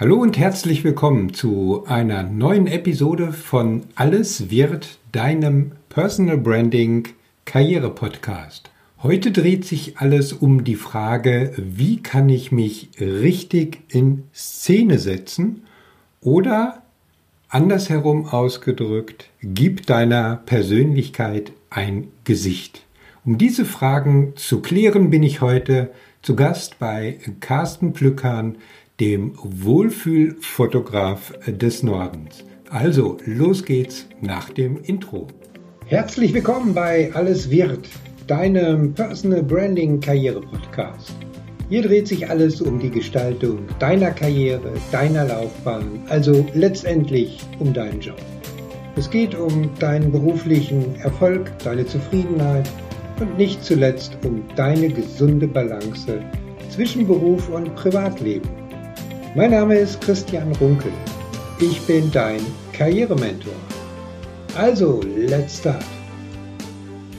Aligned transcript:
Hallo 0.00 0.16
und 0.16 0.38
herzlich 0.38 0.82
willkommen 0.82 1.34
zu 1.34 1.84
einer 1.86 2.22
neuen 2.22 2.66
Episode 2.66 3.34
von 3.34 3.82
Alles 3.96 4.48
wird 4.48 4.96
deinem 5.12 5.72
Personal 5.90 6.38
Branding 6.38 7.08
Karriere 7.44 7.90
Podcast. 7.90 8.70
Heute 9.02 9.30
dreht 9.30 9.66
sich 9.66 9.98
alles 9.98 10.32
um 10.32 10.64
die 10.64 10.76
Frage, 10.76 11.52
wie 11.58 12.02
kann 12.02 12.30
ich 12.30 12.50
mich 12.50 12.88
richtig 12.98 13.82
in 13.88 14.24
Szene 14.34 14.98
setzen 14.98 15.64
oder 16.22 16.80
andersherum 17.50 18.24
ausgedrückt, 18.24 19.28
gib 19.42 19.84
deiner 19.84 20.36
Persönlichkeit 20.46 21.52
ein 21.68 22.08
Gesicht. 22.24 22.86
Um 23.26 23.36
diese 23.36 23.66
Fragen 23.66 24.32
zu 24.36 24.62
klären, 24.62 25.10
bin 25.10 25.22
ich 25.22 25.42
heute 25.42 25.90
zu 26.22 26.36
Gast 26.36 26.78
bei 26.78 27.18
Carsten 27.40 27.92
Plückern, 27.92 28.56
dem 29.00 29.32
Wohlfühlfotograf 29.42 31.32
des 31.46 31.82
Nordens. 31.82 32.44
Also, 32.68 33.16
los 33.24 33.64
geht's 33.64 34.06
nach 34.20 34.50
dem 34.50 34.76
Intro. 34.76 35.26
Herzlich 35.86 36.34
willkommen 36.34 36.74
bei 36.74 37.10
Alles 37.14 37.50
wird, 37.50 37.88
deinem 38.26 38.92
Personal 38.92 39.42
Branding 39.42 40.00
Karriere 40.00 40.42
Podcast. 40.42 41.14
Hier 41.70 41.82
dreht 41.82 42.08
sich 42.08 42.28
alles 42.28 42.60
um 42.60 42.78
die 42.78 42.90
Gestaltung 42.90 43.60
deiner 43.78 44.10
Karriere, 44.10 44.72
deiner 44.92 45.24
Laufbahn, 45.24 46.02
also 46.08 46.46
letztendlich 46.52 47.40
um 47.58 47.72
deinen 47.72 48.00
Job. 48.00 48.20
Es 48.96 49.08
geht 49.08 49.34
um 49.34 49.70
deinen 49.78 50.12
beruflichen 50.12 50.94
Erfolg, 50.96 51.50
deine 51.64 51.86
Zufriedenheit 51.86 52.68
und 53.18 53.38
nicht 53.38 53.64
zuletzt 53.64 54.18
um 54.26 54.42
deine 54.56 54.90
gesunde 54.90 55.48
Balance 55.48 56.22
zwischen 56.68 57.06
Beruf 57.06 57.48
und 57.48 57.74
Privatleben. 57.76 58.59
Mein 59.36 59.52
Name 59.52 59.78
ist 59.78 60.00
Christian 60.00 60.50
Runkel. 60.56 60.90
Ich 61.60 61.80
bin 61.82 62.10
dein 62.10 62.40
Karrierementor. 62.72 63.52
Also, 64.56 65.00
let's 65.04 65.58
start. 65.58 65.84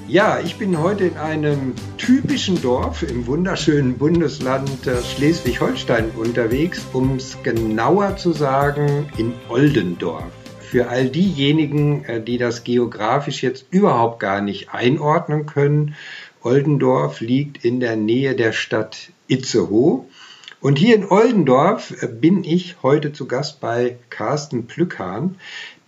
Ja, 0.09 0.41
ich 0.43 0.57
bin 0.57 0.77
heute 0.77 1.05
in 1.05 1.15
einem 1.15 1.73
typischen 1.97 2.61
Dorf 2.61 3.01
im 3.03 3.27
wunderschönen 3.27 3.97
Bundesland 3.97 4.85
äh, 4.87 5.01
Schleswig-Holstein 5.01 6.11
unterwegs, 6.17 6.85
um 6.91 7.15
es 7.15 7.41
genauer 7.43 8.17
zu 8.17 8.33
sagen, 8.33 9.07
in 9.17 9.31
Oldendorf. 9.47 10.33
Für 10.59 10.89
all 10.89 11.07
diejenigen, 11.07 12.03
äh, 12.03 12.21
die 12.21 12.37
das 12.37 12.65
geografisch 12.65 13.41
jetzt 13.41 13.67
überhaupt 13.71 14.19
gar 14.19 14.41
nicht 14.41 14.73
einordnen 14.73 15.45
können, 15.45 15.95
Oldendorf 16.43 17.21
liegt 17.21 17.63
in 17.63 17.79
der 17.79 17.95
Nähe 17.95 18.35
der 18.35 18.51
Stadt 18.51 19.11
Itzehoe 19.29 20.03
und 20.61 20.77
hier 20.77 20.95
in 20.95 21.09
Oldendorf 21.09 22.03
äh, 22.03 22.07
bin 22.07 22.43
ich 22.43 22.77
heute 22.83 23.11
zu 23.11 23.25
Gast 23.25 23.59
bei 23.59 23.97
Carsten 24.09 24.67
Plückhahn, 24.67 25.35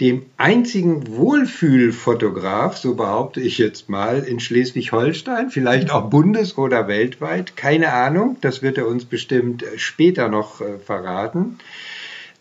dem 0.02 0.25
einzigen 0.38 1.16
Wohlfühlfotograf, 1.16 2.75
so 2.75 2.95
behaupte 2.95 3.39
ich 3.39 3.59
jetzt 3.59 3.88
mal, 3.88 4.19
in 4.19 4.39
Schleswig-Holstein, 4.39 5.51
vielleicht 5.51 5.91
auch 5.91 6.09
bundes- 6.09 6.57
oder 6.57 6.88
weltweit, 6.88 7.55
keine 7.55 7.94
Ahnung, 7.94 8.38
das 8.41 8.63
wird 8.63 8.79
er 8.79 8.88
uns 8.88 9.05
bestimmt 9.05 9.61
äh, 9.61 9.77
später 9.77 10.27
noch 10.27 10.59
äh, 10.59 10.79
verraten. 10.79 11.59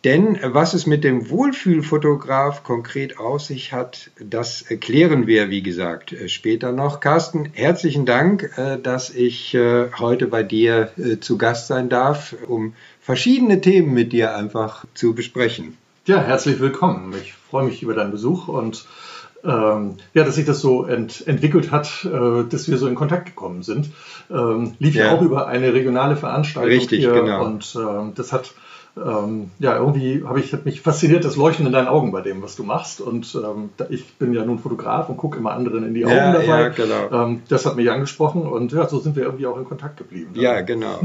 Denn 0.05 0.37
was 0.43 0.75
es 0.75 0.87
mit 0.87 1.05
dem 1.05 1.31
Wohlfühlfotograf 1.31 2.65
konkret 2.65 3.21
auf 3.21 3.41
sich 3.41 3.73
hat, 3.73 4.11
das 4.19 4.63
erklären 4.63 5.29
wir, 5.29 5.49
wie 5.49 5.63
gesagt, 5.63 6.17
später 6.27 6.73
noch. 6.73 6.99
Carsten, 6.99 7.51
herzlichen 7.53 8.05
Dank, 8.05 8.51
äh, 8.57 8.79
dass 8.83 9.11
ich 9.11 9.55
äh, 9.55 9.93
heute 9.97 10.27
bei 10.27 10.43
dir 10.43 10.91
äh, 10.99 11.21
zu 11.21 11.39
Gast 11.39 11.69
sein 11.69 11.89
darf, 11.89 12.35
um 12.49 12.75
verschiedene 13.01 13.61
Themen 13.61 13.95
mit 13.95 14.13
dir 14.13 14.35
einfach 14.35 14.85
zu 14.95 15.15
besprechen. 15.15 15.77
Ja, 16.07 16.21
herzlich 16.21 16.59
willkommen. 16.59 17.15
Ich 17.23 17.35
freue 17.35 17.67
mich 17.67 17.81
über 17.81 17.95
deinen 17.95 18.11
Besuch 18.11 18.49
und 18.49 18.85
ähm, 19.45 19.99
ja, 20.15 20.25
dass 20.25 20.35
sich 20.35 20.47
das 20.47 20.61
so 20.61 20.85
ent 20.85 21.27
entwickelt 21.29 21.71
hat, 21.71 22.05
äh, 22.05 22.43
dass 22.49 22.69
wir 22.69 22.77
so 22.77 22.89
in 22.89 22.97
Kontakt 22.97 23.27
gekommen 23.27 23.63
sind. 23.63 23.91
Ähm, 24.31 24.75
lief 24.81 24.97
ja 24.97 25.15
auch 25.15 25.23
über 25.23 25.47
eine 25.47 25.73
regionale 25.75 26.17
Veranstaltung 26.17 26.71
Richtig, 26.73 27.01
hier 27.01 27.13
genau. 27.13 27.45
und 27.45 27.77
ähm, 27.77 28.13
das 28.17 28.33
hat 28.33 28.53
ähm, 28.95 29.51
ja, 29.59 29.79
irgendwie 29.79 30.23
habe 30.25 30.41
ich 30.41 30.53
hat 30.53 30.67
mich 30.67 30.83
fasziniert 30.83 31.25
das 31.25 31.37
Leuchten 31.37 31.65
in 31.65 31.73
deinen 31.73 31.89
Augen 31.89 32.13
bei 32.13 32.21
dem, 32.21 32.43
was 32.43 32.57
du 32.57 32.63
machst. 32.63 33.01
Und 33.01 33.35
ähm, 33.35 33.71
ich 33.89 34.05
bin 34.15 34.35
ja 34.35 34.45
nun 34.45 34.59
Fotograf 34.59 35.09
und 35.09 35.17
gucke 35.17 35.39
immer 35.39 35.53
anderen 35.53 35.87
in 35.87 35.95
die 35.95 36.05
Augen 36.05 36.15
ja, 36.15 36.33
dabei. 36.33 36.47
Ja, 36.47 36.69
genau. 36.69 37.25
Ähm, 37.25 37.43
das 37.49 37.65
hat 37.65 37.77
mich 37.77 37.91
angesprochen 37.91 38.43
und 38.43 38.73
ja, 38.73 38.87
so 38.87 38.99
sind 38.99 39.17
wir 39.17 39.23
irgendwie 39.23 39.47
auch 39.47 39.57
in 39.57 39.65
Kontakt 39.65 39.97
geblieben. 39.97 40.33
Ja, 40.35 40.61
genau. 40.61 41.01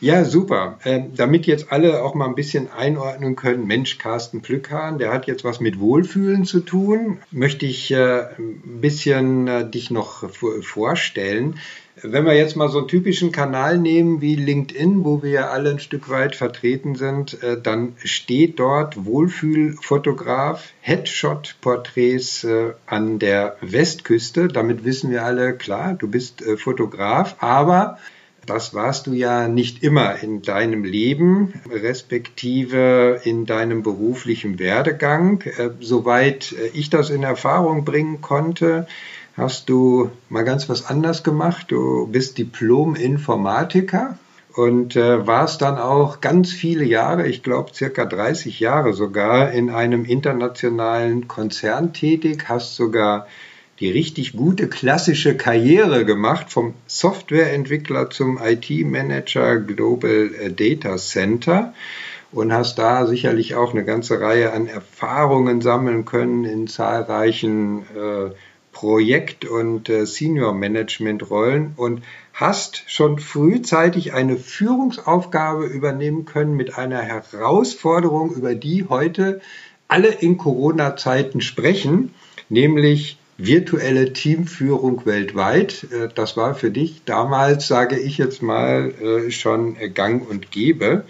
Ja, 0.00 0.24
super. 0.24 0.78
Ähm, 0.84 1.12
damit 1.14 1.46
jetzt 1.46 1.70
alle 1.70 2.02
auch 2.02 2.14
mal 2.14 2.26
ein 2.26 2.34
bisschen 2.34 2.68
einordnen 2.74 3.36
können, 3.36 3.66
Mensch, 3.66 3.98
Carsten 3.98 4.40
Plückhahn, 4.40 4.98
der 4.98 5.12
hat 5.12 5.26
jetzt 5.26 5.44
was 5.44 5.60
mit 5.60 5.78
Wohlfühlen 5.78 6.46
zu 6.46 6.60
tun, 6.60 7.18
möchte 7.30 7.66
ich 7.66 7.90
äh, 7.90 8.28
ein 8.38 8.80
bisschen 8.80 9.46
äh, 9.46 9.68
dich 9.68 9.90
noch 9.90 10.30
vorstellen. 10.30 11.56
Wenn 12.02 12.26
wir 12.26 12.34
jetzt 12.34 12.56
mal 12.56 12.68
so 12.68 12.78
einen 12.78 12.88
typischen 12.88 13.32
Kanal 13.32 13.78
nehmen 13.78 14.20
wie 14.20 14.36
LinkedIn, 14.36 15.02
wo 15.02 15.22
wir 15.22 15.30
ja 15.30 15.48
alle 15.48 15.70
ein 15.70 15.78
Stück 15.78 16.10
weit 16.10 16.36
vertreten 16.36 16.94
sind, 16.94 17.42
äh, 17.42 17.58
dann 17.58 17.94
steht 18.04 18.58
dort 18.58 19.06
Wohlfühlfotograf, 19.06 20.72
Headshot-Porträts 20.82 22.44
äh, 22.44 22.74
an 22.84 23.18
der 23.18 23.56
Westküste. 23.62 24.48
Damit 24.48 24.84
wissen 24.84 25.10
wir 25.10 25.24
alle, 25.24 25.56
klar, 25.56 25.94
du 25.94 26.06
bist 26.06 26.42
äh, 26.42 26.58
Fotograf, 26.58 27.36
aber 27.38 27.96
das 28.44 28.74
warst 28.74 29.06
du 29.06 29.14
ja 29.14 29.48
nicht 29.48 29.82
immer 29.82 30.22
in 30.22 30.42
deinem 30.42 30.84
Leben, 30.84 31.54
respektive 31.68 33.22
in 33.24 33.46
deinem 33.46 33.82
beruflichen 33.82 34.60
Werdegang. 34.60 35.42
Soweit 35.80 36.54
ich 36.72 36.88
das 36.88 37.10
in 37.10 37.24
Erfahrung 37.24 37.84
bringen 37.84 38.20
konnte, 38.20 38.86
hast 39.36 39.68
du 39.68 40.10
mal 40.28 40.44
ganz 40.44 40.68
was 40.68 40.86
anders 40.86 41.22
gemacht. 41.22 41.66
Du 41.68 42.06
bist 42.06 42.38
Diplom-Informatiker 42.38 44.18
und 44.54 44.96
äh, 44.96 45.26
warst 45.26 45.60
dann 45.60 45.78
auch 45.78 46.22
ganz 46.22 46.50
viele 46.50 46.84
Jahre, 46.84 47.26
ich 47.26 47.42
glaube 47.42 47.74
circa 47.74 48.06
30 48.06 48.58
Jahre 48.58 48.94
sogar, 48.94 49.52
in 49.52 49.68
einem 49.68 50.04
internationalen 50.06 51.28
Konzern 51.28 51.92
tätig, 51.92 52.48
hast 52.48 52.76
sogar 52.76 53.26
die 53.78 53.90
richtig 53.90 54.32
gute 54.32 54.68
klassische 54.68 55.36
Karriere 55.36 56.06
gemacht, 56.06 56.50
vom 56.50 56.72
Softwareentwickler 56.86 58.08
zum 58.08 58.38
IT-Manager 58.42 59.56
Global 59.58 60.30
Data 60.56 60.96
Center 60.96 61.74
und 62.32 62.54
hast 62.54 62.78
da 62.78 63.06
sicherlich 63.06 63.54
auch 63.54 63.72
eine 63.74 63.84
ganze 63.84 64.18
Reihe 64.18 64.54
an 64.54 64.66
Erfahrungen 64.66 65.60
sammeln 65.60 66.06
können 66.06 66.44
in 66.44 66.66
zahlreichen 66.66 67.82
äh, 67.94 68.30
Projekt- 68.76 69.46
und 69.46 69.88
äh, 69.88 70.04
Senior-Management-Rollen 70.04 71.72
und 71.76 72.02
hast 72.34 72.82
schon 72.88 73.18
frühzeitig 73.18 74.12
eine 74.12 74.36
Führungsaufgabe 74.36 75.64
übernehmen 75.64 76.26
können 76.26 76.56
mit 76.56 76.76
einer 76.76 77.00
Herausforderung, 77.00 78.34
über 78.34 78.54
die 78.54 78.84
heute 78.86 79.40
alle 79.88 80.08
in 80.08 80.36
Corona-Zeiten 80.36 81.40
sprechen, 81.40 82.12
nämlich 82.50 83.18
virtuelle 83.38 84.12
Teamführung 84.12 85.06
weltweit. 85.06 85.86
Äh, 85.90 86.08
das 86.14 86.36
war 86.36 86.54
für 86.54 86.70
dich 86.70 87.00
damals, 87.06 87.68
sage 87.68 87.98
ich 87.98 88.18
jetzt 88.18 88.42
mal, 88.42 88.92
äh, 89.00 89.30
schon 89.30 89.78
gang 89.94 90.28
und 90.28 90.50
gäbe. 90.50 91.04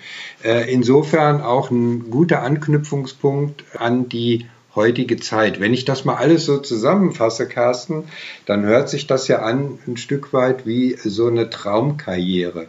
Äh, 0.44 0.72
insofern 0.72 1.40
auch 1.40 1.72
ein 1.72 2.12
guter 2.12 2.44
Anknüpfungspunkt 2.44 3.64
an 3.76 4.08
die 4.08 4.46
heutige 4.76 5.16
Zeit. 5.16 5.58
Wenn 5.58 5.74
ich 5.74 5.84
das 5.84 6.04
mal 6.04 6.16
alles 6.16 6.44
so 6.44 6.58
zusammenfasse, 6.58 7.48
Carsten, 7.48 8.04
dann 8.44 8.64
hört 8.64 8.88
sich 8.88 9.06
das 9.06 9.26
ja 9.28 9.40
an 9.40 9.78
ein 9.86 9.96
Stück 9.96 10.32
weit 10.32 10.66
wie 10.66 10.96
so 11.02 11.26
eine 11.26 11.50
Traumkarriere. 11.50 12.68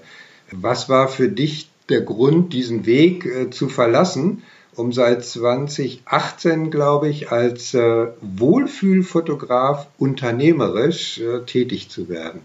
Was 0.52 0.90
war 0.90 1.08
für 1.08 1.30
dich 1.30 1.70
der 1.90 2.02
Grund, 2.02 2.54
diesen 2.54 2.86
Weg 2.86 3.26
äh, 3.26 3.50
zu 3.50 3.70
verlassen, 3.70 4.44
um 4.76 4.92
seit 4.94 5.26
2018, 5.26 6.72
glaube 6.72 7.10
ich, 7.10 7.32
als 7.32 7.74
äh, 7.74 8.08
Wohlfühlfotograf 8.22 9.88
unternehmerisch 9.98 11.20
äh, 11.20 11.42
tätig 11.46 11.90
zu 11.90 12.10
werden? 12.10 12.42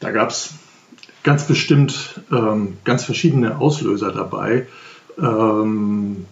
Da 0.00 0.10
gab 0.10 0.30
es 0.30 0.54
ganz 1.22 1.46
bestimmt 1.46 2.20
ähm, 2.30 2.76
ganz 2.84 3.04
verschiedene 3.04 3.58
Auslöser 3.58 4.12
dabei. 4.12 4.66
Ähm, 5.18 6.26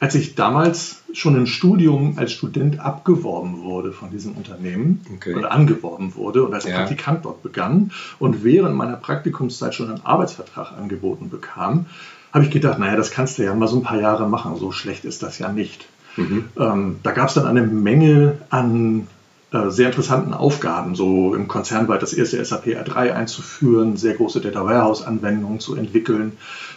als 0.00 0.14
ich 0.14 0.34
damals 0.34 1.02
schon 1.12 1.36
im 1.36 1.46
Studium 1.46 2.14
als 2.16 2.32
Student 2.32 2.80
abgeworben 2.80 3.62
wurde 3.62 3.92
von 3.92 4.10
diesem 4.10 4.32
Unternehmen 4.32 5.04
okay. 5.14 5.34
oder 5.34 5.52
angeworben 5.52 6.14
wurde 6.14 6.42
und 6.42 6.54
als 6.54 6.64
ja. 6.64 6.76
Praktikant 6.76 7.26
dort 7.26 7.42
begann 7.42 7.92
und 8.18 8.42
während 8.42 8.74
meiner 8.74 8.96
Praktikumszeit 8.96 9.74
schon 9.74 9.90
einen 9.90 10.04
Arbeitsvertrag 10.04 10.72
angeboten 10.72 11.28
bekam, 11.28 11.86
habe 12.32 12.44
ich 12.44 12.50
gedacht, 12.50 12.78
naja, 12.78 12.96
das 12.96 13.10
kannst 13.10 13.38
du 13.38 13.44
ja 13.44 13.54
mal 13.54 13.68
so 13.68 13.76
ein 13.76 13.82
paar 13.82 14.00
Jahre 14.00 14.28
machen, 14.28 14.56
so 14.56 14.72
schlecht 14.72 15.04
ist 15.04 15.22
das 15.22 15.38
ja 15.38 15.52
nicht. 15.52 15.86
Mhm. 16.16 16.46
Ähm, 16.58 16.96
da 17.02 17.12
gab 17.12 17.28
es 17.28 17.34
dann 17.34 17.46
eine 17.46 17.62
Menge 17.62 18.38
an 18.48 19.06
sehr 19.52 19.86
interessanten 19.86 20.32
Aufgaben, 20.32 20.94
so 20.94 21.34
im 21.34 21.48
Konzern 21.48 21.88
weit 21.88 22.02
das 22.02 22.12
erste 22.12 22.44
SAP 22.44 22.66
R3 22.66 23.12
einzuführen, 23.12 23.96
sehr 23.96 24.14
große 24.14 24.40
Data 24.40 24.64
Warehouse-Anwendungen 24.64 25.58
zu 25.58 25.74
entwickeln. 25.74 26.32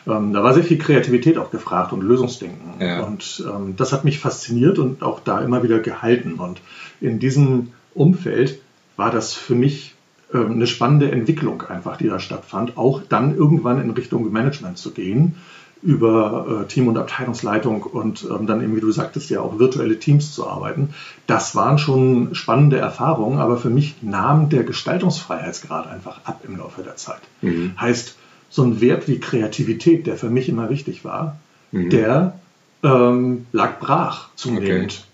Ähm, 0.08 0.34
da 0.34 0.44
war 0.44 0.56
sehr 0.56 0.64
viel 0.64 0.80
Kreativität 0.80 1.38
auch 1.38 1.52
gefragt 1.52 1.94
und 1.94 2.02
Lösungsdenken. 2.02 2.82
Ja. 2.82 3.04
Und 3.04 3.44
ähm, 3.48 3.76
das 3.78 3.94
hat 3.94 4.06
mich 4.06 4.20
fasziniert 4.20 4.80
und 4.80 5.04
auch 5.04 5.20
da 5.20 5.42
immer 5.42 5.62
wieder 5.62 5.80
gehalten. 5.80 6.34
Und 6.34 6.62
in 7.00 7.20
diesem 7.20 7.74
Umfeld 7.94 8.60
war 8.98 9.12
das 9.12 9.34
für 9.34 9.56
mich 9.56 9.94
äh, 10.34 10.40
eine 10.40 10.66
spannende 10.66 11.12
Entwicklung 11.12 11.62
einfach, 11.62 11.98
die 11.98 12.08
da 12.08 12.20
stattfand, 12.20 12.76
auch 12.78 13.04
dann 13.08 13.36
irgendwann 13.36 13.80
in 13.82 13.92
Richtung 13.92 14.32
Management 14.32 14.80
zu 14.80 14.92
gehen 14.92 15.36
über 15.84 16.64
äh, 16.64 16.68
Team- 16.68 16.88
und 16.88 16.98
Abteilungsleitung 16.98 17.84
und 17.84 18.26
ähm, 18.30 18.48
dann 18.48 18.62
eben, 18.62 18.76
wie 18.76 18.82
du 18.82 18.92
sagtest, 18.92 19.30
ja 19.30 19.42
auch 19.42 19.60
virtuelle 19.60 20.00
Teams 20.00 20.34
zu 20.34 20.48
arbeiten. 20.48 20.94
Das 21.28 21.56
waren 21.56 21.78
schon 21.78 22.34
spannende 22.36 22.78
Erfahrungen, 22.78 23.40
aber 23.40 23.58
für 23.58 23.70
mich 23.70 23.96
nahm 24.02 24.50
der 24.50 24.64
Gestaltungsfreiheitsgrad 24.64 25.88
einfach 25.88 26.22
ab 26.24 26.42
im 26.48 26.58
Laufe 26.58 26.84
der 26.84 26.96
Zeit. 26.96 27.22
Mhm. 27.42 27.74
Heißt, 27.80 28.16
so 28.50 28.64
ein 28.64 28.82
Wert 28.82 29.08
wie 29.08 29.20
Kreativität, 29.20 30.08
der 30.08 30.16
für 30.16 30.30
mich 30.30 30.48
immer 30.48 30.70
wichtig 30.70 31.04
war, 31.04 31.40
mhm. 31.72 31.90
der 31.90 32.40
ähm, 32.84 33.46
lag 33.52 33.80
brach 33.80 34.30
zunehmend. 34.36 35.06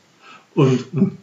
Okay. 0.55 0.77
Und 0.93 1.17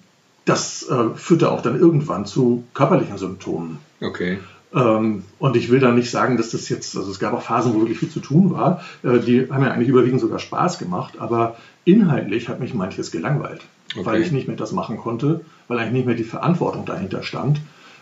das 0.44 0.88
äh, 0.88 1.14
führte 1.14 1.50
auch 1.50 1.60
dann 1.60 1.78
irgendwann 1.78 2.24
zu 2.24 2.64
körperlichen 2.72 3.18
Symptomen. 3.18 3.78
Okay. 4.00 4.38
Ähm, 4.76 5.24
und 5.38 5.56
ich 5.56 5.70
will 5.70 5.80
da 5.80 5.90
nicht 5.90 6.10
sagen, 6.10 6.36
dass 6.36 6.50
das 6.50 6.68
jetzt, 6.68 6.96
also 6.96 7.10
es 7.10 7.18
gab 7.18 7.32
auch 7.32 7.42
Phasen, 7.42 7.74
wo 7.74 7.80
wirklich 7.80 7.98
viel 7.98 8.10
zu 8.10 8.20
tun 8.20 8.50
war. 8.50 8.82
Äh, 9.02 9.20
die 9.20 9.50
haben 9.50 9.64
ja 9.64 9.70
eigentlich 9.70 9.88
überwiegend 9.88 10.20
sogar 10.20 10.38
Spaß 10.38 10.78
gemacht, 10.78 11.14
aber 11.18 11.56
inhaltlich 11.84 12.48
hat 12.48 12.60
mich 12.60 12.74
manches 12.74 13.10
gelangweilt, 13.10 13.62
okay. 13.94 14.04
weil 14.04 14.20
ich 14.20 14.32
nicht 14.32 14.48
mehr 14.48 14.56
das 14.56 14.72
machen 14.72 14.98
konnte, 14.98 15.40
weil 15.66 15.78
eigentlich 15.78 15.92
nicht 15.92 16.06
mehr 16.06 16.14
die 16.14 16.24
Verantwortung 16.24 16.84
dahinter 16.84 17.22
stand, 17.22 17.58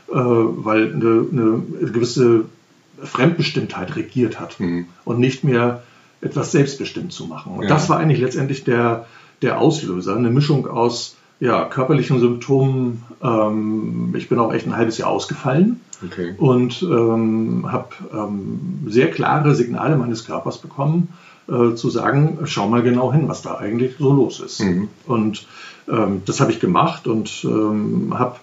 äh, 0.09 0.15
weil 0.17 0.93
eine, 0.93 1.27
eine 1.31 1.91
gewisse 1.93 2.47
Fremdbestimmtheit 3.01 3.95
regiert 3.95 4.41
hat 4.41 4.59
mhm. 4.59 4.87
und 5.05 5.21
nicht 5.21 5.45
mehr 5.45 5.85
etwas 6.23 6.51
selbstbestimmt 6.51 7.13
zu 7.13 7.27
machen. 7.27 7.53
Und 7.53 7.65
ja. 7.65 7.69
das 7.69 7.89
war 7.89 7.99
eigentlich 7.99 8.21
letztendlich 8.21 8.65
der, 8.65 9.07
der 9.43 9.61
Auslöser, 9.61 10.17
eine 10.17 10.31
Mischung 10.31 10.67
aus 10.67 11.17
ja, 11.39 11.65
körperlichen 11.67 12.19
Symptomen. 12.19 13.03
Ähm, 13.23 14.15
ich 14.17 14.29
bin 14.29 14.41
auch 14.41 14.53
echt 14.53 14.67
ein 14.67 14.77
halbes 14.77 14.99
Jahr 14.99 15.11
ausgefallen 15.11 15.81
okay. 16.03 16.35
und 16.39 16.83
ähm, 16.83 17.67
habe 17.71 17.89
ähm, 18.13 18.85
sehr 18.87 19.11
klare 19.11 19.55
Signale 19.55 19.97
meines 19.97 20.25
Körpers 20.25 20.59
bekommen, 20.59 21.09
äh, 21.49 21.75
zu 21.75 21.91
sagen, 21.91 22.39
schau 22.45 22.69
mal 22.69 22.83
genau 22.83 23.13
hin, 23.13 23.29
was 23.29 23.43
da 23.43 23.57
eigentlich 23.57 23.97
so 23.99 24.13
los 24.13 24.41
ist. 24.41 24.61
Mhm. 24.61 24.89
Und 25.07 25.47
ähm, 25.89 26.23
das 26.25 26.41
habe 26.41 26.53
ich 26.53 26.61
gemacht 26.61 27.07
und 27.07 27.45
ähm, 27.45 28.15
habe 28.19 28.37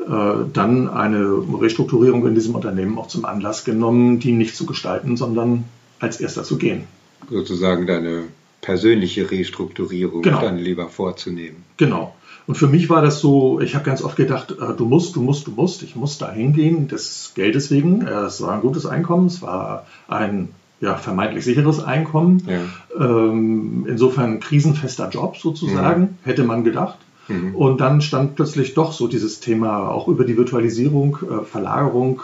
äh, 0.00 0.44
dann 0.52 0.88
eine 0.88 1.42
Restrukturierung 1.60 2.26
in 2.26 2.34
diesem 2.34 2.54
Unternehmen 2.54 2.98
auch 2.98 3.08
zum 3.08 3.24
Anlass 3.24 3.64
genommen, 3.64 4.20
die 4.20 4.32
nicht 4.32 4.56
zu 4.56 4.66
gestalten, 4.66 5.16
sondern 5.16 5.64
als 6.00 6.20
erster 6.20 6.44
zu 6.44 6.56
gehen. 6.56 6.84
Sozusagen 7.30 7.86
deine 7.86 8.24
persönliche 8.60 9.30
Restrukturierung 9.30 10.22
genau. 10.22 10.40
dann 10.40 10.58
lieber 10.58 10.88
vorzunehmen. 10.88 11.64
Genau. 11.76 12.14
Und 12.46 12.54
für 12.54 12.66
mich 12.66 12.88
war 12.88 13.02
das 13.02 13.20
so, 13.20 13.60
ich 13.60 13.74
habe 13.74 13.84
ganz 13.84 14.02
oft 14.02 14.16
gedacht, 14.16 14.52
äh, 14.52 14.74
du 14.74 14.86
musst, 14.86 15.16
du 15.16 15.20
musst, 15.20 15.46
du 15.46 15.50
musst, 15.50 15.82
ich 15.82 15.96
muss 15.96 16.16
da 16.16 16.32
hingehen, 16.32 16.88
des 16.88 17.32
Geldes 17.34 17.70
wegen. 17.70 18.06
Äh, 18.06 18.10
es 18.22 18.40
war 18.40 18.54
ein 18.54 18.62
gutes 18.62 18.86
Einkommen, 18.86 19.26
es 19.26 19.42
war 19.42 19.86
ein 20.08 20.48
ja, 20.80 20.96
vermeintlich 20.96 21.44
sicheres 21.44 21.82
Einkommen. 21.82 22.42
Ja. 22.46 22.60
Ähm, 22.98 23.86
insofern 23.88 24.40
krisenfester 24.40 25.10
Job 25.10 25.36
sozusagen, 25.36 26.00
mhm. 26.00 26.18
hätte 26.24 26.44
man 26.44 26.64
gedacht. 26.64 26.98
Mhm. 27.28 27.54
Und 27.54 27.80
dann 27.80 28.00
stand 28.00 28.36
plötzlich 28.36 28.74
doch 28.74 28.92
so 28.92 29.08
dieses 29.08 29.40
Thema 29.40 29.88
auch 29.88 30.08
über 30.08 30.24
die 30.24 30.36
Virtualisierung, 30.36 31.18
äh, 31.22 31.44
Verlagerung, 31.44 32.22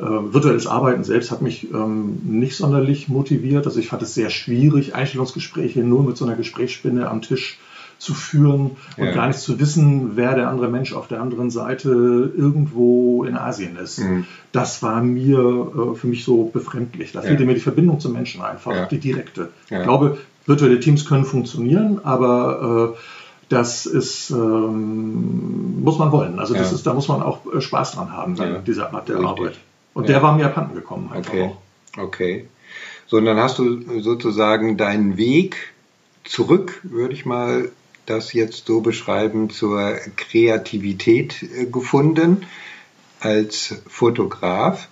virtuelles 0.00 0.66
Arbeiten 0.66 1.04
selbst 1.04 1.30
hat 1.30 1.42
mich 1.42 1.72
ähm, 1.72 2.20
nicht 2.24 2.56
sonderlich 2.56 3.08
motiviert. 3.08 3.66
Also 3.66 3.80
ich 3.80 3.88
fand 3.88 4.02
es 4.02 4.14
sehr 4.14 4.30
schwierig, 4.30 4.94
Einstellungsgespräche 4.94 5.80
nur 5.80 6.04
mit 6.04 6.16
so 6.16 6.24
einer 6.24 6.36
Gesprächsspinne 6.36 7.08
am 7.08 7.22
Tisch 7.22 7.58
zu 7.98 8.14
führen 8.14 8.76
und 8.96 9.04
ja. 9.04 9.12
gar 9.12 9.26
nicht 9.26 9.40
zu 9.40 9.58
wissen, 9.58 10.12
wer 10.16 10.36
der 10.36 10.48
andere 10.48 10.68
Mensch 10.68 10.92
auf 10.92 11.08
der 11.08 11.20
anderen 11.20 11.50
Seite 11.50 11.90
irgendwo 12.36 13.24
in 13.24 13.36
Asien 13.36 13.76
ist. 13.76 13.98
Mhm. 13.98 14.24
Das 14.52 14.82
war 14.82 15.02
mir 15.02 15.38
äh, 15.38 15.94
für 15.96 16.06
mich 16.06 16.24
so 16.24 16.44
befremdlich. 16.44 17.12
Da 17.12 17.20
ja. 17.20 17.26
fehlte 17.26 17.44
mir 17.44 17.54
die 17.54 17.60
Verbindung 17.60 17.98
zum 17.98 18.12
Menschen 18.12 18.40
einfach, 18.40 18.72
ja. 18.72 18.86
die 18.86 18.98
direkte. 18.98 19.50
Ich 19.68 19.82
glaube, 19.82 20.18
virtuelle 20.46 20.78
Teams 20.78 21.06
können 21.06 21.24
funktionieren, 21.24 22.00
aber 22.04 22.94
äh, 22.94 22.98
das 23.48 23.86
ist, 23.86 24.30
ähm, 24.30 25.82
muss 25.82 25.98
man 25.98 26.12
wollen. 26.12 26.38
Also 26.38 26.54
das 26.54 26.72
ist, 26.72 26.86
da 26.86 26.94
muss 26.94 27.08
man 27.08 27.22
auch 27.22 27.40
äh, 27.52 27.60
Spaß 27.60 27.92
dran 27.92 28.12
haben, 28.12 28.36
dann, 28.36 28.64
diese 28.64 28.92
Art 28.92 29.08
der 29.08 29.16
Richtig. 29.16 29.30
Arbeit. 29.30 29.58
Und 29.98 30.08
der 30.08 30.22
war 30.22 30.36
mir 30.36 30.46
abhanden 30.46 30.76
gekommen. 30.76 31.10
okay. 31.12 31.50
Auch. 31.96 32.00
Okay. 32.00 32.46
So, 33.08 33.16
und 33.16 33.24
dann 33.24 33.38
hast 33.38 33.58
du 33.58 34.00
sozusagen 34.00 34.76
deinen 34.76 35.16
Weg 35.16 35.56
zurück, 36.22 36.78
würde 36.84 37.14
ich 37.14 37.26
mal 37.26 37.72
das 38.06 38.32
jetzt 38.32 38.66
so 38.66 38.80
beschreiben, 38.80 39.50
zur 39.50 39.96
Kreativität 40.14 41.42
äh, 41.42 41.66
gefunden 41.66 42.46
als 43.18 43.82
Fotograf. 43.88 44.88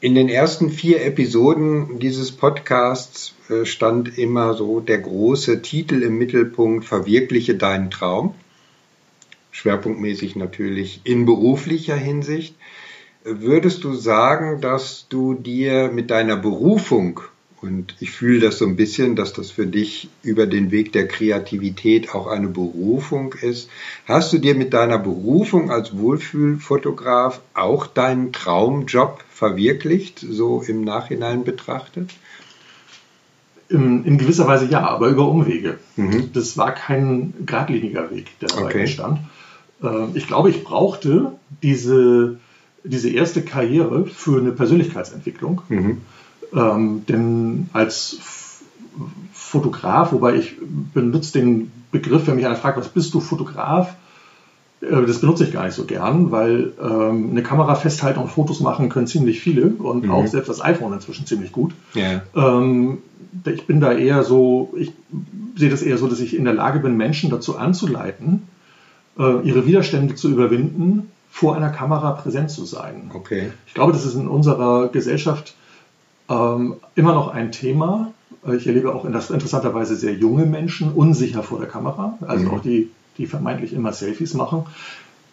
In 0.00 0.14
den 0.14 0.28
ersten 0.28 0.68
vier 0.68 1.02
Episoden 1.02 1.98
dieses 1.98 2.32
Podcasts 2.32 3.32
äh, 3.48 3.64
stand 3.64 4.18
immer 4.18 4.52
so 4.52 4.80
der 4.80 4.98
große 4.98 5.62
Titel 5.62 6.02
im 6.02 6.18
Mittelpunkt, 6.18 6.84
Verwirkliche 6.84 7.54
deinen 7.54 7.90
Traum. 7.90 8.34
Schwerpunktmäßig 9.50 10.36
natürlich 10.36 11.00
in 11.04 11.24
beruflicher 11.24 11.96
Hinsicht. 11.96 12.54
Würdest 13.28 13.82
du 13.82 13.92
sagen, 13.92 14.60
dass 14.60 15.06
du 15.08 15.34
dir 15.34 15.90
mit 15.92 16.10
deiner 16.10 16.36
Berufung 16.36 17.20
und 17.60 17.96
ich 18.00 18.10
fühle 18.12 18.38
das 18.40 18.58
so 18.58 18.66
ein 18.66 18.76
bisschen, 18.76 19.16
dass 19.16 19.32
das 19.32 19.50
für 19.50 19.66
dich 19.66 20.08
über 20.22 20.46
den 20.46 20.70
Weg 20.70 20.92
der 20.92 21.08
Kreativität 21.08 22.14
auch 22.14 22.26
eine 22.28 22.48
Berufung 22.48 23.32
ist. 23.32 23.68
Hast 24.06 24.32
du 24.32 24.38
dir 24.38 24.54
mit 24.54 24.72
deiner 24.72 24.98
Berufung 24.98 25.70
als 25.70 25.96
Wohlfühlfotograf 25.96 27.40
auch 27.54 27.86
deinen 27.86 28.32
Traumjob 28.32 29.24
verwirklicht, 29.30 30.20
so 30.20 30.62
im 30.62 30.82
Nachhinein 30.82 31.44
betrachtet? 31.44 32.10
In, 33.68 34.04
in 34.04 34.18
gewisser 34.18 34.46
Weise 34.46 34.66
ja, 34.66 34.86
aber 34.86 35.08
über 35.08 35.26
Umwege. 35.26 35.78
Mhm. 35.96 36.30
Das 36.32 36.56
war 36.56 36.72
kein 36.72 37.34
geradliniger 37.46 38.10
Weg, 38.12 38.38
der 38.40 38.50
dabei 38.50 38.66
okay. 38.66 38.80
entstand. 38.80 39.18
Ähm, 39.82 40.10
ich 40.14 40.28
glaube, 40.28 40.50
ich 40.50 40.62
brauchte 40.62 41.32
diese, 41.62 42.38
diese 42.86 43.10
erste 43.10 43.42
Karriere 43.42 44.06
für 44.06 44.40
eine 44.40 44.52
Persönlichkeitsentwicklung. 44.52 45.62
Mhm 45.68 45.98
ähm, 46.54 47.04
denn 47.06 47.68
als 47.72 48.18
Fotograf, 49.32 50.12
wobei 50.12 50.36
ich 50.36 50.56
benutze 50.94 51.38
den 51.38 51.70
Begriff, 51.92 52.26
wenn 52.26 52.36
mich 52.36 52.46
einer 52.46 52.56
fragt, 52.56 52.78
was 52.78 52.88
bist 52.88 53.14
du 53.14 53.20
Fotograf? 53.20 53.94
Äh, 54.80 55.06
das 55.06 55.20
benutze 55.20 55.44
ich 55.44 55.52
gar 55.52 55.64
nicht 55.64 55.74
so 55.74 55.84
gern, 55.84 56.30
weil 56.30 56.72
ähm, 56.82 57.30
eine 57.30 57.42
Kamera 57.42 57.74
festhalten 57.74 58.20
und 58.20 58.28
Fotos 58.28 58.60
machen 58.60 58.88
können 58.88 59.06
ziemlich 59.06 59.40
viele 59.40 59.66
und 59.66 60.04
mhm. 60.04 60.10
auch 60.10 60.26
selbst 60.26 60.48
das 60.48 60.62
iPhone 60.62 60.92
inzwischen 60.92 61.26
ziemlich 61.26 61.52
gut. 61.52 61.72
Yeah. 61.94 62.22
Ähm, 62.34 62.98
ich 63.44 63.66
bin 63.66 63.80
da 63.80 63.92
eher 63.92 64.24
so, 64.24 64.72
ich 64.76 64.92
sehe 65.56 65.70
das 65.70 65.82
eher 65.82 65.98
so, 65.98 66.06
dass 66.08 66.20
ich 66.20 66.36
in 66.36 66.44
der 66.44 66.54
Lage 66.54 66.80
bin, 66.80 66.96
Menschen 66.96 67.30
dazu 67.30 67.56
anzuleiten, 67.56 68.42
äh, 69.18 69.40
ihre 69.42 69.66
Widerstände 69.66 70.14
zu 70.14 70.30
überwinden, 70.30 71.10
vor 71.36 71.54
einer 71.54 71.68
Kamera 71.68 72.12
präsent 72.12 72.50
zu 72.50 72.64
sein. 72.64 73.10
Okay. 73.12 73.52
Ich 73.66 73.74
glaube, 73.74 73.92
das 73.92 74.06
ist 74.06 74.14
in 74.14 74.26
unserer 74.26 74.88
Gesellschaft 74.88 75.54
ähm, 76.30 76.76
immer 76.94 77.12
noch 77.12 77.28
ein 77.28 77.52
Thema. 77.52 78.14
Ich 78.56 78.66
erlebe 78.66 78.94
auch 78.94 79.04
in 79.04 79.12
das 79.12 79.28
interessanterweise 79.28 79.96
sehr 79.96 80.14
junge 80.14 80.46
Menschen 80.46 80.90
unsicher 80.90 81.42
vor 81.42 81.58
der 81.58 81.68
Kamera, 81.68 82.16
also 82.26 82.46
mhm. 82.46 82.50
auch 82.52 82.62
die, 82.62 82.88
die 83.18 83.26
vermeintlich 83.26 83.74
immer 83.74 83.92
Selfies 83.92 84.32
machen, 84.32 84.64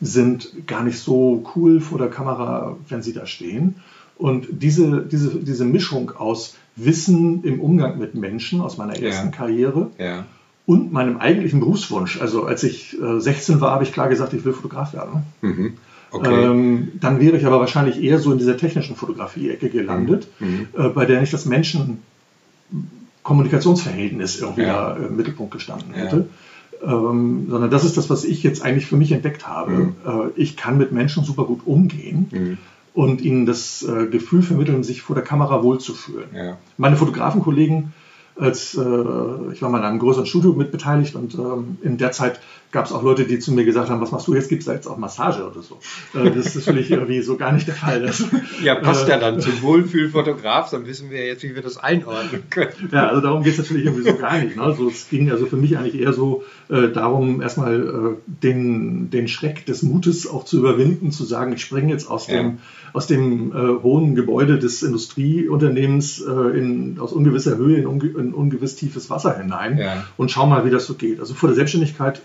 sind 0.02 0.68
gar 0.68 0.84
nicht 0.84 1.00
so 1.00 1.46
cool 1.56 1.80
vor 1.80 2.00
der 2.00 2.10
Kamera, 2.10 2.76
wenn 2.90 3.02
sie 3.02 3.14
da 3.14 3.26
stehen. 3.26 3.76
Und 4.18 4.48
diese, 4.52 5.04
diese, 5.04 5.38
diese 5.38 5.64
Mischung 5.64 6.12
aus 6.18 6.58
Wissen 6.76 7.46
im 7.46 7.62
Umgang 7.62 7.98
mit 7.98 8.14
Menschen 8.14 8.60
aus 8.60 8.78
meiner 8.78 9.02
ersten 9.02 9.28
ja. 9.28 9.32
Karriere 9.32 9.90
ja. 9.98 10.26
und 10.66 10.92
meinem 10.92 11.16
eigentlichen 11.16 11.62
Berufswunsch. 11.62 12.20
Also 12.20 12.44
als 12.44 12.64
ich 12.64 13.02
äh, 13.02 13.22
16 13.22 13.62
war, 13.62 13.72
habe 13.72 13.86
ich 13.86 13.94
klar 13.94 14.10
gesagt, 14.10 14.34
ich 14.34 14.44
will 14.44 14.52
Fotograf 14.52 14.92
werden. 14.92 15.24
Mhm. 15.40 15.78
Okay. 16.14 16.46
Ähm, 16.46 16.94
dann 17.00 17.20
wäre 17.20 17.38
ich 17.38 17.46
aber 17.46 17.60
wahrscheinlich 17.60 18.02
eher 18.02 18.18
so 18.20 18.32
in 18.32 18.38
dieser 18.38 18.56
technischen 18.56 18.96
Fotografie-Ecke 18.96 19.70
gelandet, 19.70 20.30
mhm. 20.40 20.48
mhm. 20.48 20.68
äh, 20.78 20.88
bei 20.90 21.06
der 21.06 21.20
nicht 21.20 21.34
das 21.34 21.46
Menschen-Kommunikationsverhältnis 21.46 24.40
irgendwie 24.40 24.62
ja. 24.62 24.94
da 24.94 24.96
im 24.96 25.18
Mittelpunkt 25.18 25.52
gestanden 25.52 25.94
hätte. 25.94 26.30
Ähm, 26.84 27.48
sondern 27.50 27.72
das 27.72 27.84
ist 27.84 27.98
das, 27.98 28.12
was 28.12 28.24
ich 28.26 28.44
jetzt 28.44 28.64
eigentlich 28.64 28.86
für 28.86 28.98
mich 28.98 29.12
entdeckt 29.12 29.48
habe. 29.48 29.72
Mhm. 29.72 29.96
Äh, 30.06 30.30
ich 30.36 30.56
kann 30.56 30.78
mit 30.78 30.92
Menschen 30.92 31.24
super 31.24 31.46
gut 31.46 31.62
umgehen 31.66 32.28
mhm. 32.32 32.60
und 32.94 33.22
ihnen 33.22 33.48
das 33.48 33.82
äh, 33.82 34.06
Gefühl 34.06 34.44
vermitteln, 34.44 34.84
sich 34.84 35.02
vor 35.02 35.16
der 35.16 35.24
Kamera 35.24 35.64
wohlzufühlen. 35.64 36.28
Ja. 36.36 36.58
Meine 36.78 36.98
Fotografenkollegen 36.98 37.94
als 38.36 38.76
äh, 38.76 39.54
ich 39.54 39.62
war 39.62 39.70
mal 39.70 39.80
in 39.80 39.84
einem 39.84 40.00
größeren 40.00 40.26
Studio 40.26 40.54
mitbeteiligt 40.54 41.16
und 41.16 41.36
ähm, 41.36 41.78
in 41.82 41.98
der 41.98 42.12
Zeit 42.12 42.40
gab 42.74 42.88
es 42.88 42.92
auch 42.92 43.04
Leute, 43.04 43.24
die 43.26 43.40
zu 43.40 43.54
mir 43.54 43.64
gesagt 43.64 43.90
haben, 43.90 44.02
was 44.02 44.12
machst 44.12 44.28
du 44.28 44.34
jetzt? 44.34 44.50
Gibt 44.50 44.62
es 44.62 44.66
da 44.66 44.74
jetzt 44.74 44.88
auch 44.88 44.98
Massage 44.98 45.46
oder 45.46 45.62
so? 45.62 45.80
Äh, 46.20 46.32
das 46.32 46.56
ist 46.56 46.66
natürlich 46.66 46.92
irgendwie 46.92 47.22
so 47.22 47.38
gar 47.38 47.54
nicht 47.54 47.68
der 47.68 47.76
Fall. 47.76 48.12
Ja, 48.64 48.76
passt 48.76 49.08
ja 49.08 49.18
dann 49.18 49.40
zum 49.40 49.62
Wohlfühlfotograf, 49.62 50.72
dann 50.72 50.86
wissen 50.88 51.12
wir 51.12 51.26
jetzt, 51.26 51.44
wie 51.44 51.54
wir 51.54 51.62
das 51.62 51.78
einordnen 51.78 52.44
können. 52.50 52.90
Ja, 52.92 53.08
also 53.08 53.22
darum 53.22 53.44
geht 53.44 53.54
es 53.54 53.60
natürlich 53.60 53.86
irgendwie 53.86 54.10
so 54.10 54.18
gar 54.18 54.40
nicht. 54.40 54.58
Ne? 54.58 54.64
Also 54.64 54.88
es 54.90 55.08
ging 55.10 55.30
also 55.32 55.46
für 55.46 55.56
mich 55.56 55.78
eigentlich 55.78 56.02
eher 56.02 56.14
so 56.14 56.44
äh, 56.70 56.90
darum, 56.90 57.42
erstmal 57.42 57.82
äh, 57.82 58.16
den, 58.26 59.12
den 59.12 59.28
Schreck 59.28 59.66
des 59.66 59.84
Mutes 59.84 60.28
auch 60.28 60.44
zu 60.44 60.58
überwinden, 60.58 61.12
zu 61.12 61.26
sagen, 61.26 61.54
ich 61.54 61.62
springe 61.62 61.92
jetzt 61.92 62.10
aus 62.10 62.28
ja. 62.28 62.38
dem, 62.38 62.58
aus 62.94 63.06
dem 63.06 63.52
äh, 63.52 63.84
hohen 63.84 64.16
Gebäude 64.16 64.58
des 64.58 64.82
Industrieunternehmens 64.82 66.22
äh, 66.22 66.58
in, 66.58 66.98
aus 67.00 67.14
ungewisser 67.14 67.58
Höhe 67.58 67.78
in, 67.78 67.86
unge 67.86 68.08
in 68.08 68.34
ungewiss 68.34 68.76
tiefes 68.76 69.10
Wasser 69.12 69.38
hinein 69.38 69.78
ja. 69.78 70.06
und 70.18 70.32
schau 70.32 70.48
mal, 70.48 70.66
wie 70.66 70.72
das 70.72 70.88
so 70.88 70.96
geht. 70.96 71.20
Also 71.20 71.36
vor 71.36 71.50
der 71.50 71.56
Selbstständigkeit 71.56 72.22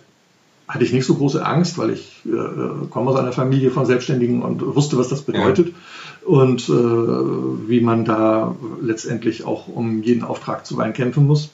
hatte 0.68 0.84
ich 0.84 0.92
nicht 0.92 1.06
so 1.06 1.14
große 1.14 1.44
Angst, 1.44 1.78
weil 1.78 1.90
ich 1.90 2.20
äh, 2.26 2.86
komme 2.90 3.10
aus 3.10 3.16
einer 3.18 3.32
Familie 3.32 3.70
von 3.70 3.86
Selbstständigen 3.86 4.42
und 4.42 4.62
wusste, 4.76 4.98
was 4.98 5.08
das 5.08 5.22
bedeutet 5.22 5.68
ja. 5.68 6.28
und 6.28 6.68
äh, 6.68 6.72
wie 7.68 7.80
man 7.80 8.04
da 8.04 8.54
letztendlich 8.80 9.44
auch 9.44 9.66
um 9.68 10.02
jeden 10.02 10.22
Auftrag 10.22 10.66
zu 10.66 10.76
Wein 10.76 10.92
kämpfen 10.92 11.26
muss. 11.26 11.50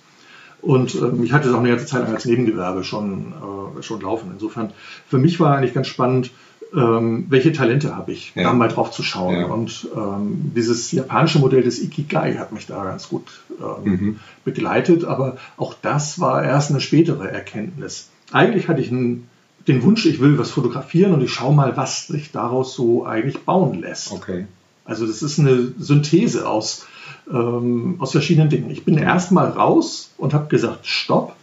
Und 0.60 0.94
ähm, 0.96 1.22
ich 1.22 1.32
hatte 1.32 1.48
es 1.48 1.54
auch 1.54 1.60
eine 1.60 1.68
ganze 1.68 1.86
Zeit 1.86 2.02
lang 2.02 2.14
als 2.14 2.24
Nebengewerbe 2.24 2.82
schon, 2.82 3.34
äh, 3.78 3.82
schon 3.82 4.00
laufen. 4.00 4.30
Insofern, 4.32 4.72
für 5.06 5.18
mich 5.18 5.38
war 5.38 5.56
eigentlich 5.56 5.74
ganz 5.74 5.86
spannend, 5.86 6.30
ähm, 6.74 7.26
welche 7.28 7.52
Talente 7.52 7.94
habe 7.94 8.12
ich, 8.12 8.32
ja. 8.34 8.44
da 8.44 8.52
mal 8.52 8.68
drauf 8.68 8.90
zu 8.90 9.04
schauen. 9.04 9.36
Ja. 9.36 9.46
Und 9.46 9.86
ähm, 9.94 10.52
dieses 10.56 10.90
japanische 10.90 11.38
Modell 11.38 11.62
des 11.62 11.80
Ikigai 11.80 12.34
hat 12.34 12.50
mich 12.50 12.66
da 12.66 12.82
ganz 12.82 13.08
gut 13.08 13.42
ähm, 13.60 13.90
mhm. 13.90 14.20
begleitet, 14.44 15.04
aber 15.04 15.36
auch 15.56 15.74
das 15.80 16.18
war 16.18 16.42
erst 16.42 16.70
eine 16.70 16.80
spätere 16.80 17.30
Erkenntnis 17.30 18.08
eigentlich 18.34 18.68
hatte 18.68 18.80
ich 18.80 18.90
einen, 18.90 19.28
den 19.68 19.82
Wunsch, 19.82 20.04
ich 20.06 20.20
will 20.20 20.38
was 20.38 20.50
fotografieren 20.50 21.14
und 21.14 21.22
ich 21.22 21.32
schaue 21.32 21.54
mal, 21.54 21.76
was 21.76 22.08
sich 22.08 22.32
daraus 22.32 22.74
so 22.74 23.06
eigentlich 23.06 23.44
bauen 23.44 23.80
lässt. 23.80 24.12
Okay. 24.12 24.46
Also 24.84 25.06
das 25.06 25.22
ist 25.22 25.38
eine 25.38 25.72
Synthese 25.78 26.46
aus, 26.46 26.86
ähm, 27.30 27.96
aus 27.98 28.12
verschiedenen 28.12 28.50
Dingen. 28.50 28.70
Ich 28.70 28.84
bin 28.84 28.98
erstmal 28.98 29.48
raus 29.50 30.10
und 30.18 30.34
habe 30.34 30.48
gesagt, 30.48 30.86
stopp. 30.86 31.36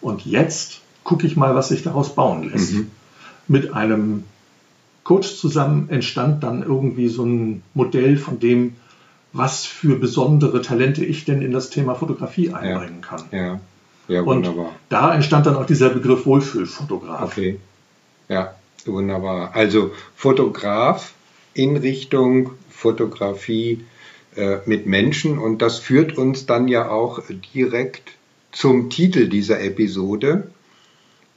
Und 0.00 0.24
jetzt 0.24 0.80
gucke 1.02 1.26
ich 1.26 1.36
mal, 1.36 1.54
was 1.54 1.68
sich 1.68 1.82
daraus 1.82 2.14
bauen 2.14 2.50
lässt. 2.50 2.74
Mhm. 2.74 2.90
Mit 3.48 3.72
einem 3.72 4.24
Coach 5.02 5.36
zusammen 5.36 5.88
entstand 5.88 6.44
dann 6.44 6.62
irgendwie 6.62 7.08
so 7.08 7.24
ein 7.24 7.62
Modell 7.74 8.18
von 8.18 8.38
dem, 8.38 8.76
was 9.32 9.64
für 9.64 9.98
besondere 9.98 10.62
Talente 10.62 11.04
ich 11.04 11.24
denn 11.24 11.42
in 11.42 11.52
das 11.52 11.70
Thema 11.70 11.94
Fotografie 11.94 12.52
einbringen 12.52 13.00
kann. 13.00 13.22
Ja. 13.32 13.60
Ja, 14.08 14.24
wunderbar. 14.24 14.68
Und 14.68 14.74
da 14.88 15.14
entstand 15.14 15.46
dann 15.46 15.56
auch 15.56 15.66
dieser 15.66 15.90
Begriff 15.90 16.26
Wohlfühlfotograf. 16.26 17.32
Okay. 17.32 17.60
Ja, 18.28 18.54
wunderbar. 18.84 19.54
Also 19.54 19.92
Fotograf 20.16 21.12
in 21.54 21.76
Richtung 21.76 22.52
Fotografie 22.70 23.84
äh, 24.36 24.58
mit 24.66 24.86
Menschen 24.86 25.38
und 25.38 25.62
das 25.62 25.78
führt 25.78 26.16
uns 26.16 26.46
dann 26.46 26.68
ja 26.68 26.88
auch 26.88 27.22
direkt 27.54 28.12
zum 28.52 28.88
Titel 28.90 29.28
dieser 29.28 29.60
Episode. 29.60 30.50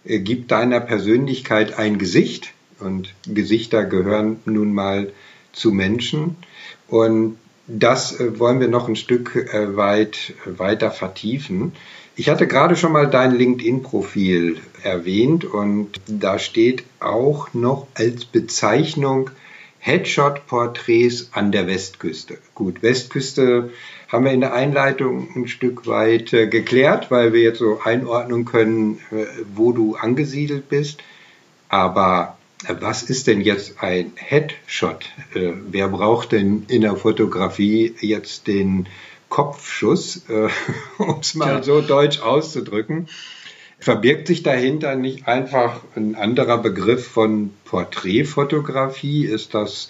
Äh, 0.06 0.20
Gib 0.20 0.48
deiner 0.48 0.80
Persönlichkeit 0.80 1.78
ein 1.78 1.98
Gesicht 1.98 2.54
und 2.80 3.13
Gesichter 3.25 3.86
gehören 3.86 4.40
nun 4.46 4.74
mal 4.74 5.12
zu 5.51 5.72
Menschen 5.72 6.38
und 6.88 7.38
das 7.68 8.20
äh, 8.20 8.40
wollen 8.40 8.60
wir 8.60 8.68
noch 8.68 8.88
ein 8.88 8.96
Stück 8.96 9.36
äh, 9.36 9.75
weit 9.75 10.34
weiter 10.46 10.92
vertiefen. 10.92 11.74
Ich 12.15 12.30
hatte 12.30 12.46
gerade 12.46 12.75
schon 12.75 12.91
mal 12.91 13.10
dein 13.10 13.36
LinkedIn-Profil 13.36 14.60
erwähnt 14.84 15.46
und 15.46 16.01
da 16.08 16.39
steht 16.39 16.84
auch 17.00 17.53
noch 17.53 17.88
als 17.96 18.25
Bezeichnung 18.25 19.30
Headshot-Porträts 19.80 21.30
an 21.32 21.51
der 21.51 21.68
Westküste. 21.68 22.38
Gut, 22.53 22.84
Westküste 22.84 23.72
haben 24.10 24.25
wir 24.25 24.32
in 24.32 24.41
der 24.41 24.53
Einleitung 24.53 25.30
ein 25.36 25.48
Stück 25.48 25.88
weit 25.88 26.34
äh, 26.34 26.48
geklärt, 26.48 27.10
weil 27.10 27.34
wir 27.34 27.41
jetzt 27.41 27.60
so 27.60 27.80
einordnen 27.84 28.46
können, 28.46 29.00
äh, 29.12 29.25
wo 29.56 29.72
du 29.72 29.96
angesiedelt 29.96 30.70
bist. 30.70 31.01
Aber 31.70 32.38
äh, 32.68 32.75
was 32.80 33.03
ist 33.03 33.25
denn 33.25 33.41
jetzt 33.41 33.82
ein 33.82 34.12
Headshot? 34.15 35.10
Wer 35.34 35.88
braucht 35.88 36.34
denn 36.34 36.65
in 36.68 36.82
der 36.82 36.96
Fotografie 36.96 37.96
jetzt 38.01 38.46
den 38.48 38.88
Kopfschuss, 39.32 40.26
äh, 40.30 40.50
um 41.00 41.22
es 41.22 41.34
mal 41.34 41.56
ja. 41.56 41.64
so 41.64 41.82
deutsch 41.82 42.20
auszudrücken. 42.20 43.08
Verbirgt 43.80 44.28
sich 44.28 44.44
dahinter 44.44 44.96
nicht 44.96 45.28
einfach 45.28 45.82
ein 45.96 46.14
anderer 46.14 46.60
Begriff 46.60 47.08
von 47.08 47.50
Porträtfotografie? 47.66 49.26
Ist 49.26 49.56
das 49.56 49.90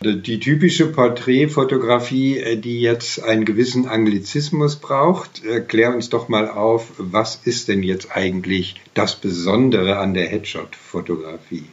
die 0.00 0.38
typische 0.38 0.86
Porträtfotografie, 0.86 2.38
äh, 2.38 2.56
die 2.56 2.80
jetzt 2.80 3.22
einen 3.22 3.44
gewissen 3.44 3.88
Anglizismus 3.88 4.76
braucht? 4.76 5.44
Äh, 5.44 5.60
klär 5.60 5.92
uns 5.92 6.08
doch 6.08 6.28
mal 6.28 6.48
auf, 6.48 6.92
was 6.96 7.40
ist 7.44 7.68
denn 7.68 7.82
jetzt 7.82 8.16
eigentlich 8.16 8.76
das 8.94 9.16
Besondere 9.16 9.98
an 9.98 10.14
der 10.14 10.28
Headshot-Fotografie? 10.28 11.64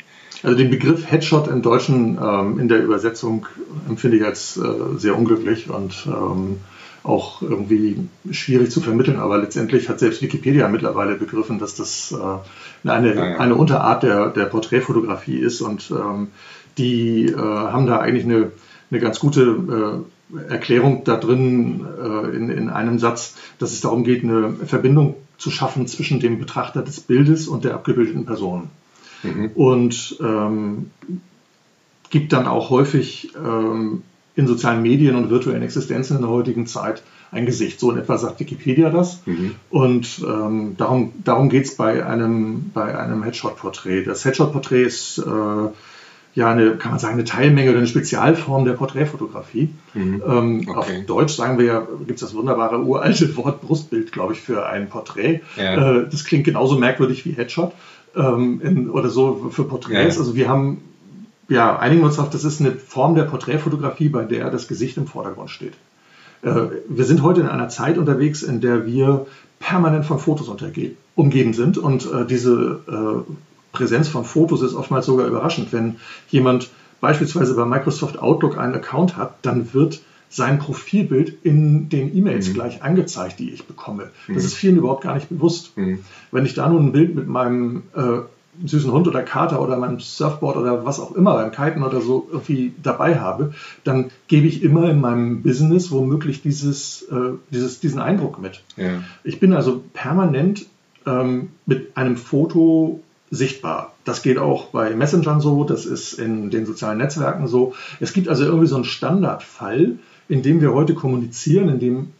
Also 0.41 0.57
den 0.57 0.71
Begriff 0.71 1.09
Headshot 1.09 1.47
im 1.47 1.61
Deutschen 1.61 2.17
ähm, 2.21 2.59
in 2.59 2.67
der 2.67 2.83
Übersetzung 2.83 3.45
empfinde 3.87 4.17
ich 4.17 4.25
als 4.25 4.57
äh, 4.57 4.97
sehr 4.97 5.17
unglücklich 5.17 5.69
und 5.69 6.07
ähm, 6.07 6.57
auch 7.05 7.41
irgendwie 7.41 8.07
schwierig 8.31 8.71
zu 8.71 8.81
vermitteln, 8.81 9.17
aber 9.17 9.37
letztendlich 9.37 9.89
hat 9.89 9.99
selbst 9.99 10.21
Wikipedia 10.21 10.67
mittlerweile 10.67 11.15
begriffen, 11.15 11.59
dass 11.59 11.75
das 11.75 12.11
äh, 12.13 12.89
eine, 12.89 13.15
ja, 13.15 13.29
ja. 13.29 13.37
eine 13.37 13.55
Unterart 13.55 14.03
der, 14.03 14.29
der 14.29 14.45
Porträtfotografie 14.45 15.37
ist 15.37 15.61
und 15.61 15.91
ähm, 15.91 16.29
die 16.77 17.27
äh, 17.27 17.37
haben 17.37 17.85
da 17.85 17.99
eigentlich 17.99 18.25
eine, 18.25 18.51
eine 18.89 18.99
ganz 18.99 19.19
gute 19.19 20.03
äh, 20.33 20.51
Erklärung 20.51 21.03
da 21.03 21.17
drin 21.17 21.85
äh, 22.01 22.35
in, 22.35 22.49
in 22.49 22.69
einem 22.69 22.97
Satz, 22.97 23.35
dass 23.59 23.71
es 23.71 23.81
darum 23.81 24.03
geht, 24.03 24.23
eine 24.23 24.53
Verbindung 24.65 25.15
zu 25.37 25.51
schaffen 25.51 25.87
zwischen 25.87 26.19
dem 26.19 26.39
Betrachter 26.39 26.81
des 26.81 27.01
Bildes 27.01 27.47
und 27.47 27.63
der 27.63 27.75
abgebildeten 27.75 28.25
Person. 28.25 28.69
Mhm. 29.21 29.51
Und 29.53 30.17
ähm, 30.21 30.91
gibt 32.09 32.33
dann 32.33 32.47
auch 32.47 32.69
häufig 32.69 33.33
ähm, 33.35 34.01
in 34.35 34.47
sozialen 34.47 34.81
Medien 34.81 35.15
und 35.15 35.29
virtuellen 35.29 35.63
Existenzen 35.63 36.17
in 36.17 36.21
der 36.21 36.31
heutigen 36.31 36.67
Zeit 36.67 37.03
ein 37.31 37.45
Gesicht. 37.45 37.79
So 37.79 37.91
in 37.91 37.97
etwa 37.97 38.17
sagt 38.17 38.39
Wikipedia 38.39 38.89
das. 38.89 39.21
Mhm. 39.25 39.55
Und 39.69 40.23
ähm, 40.25 40.75
darum, 40.77 41.13
darum 41.23 41.49
geht 41.49 41.65
es 41.65 41.75
bei 41.75 42.05
einem, 42.05 42.71
bei 42.73 42.97
einem 42.97 43.23
Headshot-Porträt. 43.23 44.03
Das 44.03 44.25
Headshot-Porträt 44.25 44.83
ist 44.83 45.17
äh, 45.19 45.69
ja 46.35 46.49
eine, 46.51 46.75
kann 46.75 46.91
man 46.91 46.99
sagen, 46.99 47.13
eine 47.13 47.23
Teilmenge 47.23 47.69
oder 47.69 47.79
eine 47.79 47.87
Spezialform 47.87 48.65
der 48.65 48.73
Porträtfotografie. 48.73 49.69
Mhm. 49.93 50.23
Ähm, 50.27 50.61
okay. 50.67 50.77
Auf 50.77 51.05
Deutsch 51.07 51.33
sagen 51.33 51.57
wir 51.57 51.65
ja, 51.65 51.87
gibt 52.05 52.15
es 52.15 52.21
das 52.21 52.35
wunderbare 52.35 52.79
uralte 52.79 53.35
Wort 53.37 53.61
Brustbild, 53.61 54.11
glaube 54.11 54.33
ich, 54.33 54.41
für 54.41 54.67
ein 54.67 54.89
Porträt. 54.89 55.41
Ja. 55.57 56.01
Äh, 56.01 56.09
das 56.09 56.25
klingt 56.25 56.43
genauso 56.43 56.77
merkwürdig 56.77 57.25
wie 57.25 57.31
Headshot 57.31 57.73
ähm, 58.15 58.61
in, 58.61 58.89
oder 58.89 59.09
so 59.09 59.49
für 59.49 59.63
Porträts. 59.63 60.15
Ja. 60.15 60.21
Also 60.21 60.35
wir 60.35 60.49
haben 60.49 60.81
ja, 61.47 61.77
einigen 61.77 62.01
wir 62.01 62.07
uns 62.07 62.19
auf, 62.19 62.29
das 62.29 62.43
ist 62.43 62.59
eine 62.59 62.71
Form 62.71 63.15
der 63.15 63.23
Porträtfotografie, 63.23 64.09
bei 64.09 64.23
der 64.23 64.49
das 64.49 64.67
Gesicht 64.67 64.97
im 64.97 65.07
Vordergrund 65.07 65.49
steht. 65.49 65.73
Äh, 66.41 66.67
wir 66.87 67.05
sind 67.05 67.21
heute 67.23 67.41
in 67.41 67.47
einer 67.47 67.69
Zeit 67.69 67.97
unterwegs, 67.97 68.43
in 68.43 68.61
der 68.61 68.85
wir 68.85 69.25
permanent 69.59 70.05
von 70.05 70.19
Fotos 70.19 70.51
umgeben 71.15 71.53
sind 71.53 71.77
und 71.77 72.11
äh, 72.11 72.25
diese 72.25 72.81
äh, 72.87 73.31
Präsenz 73.71 74.07
von 74.07 74.25
Fotos 74.25 74.61
ist 74.61 74.73
oftmals 74.73 75.05
sogar 75.05 75.27
überraschend. 75.27 75.73
Wenn 75.73 75.97
jemand 76.29 76.69
beispielsweise 77.01 77.55
bei 77.55 77.65
Microsoft 77.65 78.19
Outlook 78.19 78.57
einen 78.57 78.75
Account 78.75 79.17
hat, 79.17 79.35
dann 79.41 79.73
wird 79.73 80.01
sein 80.29 80.59
Profilbild 80.59 81.37
in 81.43 81.89
den 81.89 82.15
E-Mails 82.15 82.49
mhm. 82.49 82.53
gleich 82.53 82.83
angezeigt, 82.83 83.39
die 83.39 83.51
ich 83.51 83.65
bekomme. 83.65 84.09
Das 84.27 84.37
mhm. 84.37 84.47
ist 84.47 84.53
vielen 84.55 84.77
überhaupt 84.77 85.03
gar 85.03 85.15
nicht 85.15 85.29
bewusst. 85.29 85.77
Mhm. 85.77 85.99
Wenn 86.31 86.45
ich 86.45 86.53
da 86.53 86.67
nun 86.67 86.87
ein 86.87 86.91
Bild 86.91 87.15
mit 87.15 87.27
meinem 87.27 87.83
äh, 87.95 88.19
süßen 88.63 88.91
Hund 88.91 89.07
oder 89.07 89.23
Kater 89.23 89.61
oder 89.61 89.77
meinem 89.77 89.99
Surfboard 89.99 90.57
oder 90.57 90.85
was 90.85 90.99
auch 90.99 91.13
immer, 91.13 91.33
beim 91.33 91.51
Kiten 91.51 91.83
oder 91.83 92.01
so 92.01 92.27
irgendwie 92.31 92.73
dabei 92.81 93.19
habe, 93.19 93.53
dann 93.83 94.11
gebe 94.27 94.47
ich 94.47 94.63
immer 94.63 94.89
in 94.89 95.01
meinem 95.01 95.41
Business 95.41 95.91
womöglich 95.91 96.41
dieses, 96.41 97.03
äh, 97.03 97.33
dieses, 97.49 97.79
diesen 97.79 97.99
Eindruck 97.99 98.39
mit. 98.39 98.63
Ja. 98.77 99.03
Ich 99.23 99.39
bin 99.39 99.53
also 99.53 99.83
permanent 99.93 100.65
ähm, 101.05 101.49
mit 101.65 101.97
einem 101.97 102.17
Foto 102.17 103.01
sichtbar. 103.31 103.93
Das 104.03 104.21
geht 104.21 104.37
auch 104.37 104.67
bei 104.67 104.95
Messengern 104.95 105.41
so, 105.41 105.63
das 105.63 105.85
ist 105.85 106.13
in 106.13 106.51
den 106.51 106.65
sozialen 106.65 106.97
Netzwerken 106.97 107.47
so. 107.47 107.73
Es 107.99 108.13
gibt 108.13 108.29
also 108.29 108.45
irgendwie 108.45 108.67
so 108.67 108.75
einen 108.75 108.85
Standardfall, 108.85 109.97
in 110.27 110.41
dem 110.41 110.61
wir 110.61 110.73
heute 110.73 110.93
kommunizieren, 110.93 111.69
in 111.69 111.79
dem 111.79 112.11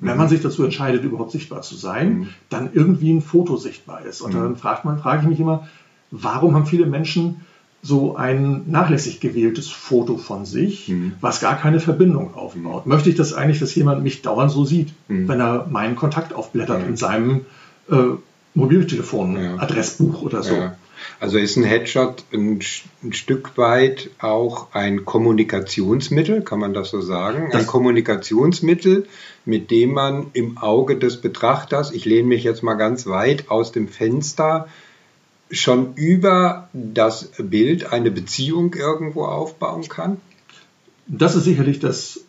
wenn 0.00 0.16
man 0.16 0.28
sich 0.28 0.40
dazu 0.40 0.64
entscheidet, 0.64 1.04
überhaupt 1.04 1.32
sichtbar 1.32 1.62
zu 1.62 1.74
sein, 1.74 2.18
mhm. 2.18 2.28
dann 2.48 2.70
irgendwie 2.72 3.12
ein 3.12 3.20
Foto 3.20 3.56
sichtbar 3.56 4.04
ist. 4.04 4.20
Und 4.20 4.34
dann 4.34 4.56
fragt 4.56 4.84
man, 4.84 4.98
frage 4.98 5.22
ich 5.22 5.28
mich 5.28 5.40
immer, 5.40 5.68
warum 6.10 6.54
haben 6.54 6.66
viele 6.66 6.86
Menschen 6.86 7.40
so 7.82 8.16
ein 8.16 8.64
nachlässig 8.66 9.20
gewähltes 9.20 9.68
Foto 9.68 10.16
von 10.16 10.44
sich, 10.44 10.88
mhm. 10.88 11.12
was 11.20 11.40
gar 11.40 11.56
keine 11.56 11.80
Verbindung 11.80 12.34
aufbaut. 12.34 12.86
Mhm. 12.86 12.92
Möchte 12.92 13.10
ich 13.10 13.16
das 13.16 13.32
eigentlich, 13.32 13.60
dass 13.60 13.74
jemand 13.74 14.02
mich 14.02 14.22
dauernd 14.22 14.50
so 14.50 14.64
sieht, 14.64 14.92
mhm. 15.08 15.28
wenn 15.28 15.40
er 15.40 15.66
meinen 15.70 15.96
Kontakt 15.96 16.32
aufblättert 16.32 16.86
in 16.86 16.96
seinem 16.96 17.46
äh, 17.90 17.96
Mobiltelefon-Adressbuch 18.54 20.22
oder 20.22 20.42
so? 20.42 20.54
Ja. 20.54 20.76
Also 21.20 21.38
ist 21.38 21.56
ein 21.56 21.64
Headshot 21.64 22.24
ein, 22.32 22.60
ein, 23.02 23.12
Stück 23.12 23.56
weit 23.56 24.10
auch 24.18 24.68
ein 24.72 25.04
Kommunikationsmittel, 25.04 26.42
kann 26.42 26.58
man 26.58 26.74
das 26.74 26.90
so 26.90 27.00
sagen? 27.00 27.48
Das 27.52 27.62
ein 27.62 27.66
Kommunikationsmittel, 27.66 29.06
mit 29.48 29.70
dem 29.70 29.94
man 29.94 30.26
im 30.34 30.58
Auge 30.58 30.98
des 30.98 31.22
Betrachters, 31.22 31.90
ich 31.90 32.04
lehne 32.04 32.28
mich 32.28 32.44
jetzt 32.44 32.62
mal 32.62 32.74
ganz 32.74 33.06
weit 33.06 33.50
aus 33.50 33.72
dem 33.72 33.88
Fenster, 33.88 34.68
schon 35.50 35.94
über 35.94 36.68
das 36.74 37.30
Bild 37.38 37.90
eine 37.90 38.10
Beziehung 38.10 38.74
irgendwo 38.74 39.24
aufbauen 39.24 39.88
kann? 39.88 40.18
Das 41.06 41.34
ist 41.34 41.44
sicherlich 41.44 41.80
das 41.80 42.20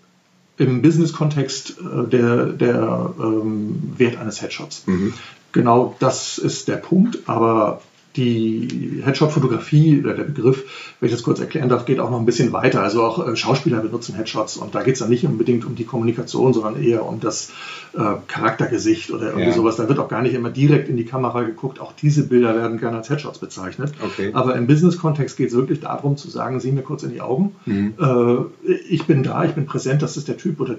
im 0.58 0.82
Business-Kontext 0.82 1.78
äh, 1.80 2.08
der, 2.10 2.46
der 2.48 3.14
ähm, 3.20 3.94
Wert 3.98 4.16
eines 4.16 4.42
Headshots. 4.42 4.88
Mhm. 4.88 5.14
Genau 5.52 5.96
das 6.00 6.38
ist 6.38 6.70
der 6.70 6.78
Punkt, 6.78 7.28
aber 7.28 7.82
die 8.20 9.02
Headshot-Fotografie 9.04 10.02
oder 10.02 10.14
der 10.14 10.24
Begriff, 10.24 10.64
wenn 11.00 11.08
ich 11.08 11.16
das 11.16 11.24
kurz 11.24 11.40
erklären 11.40 11.70
darf, 11.70 11.86
geht 11.86 12.00
auch 12.00 12.12
noch 12.12 12.20
ein 12.20 12.26
bisschen 12.26 12.52
weiter. 12.54 12.84
Also 12.84 13.04
auch 13.04 13.28
äh, 13.28 13.36
Schauspieler 13.36 13.80
benutzen 13.80 14.16
Headshots 14.16 14.58
und 14.58 14.76
da 14.76 14.84
geht 14.84 14.94
es 14.94 15.00
dann 15.00 15.10
nicht 15.10 15.26
unbedingt 15.26 15.66
um 15.66 15.76
die 15.76 15.86
Kommunikation, 15.86 16.54
sondern 16.54 16.82
eher 16.82 17.06
um 17.06 17.20
das 17.20 17.52
äh, 17.94 18.00
Charaktergesicht 18.28 19.12
oder 19.12 19.28
irgendwie 19.28 19.48
ja. 19.48 19.54
sowas. 19.54 19.78
Da 19.78 19.88
wird 19.88 20.00
auch 20.00 20.10
gar 20.10 20.22
nicht 20.22 20.34
immer 20.34 20.50
direkt 20.50 20.90
in 20.90 20.98
die 20.98 21.06
Kamera 21.06 21.44
geguckt. 21.44 21.80
Auch 21.80 21.94
diese 21.94 22.28
Bilder 22.28 22.56
werden 22.56 22.80
gerne 22.80 22.98
als 22.98 23.10
Headshots 23.10 23.40
bezeichnet. 23.40 23.94
Okay. 24.04 24.32
Aber 24.34 24.56
im 24.56 24.68
Business-Kontext 24.68 25.38
geht 25.38 25.50
es 25.50 25.56
wirklich 25.56 25.80
darum 25.80 26.18
zu 26.18 26.30
sagen, 26.30 26.60
sieh 26.60 26.72
mir 26.72 26.84
kurz 26.84 27.04
in 27.04 27.12
die 27.12 27.22
Augen. 27.22 27.56
Mhm. 27.66 27.94
Äh, 28.00 28.72
ich 28.90 29.06
bin 29.06 29.24
da, 29.24 29.46
ich 29.46 29.54
bin 29.54 29.66
präsent, 29.66 30.02
das 30.02 30.18
ist 30.18 30.28
der 30.28 30.38
Typ 30.38 30.60
oder 30.60 30.76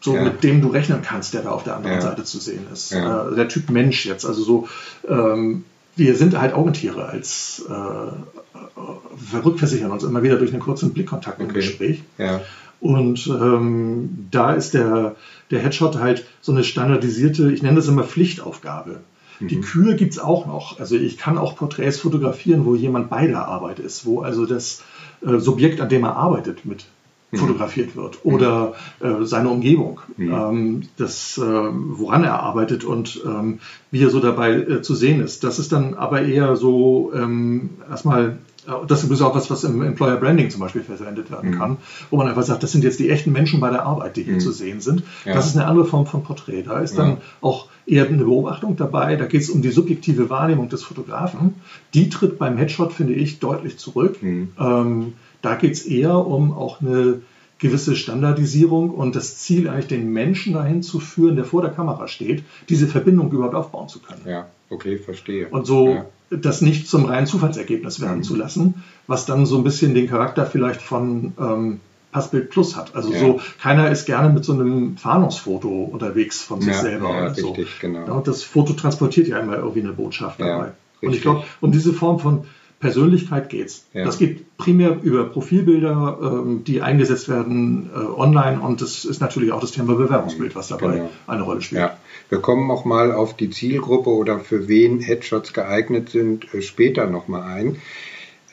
so 0.00 0.14
ja. 0.14 0.22
mit 0.22 0.44
dem 0.44 0.60
du 0.60 0.68
rechnen 0.68 1.00
kannst, 1.02 1.32
der 1.32 1.42
da 1.42 1.50
auf 1.50 1.64
der 1.64 1.76
anderen 1.76 1.96
ja. 1.96 2.02
Seite 2.02 2.24
zu 2.24 2.38
sehen 2.38 2.66
ist. 2.70 2.92
Äh, 2.92 3.00
der 3.34 3.48
Typ 3.48 3.70
Mensch 3.70 4.04
jetzt, 4.04 4.26
also 4.26 4.42
so 4.42 4.68
ähm, 5.08 5.64
wir 5.96 6.16
sind 6.16 6.38
halt 6.38 6.54
Augentiere 6.54 7.06
als 7.06 7.64
äh, 7.68 9.36
rückversichern 9.36 9.90
uns 9.90 10.04
immer 10.04 10.22
wieder 10.22 10.36
durch 10.36 10.52
einen 10.52 10.60
kurzen 10.60 10.92
Blickkontakt 10.92 11.40
im 11.40 11.46
okay. 11.46 11.54
Gespräch. 11.54 12.02
Ja. 12.18 12.40
Und 12.80 13.26
ähm, 13.28 14.26
da 14.30 14.52
ist 14.52 14.74
der, 14.74 15.16
der 15.50 15.60
Headshot 15.60 15.98
halt 15.98 16.26
so 16.40 16.52
eine 16.52 16.64
standardisierte, 16.64 17.50
ich 17.52 17.62
nenne 17.62 17.76
das 17.76 17.88
immer 17.88 18.04
Pflichtaufgabe. 18.04 19.00
Mhm. 19.40 19.48
Die 19.48 19.60
Kür 19.60 19.94
gibt 19.94 20.12
es 20.12 20.18
auch 20.18 20.46
noch. 20.46 20.78
Also 20.80 20.96
ich 20.96 21.16
kann 21.16 21.38
auch 21.38 21.56
Porträts 21.56 21.98
fotografieren, 21.98 22.66
wo 22.66 22.74
jemand 22.74 23.08
bei 23.10 23.26
der 23.26 23.46
Arbeit 23.46 23.78
ist, 23.78 24.04
wo 24.04 24.20
also 24.20 24.46
das 24.46 24.82
äh, 25.24 25.38
Subjekt, 25.38 25.80
an 25.80 25.88
dem 25.88 26.04
er 26.04 26.16
arbeitet, 26.16 26.64
mit 26.64 26.86
mhm. 27.34 27.40
fotografiert 27.40 27.96
wird 27.96 28.24
oder 28.24 28.74
äh, 29.00 29.24
seine 29.24 29.50
Umgebung, 29.50 30.00
mhm. 30.16 30.32
ähm, 30.32 30.82
das, 30.96 31.38
äh, 31.38 31.42
woran 31.42 32.24
er 32.24 32.40
arbeitet 32.40 32.84
und 32.84 33.20
ähm, 33.24 33.60
wie 33.90 34.02
er 34.02 34.10
so 34.10 34.20
dabei 34.20 34.54
äh, 34.54 34.82
zu 34.82 34.94
sehen 34.94 35.20
ist. 35.20 35.44
Das 35.44 35.58
ist 35.58 35.72
dann 35.72 35.94
aber 35.94 36.22
eher 36.22 36.56
so 36.56 37.12
ähm, 37.14 37.70
erstmal 37.88 38.38
äh, 38.66 38.86
das 38.86 39.04
ist 39.04 39.22
auch 39.22 39.34
was, 39.34 39.50
was 39.50 39.64
im 39.64 39.82
Employer 39.82 40.16
Branding 40.16 40.50
zum 40.50 40.60
Beispiel 40.60 40.82
verwendet 40.82 41.30
werden 41.30 41.50
mhm. 41.50 41.58
kann, 41.58 41.76
wo 42.10 42.16
man 42.16 42.28
einfach 42.28 42.42
sagt, 42.42 42.62
das 42.62 42.72
sind 42.72 42.84
jetzt 42.84 42.98
die 42.98 43.10
echten 43.10 43.32
Menschen 43.32 43.60
bei 43.60 43.70
der 43.70 43.84
Arbeit, 43.84 44.16
die 44.16 44.22
hier 44.22 44.34
mhm. 44.34 44.40
zu 44.40 44.52
sehen 44.52 44.80
sind. 44.80 45.02
Ja. 45.24 45.34
Das 45.34 45.46
ist 45.46 45.56
eine 45.56 45.66
andere 45.66 45.86
Form 45.86 46.06
von 46.06 46.22
Porträt. 46.22 46.62
Da 46.62 46.80
ist 46.80 46.98
dann 46.98 47.10
ja. 47.10 47.16
auch 47.40 47.68
eher 47.86 48.06
eine 48.06 48.24
Beobachtung 48.24 48.76
dabei. 48.76 49.16
Da 49.16 49.26
geht 49.26 49.42
es 49.42 49.50
um 49.50 49.62
die 49.62 49.70
subjektive 49.70 50.30
Wahrnehmung 50.30 50.68
des 50.68 50.82
Fotografen. 50.82 51.54
Die 51.92 52.08
tritt 52.08 52.38
beim 52.38 52.56
Headshot, 52.56 52.92
finde 52.92 53.14
ich, 53.14 53.38
deutlich 53.38 53.78
zurück. 53.78 54.22
Mhm. 54.22 54.48
Ähm, 54.58 55.12
da 55.44 55.56
geht 55.56 55.74
es 55.74 55.84
eher 55.84 56.14
um 56.14 56.52
auch 56.52 56.80
eine 56.80 57.20
gewisse 57.58 57.96
Standardisierung 57.96 58.90
und 58.90 59.14
das 59.14 59.38
Ziel, 59.38 59.68
eigentlich 59.68 59.86
den 59.86 60.12
Menschen 60.12 60.54
dahin 60.54 60.82
zu 60.82 61.00
führen, 61.00 61.36
der 61.36 61.44
vor 61.44 61.62
der 61.62 61.70
Kamera 61.70 62.08
steht, 62.08 62.42
diese 62.68 62.86
Verbindung 62.86 63.30
überhaupt 63.30 63.54
aufbauen 63.54 63.88
zu 63.88 64.00
können. 64.00 64.22
Ja, 64.26 64.46
okay, 64.70 64.98
verstehe. 64.98 65.48
Und 65.48 65.66
so 65.66 65.88
ja. 65.88 66.06
das 66.30 66.60
nicht 66.60 66.88
zum 66.88 67.04
reinen 67.04 67.26
Zufallsergebnis 67.26 68.00
werden 68.00 68.18
mhm. 68.18 68.22
zu 68.22 68.36
lassen, 68.36 68.82
was 69.06 69.26
dann 69.26 69.46
so 69.46 69.56
ein 69.56 69.64
bisschen 69.64 69.94
den 69.94 70.08
Charakter 70.08 70.46
vielleicht 70.46 70.82
von 70.82 71.32
ähm, 71.38 71.80
Passbild 72.10 72.50
Plus 72.50 72.76
hat. 72.76 72.94
Also 72.94 73.12
ja. 73.12 73.18
so, 73.18 73.40
keiner 73.60 73.90
ist 73.90 74.06
gerne 74.06 74.32
mit 74.32 74.44
so 74.44 74.52
einem 74.52 74.96
Fahndungsfoto 74.96 75.68
unterwegs 75.68 76.42
von 76.42 76.60
sich 76.60 76.74
ja, 76.74 76.80
selber. 76.80 77.10
Ja, 77.10 77.26
richtig, 77.26 77.44
so. 77.44 77.54
genau. 77.80 78.16
Und 78.16 78.26
das 78.28 78.42
Foto 78.42 78.72
transportiert 78.72 79.28
ja 79.28 79.38
immer 79.38 79.56
irgendwie 79.56 79.80
eine 79.80 79.92
Botschaft 79.92 80.40
dabei. 80.40 80.72
und 81.02 81.14
ich 81.14 81.22
glaube, 81.22 81.44
um 81.60 81.72
diese 81.72 81.92
Form 81.92 82.18
von 82.18 82.44
Persönlichkeit 82.84 83.48
geht's. 83.48 83.86
Ja. 83.94 84.04
Das 84.04 84.18
geht 84.18 84.58
primär 84.58 84.98
über 85.02 85.24
Profilbilder, 85.24 86.18
ähm, 86.22 86.64
die 86.64 86.82
eingesetzt 86.82 87.30
werden 87.30 87.88
äh, 87.94 87.98
online 87.98 88.60
und 88.60 88.82
das 88.82 89.06
ist 89.06 89.22
natürlich 89.22 89.52
auch 89.52 89.60
das 89.62 89.72
Thema 89.72 89.94
Bewerbungsbild, 89.94 90.54
was 90.54 90.68
dabei 90.68 90.96
genau. 90.96 91.10
eine 91.26 91.42
Rolle 91.44 91.62
spielt. 91.62 91.80
Ja. 91.80 91.96
Wir 92.28 92.40
kommen 92.40 92.70
auch 92.70 92.84
mal 92.84 93.12
auf 93.12 93.34
die 93.34 93.48
Zielgruppe 93.48 94.10
oder 94.10 94.38
für 94.38 94.68
wen 94.68 95.00
Headshots 95.00 95.54
geeignet 95.54 96.10
sind 96.10 96.52
äh, 96.52 96.60
später 96.60 97.06
nochmal 97.06 97.44
ein. 97.44 97.76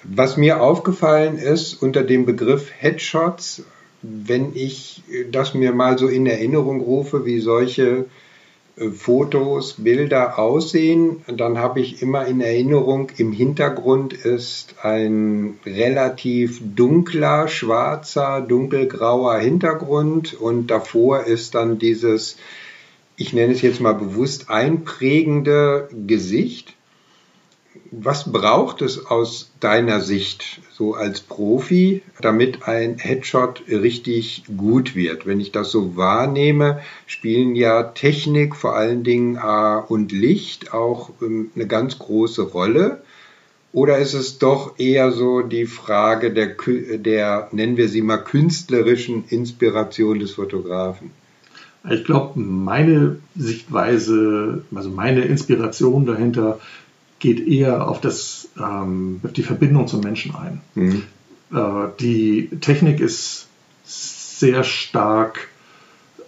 Was 0.06 0.38
mir 0.38 0.62
aufgefallen 0.62 1.38
ist 1.38 1.74
unter 1.74 2.04
dem 2.04 2.26
Begriff 2.26 2.72
Headshots, 2.80 3.64
wenn 4.02 4.56
ich 4.56 5.04
das 5.30 5.54
mir 5.54 5.74
mal 5.74 5.98
so 5.98 6.08
in 6.08 6.26
Erinnerung 6.26 6.80
rufe, 6.80 7.26
wie 7.26 7.42
solche 7.42 8.06
Fotos, 8.78 9.76
Bilder 9.78 10.40
aussehen, 10.40 11.24
dann 11.28 11.58
habe 11.58 11.82
ich 11.82 12.02
immer 12.02 12.26
in 12.26 12.42
Erinnerung, 12.42 13.12
im 13.18 13.32
Hintergrund 13.32 14.14
ist 14.14 14.76
ein 14.82 15.60
relativ 15.66 16.62
dunkler, 16.76 17.48
schwarzer, 17.48 18.42
dunkelgrauer 18.42 19.38
Hintergrund. 19.38 20.34
Und 20.34 20.68
davor 20.68 21.26
ist 21.26 21.56
dann 21.56 21.80
dieses, 21.80 22.38
ich 23.18 23.34
nenne 23.34 23.54
es 23.54 23.62
jetzt 23.62 23.82
mal 23.82 23.94
bewusst, 23.94 24.50
einprägende 24.50 25.90
Gesicht 26.08 26.76
was 27.92 28.32
braucht 28.32 28.82
es 28.82 29.06
aus 29.06 29.52
deiner 29.60 30.00
Sicht 30.00 30.62
so 30.72 30.94
als 30.94 31.20
Profi, 31.20 32.02
damit 32.22 32.68
ein 32.68 32.98
Headshot 32.98 33.64
richtig 33.68 34.44
gut 34.56 34.96
wird? 34.96 35.28
Wenn 35.28 35.42
ich 35.42 35.52
das 35.52 35.72
so 35.72 35.98
wahrnehme, 35.98 36.80
spielen 37.06 37.54
ja 37.56 37.84
Technik, 37.84 38.56
vor 38.56 38.76
allen 38.76 39.04
Dingen 39.04 39.38
und 39.90 40.14
Licht 40.14 40.74
auch 40.74 41.10
ähm, 41.22 41.52
eine 41.54 41.68
ganz 41.68 42.00
große 42.00 42.44
Rolle. 42.44 43.04
Oder 43.74 44.00
ist 44.00 44.14
es 44.14 44.38
doch 44.38 44.80
eher 44.80 45.12
so 45.12 45.42
die 45.42 45.66
Frage 45.66 46.32
der, 46.32 46.56
der 46.98 47.50
nennen 47.52 47.78
wir 47.78 47.90
sie 47.90 48.02
mal, 48.02 48.18
künstlerischen 48.18 49.26
Inspiration 49.28 50.20
des 50.20 50.32
Fotografen? 50.32 51.12
Ich 51.90 52.04
glaube, 52.04 52.40
meine 52.40 53.18
Sichtweise, 53.36 54.64
also 54.74 54.90
meine 54.90 55.22
Inspiration 55.22 56.06
dahinter 56.06 56.60
geht 57.22 57.48
eher 57.48 57.88
auf, 57.88 58.02
das, 58.02 58.50
ähm, 58.60 59.22
auf 59.24 59.32
die 59.32 59.44
Verbindung 59.44 59.88
zum 59.88 60.02
Menschen 60.02 60.36
ein. 60.36 60.62
Mhm. 60.76 61.04
Äh, 61.54 61.88
die 62.02 62.50
Technik 62.60 63.00
ist 63.00 63.48
sehr 63.84 64.64
stark 64.66 65.48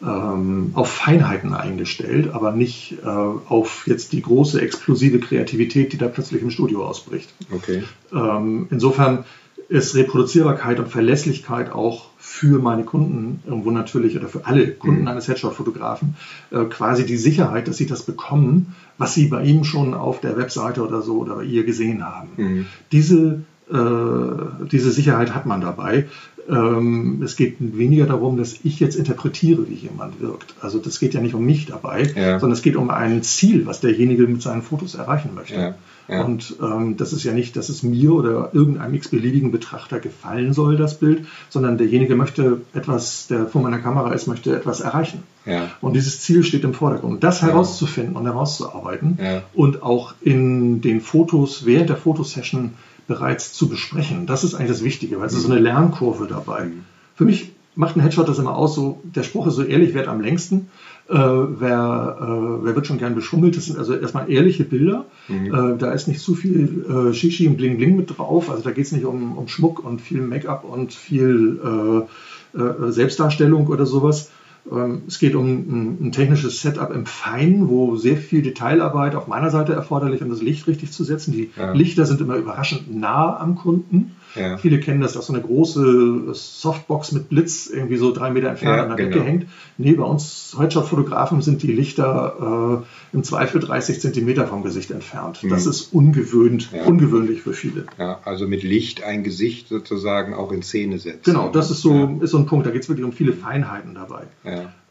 ähm, 0.01 0.71
auf 0.75 0.89
Feinheiten 0.89 1.53
eingestellt, 1.53 2.29
aber 2.32 2.51
nicht 2.51 2.97
äh, 3.03 3.08
auf 3.08 3.88
jetzt 3.88 4.13
die 4.13 4.21
große 4.21 4.62
explosive 4.62 5.19
Kreativität, 5.19 5.93
die 5.93 5.97
da 5.97 6.08
plötzlich 6.08 6.41
im 6.41 6.51
Studio 6.51 6.86
ausbricht. 6.86 7.34
Okay. 7.51 7.84
Ähm, 8.13 8.67
insofern 8.69 9.25
ist 9.69 9.95
Reproduzierbarkeit 9.95 10.79
und 10.79 10.89
Verlässlichkeit 10.89 11.71
auch 11.71 12.10
für 12.25 12.57
meine 12.57 12.86
Kunden 12.86 13.41
irgendwo 13.45 13.69
natürlich 13.69 14.15
oder 14.15 14.29
für 14.29 14.45
alle 14.45 14.71
Kunden 14.71 15.01
mhm. 15.01 15.07
eines 15.09 15.27
Headshot-Fotografen 15.27 16.15
äh, 16.51 16.63
quasi 16.63 17.05
die 17.05 17.17
Sicherheit, 17.17 17.67
dass 17.67 17.75
sie 17.75 17.86
das 17.86 18.03
bekommen, 18.03 18.75
was 18.97 19.13
sie 19.13 19.27
bei 19.27 19.43
ihm 19.43 19.65
schon 19.65 19.93
auf 19.93 20.21
der 20.21 20.38
Webseite 20.38 20.88
oder 20.88 21.01
so 21.01 21.17
oder 21.17 21.36
bei 21.36 21.43
ihr 21.43 21.65
gesehen 21.65 22.01
haben. 22.01 22.29
Mhm. 22.38 22.65
Diese, 22.93 23.41
äh, 23.69 24.67
diese 24.71 24.91
Sicherheit 24.91 25.36
hat 25.36 25.45
man 25.45 25.59
dabei. 25.59 26.07
Ähm, 26.49 27.21
es 27.23 27.36
geht 27.36 27.57
weniger 27.59 28.05
darum, 28.05 28.38
dass 28.38 28.55
ich 28.63 28.79
jetzt 28.79 28.95
interpretiere, 28.95 29.67
wie 29.67 29.75
jemand 29.75 30.21
wirkt. 30.21 30.55
Also 30.62 30.79
das 30.79 30.99
geht 30.99 31.13
ja 31.13 31.19
nicht 31.19 31.36
um 31.36 31.45
mich 31.45 31.65
dabei, 31.65 32.03
ja. 32.15 32.39
sondern 32.39 32.55
es 32.55 32.62
geht 32.62 32.77
um 32.77 32.89
ein 32.89 33.21
Ziel, 33.23 33.65
was 33.65 33.81
derjenige 33.81 34.27
mit 34.27 34.41
seinen 34.41 34.62
Fotos 34.62 34.95
erreichen 34.95 35.31
möchte. 35.36 35.55
Ja. 35.55 35.75
Ja. 36.08 36.24
Und 36.24 36.56
ähm, 36.62 36.98
das 36.98 37.13
ist 37.13 37.24
ja 37.24 37.34
nicht, 37.34 37.56
dass 37.56 37.70
es 37.70 37.84
mir 37.84 38.13
oder 38.13 38.50
irgendeinem 38.54 38.94
x-beliebigen 38.96 39.52
Betrachter 39.52 40.00
gefallen 40.00 40.54
soll, 40.54 40.76
das 40.76 41.00
Bild, 41.00 41.26
sondern 41.50 41.78
derjenige 41.78 42.16
möchte 42.16 42.62
etwas, 42.74 43.28
der 43.28 43.48
vor 43.48 43.62
meiner 43.62 43.80
Kamera 43.80 44.12
ist, 44.13 44.28
möchte 44.28 44.56
etwas 44.56 44.82
erreichen. 44.82 45.24
Ja. 45.46 45.70
Und 45.82 45.94
dieses 45.94 46.22
Ziel 46.22 46.44
steht 46.44 46.63
im 46.63 46.74
Vordergrund. 46.74 47.13
Und 47.13 47.24
das 47.24 47.42
herauszufinden 47.42 48.16
und 48.16 48.26
herauszuarbeiten 48.26 49.18
und 49.54 49.84
auch 49.84 50.13
in 50.22 50.82
den 50.82 51.02
Fotos 51.02 51.66
während 51.66 51.89
der 51.89 51.98
Fotosession 51.98 52.74
bereits 53.08 53.54
zu 53.54 53.68
besprechen. 53.68 54.26
Das 54.26 54.44
ist 54.44 54.56
eigentlich 54.56 54.72
das 54.72 54.84
Wichtige, 54.84 55.20
weil 55.20 55.28
es 55.28 55.34
ist 55.34 55.44
so 55.44 55.52
eine 55.52 55.60
Lernkurve 55.60 56.28
dabei. 56.28 56.68
Für 57.16 57.26
mich 57.26 57.52
macht 57.76 57.96
ein 57.96 58.02
Headshot 58.02 58.28
das 58.28 58.39
immer 58.39 58.56
aus, 58.56 58.76
so 58.76 59.02
der 59.04 59.24
Spruch 59.24 59.48
ist 59.48 59.56
so 59.56 59.63
ehrlich 59.63 59.94
wert 59.94 60.08
am 60.08 60.22
längsten. 60.22 60.70
Äh, 61.10 61.16
wer, 61.16 62.18
äh, 62.20 62.66
wer 62.66 62.76
wird 62.76 62.88
schon 62.88 62.98
gern 62.98 63.16
beschummelt? 63.16 63.58
Das 63.58 63.66
sind 63.66 63.78
also 63.78 63.94
erstmal 63.94 64.32
ehrliche 64.32 64.63
Bilder. 64.63 65.06
Mhm. 65.28 65.54
Äh, 65.54 65.78
da 65.78 65.92
ist 65.92 66.08
nicht 66.08 66.22
zu 66.22 66.36
viel 66.36 66.86
äh, 66.88 67.13
Shishi 67.13 67.48
und 67.48 67.58
Bling 67.58 67.78
Bling 67.78 67.96
mit 67.96 68.18
drauf. 68.18 68.50
Also 68.50 68.63
da 68.63 68.72
geht 68.72 68.86
es 68.86 68.92
nicht 68.92 69.06
um, 69.06 69.38
um 69.38 69.48
Schmuck 69.48 69.84
und 69.84 70.02
viel 70.02 70.22
Make-up 70.22 70.63
und 70.63 70.94
viel 70.94 71.60
äh, 71.63 72.58
äh, 72.58 72.92
Selbstdarstellung 72.92 73.68
oder 73.68 73.86
sowas, 73.86 74.30
ähm, 74.72 75.04
es 75.08 75.20
geht 75.20 75.36
um 75.36 75.46
ein, 75.46 75.98
ein, 76.08 76.12
technisches 76.12 76.62
Setup 76.62 76.92
im 76.94 77.06
Feinen, 77.06 77.68
wo 77.68 77.96
sehr 77.96 78.18
viel 78.18 78.42
Detailarbeit 78.42 79.16
auf 79.16 79.28
meiner 79.28 79.50
Seite 79.50 79.74
erforderlich 79.74 80.22
ist, 80.22 80.26
um 80.26 80.30
das 80.30 80.42
Licht 80.42 80.68
richtig 80.68 80.92
zu 80.92 81.04
setzen. 81.04 81.34
Die 81.34 81.50
ja. 81.58 81.74
Lichter 81.74 82.06
sind 82.06 82.22
immer 82.22 82.36
überraschend 82.36 82.94
nah 82.94 83.38
am 83.38 83.56
Kunden. 83.56 84.16
Ja. 84.36 84.58
Viele 84.58 84.80
kennen 84.80 85.02
das, 85.02 85.13
dass 85.13 85.28
so 85.28 85.34
eine 85.34 85.41
große 85.41 86.34
Softbox 86.34 87.12
mit 87.12 87.30
Blitz 87.30 87.67
irgendwie 87.67 87.98
so 87.98 88.12
drei 88.12 88.32
Meter 88.32 88.50
entfernt 88.50 88.78
ja, 88.78 88.84
an 88.84 88.89
der 88.89 88.98
genau. 88.98 89.12
Decke 89.12 89.26
hängt. 89.26 89.46
Nee, 89.78 89.93
bei 89.93 90.04
uns 90.04 90.56
Headshot-Fotografen 90.58 91.41
sind 91.41 91.62
die 91.63 91.72
Lichter 91.72 92.84
äh, 93.12 93.15
im 93.15 93.24
Zweifel 93.24 93.62
30 93.62 94.02
Zentimeter 94.02 94.48
vom 94.48 94.63
Gesicht 94.63 94.91
entfernt. 94.91 95.43
Mhm. 95.43 95.50
Das 95.50 95.65
ist 95.65 95.93
ungewöhnt, 95.93 96.69
ja. 96.72 96.84
ungewöhnlich 96.86 97.41
für 97.41 97.54
viele. 97.54 97.86
Ja, 97.98 98.19
also 98.26 98.48
mit 98.48 98.63
Licht 98.63 99.04
ein 99.04 99.24
Gesicht 99.24 99.67
sozusagen 99.69 100.34
auch 100.34 100.52
in 100.52 100.63
Szene 100.63 101.00
setzen. 101.00 101.22
Genau, 101.24 101.50
das 101.50 101.72
ist 101.72 101.82
so, 101.82 102.19
ist 102.22 102.32
so 102.32 102.38
ein 102.38 102.46
Punkt. 102.46 102.65
Da 102.65 102.72
geht 102.72 102.84
es 102.84 102.89
wirklich 102.89 103.06
um 103.06 103.13
viele 103.13 103.34
Feinheiten 103.34 103.96
dabei. 103.96 104.24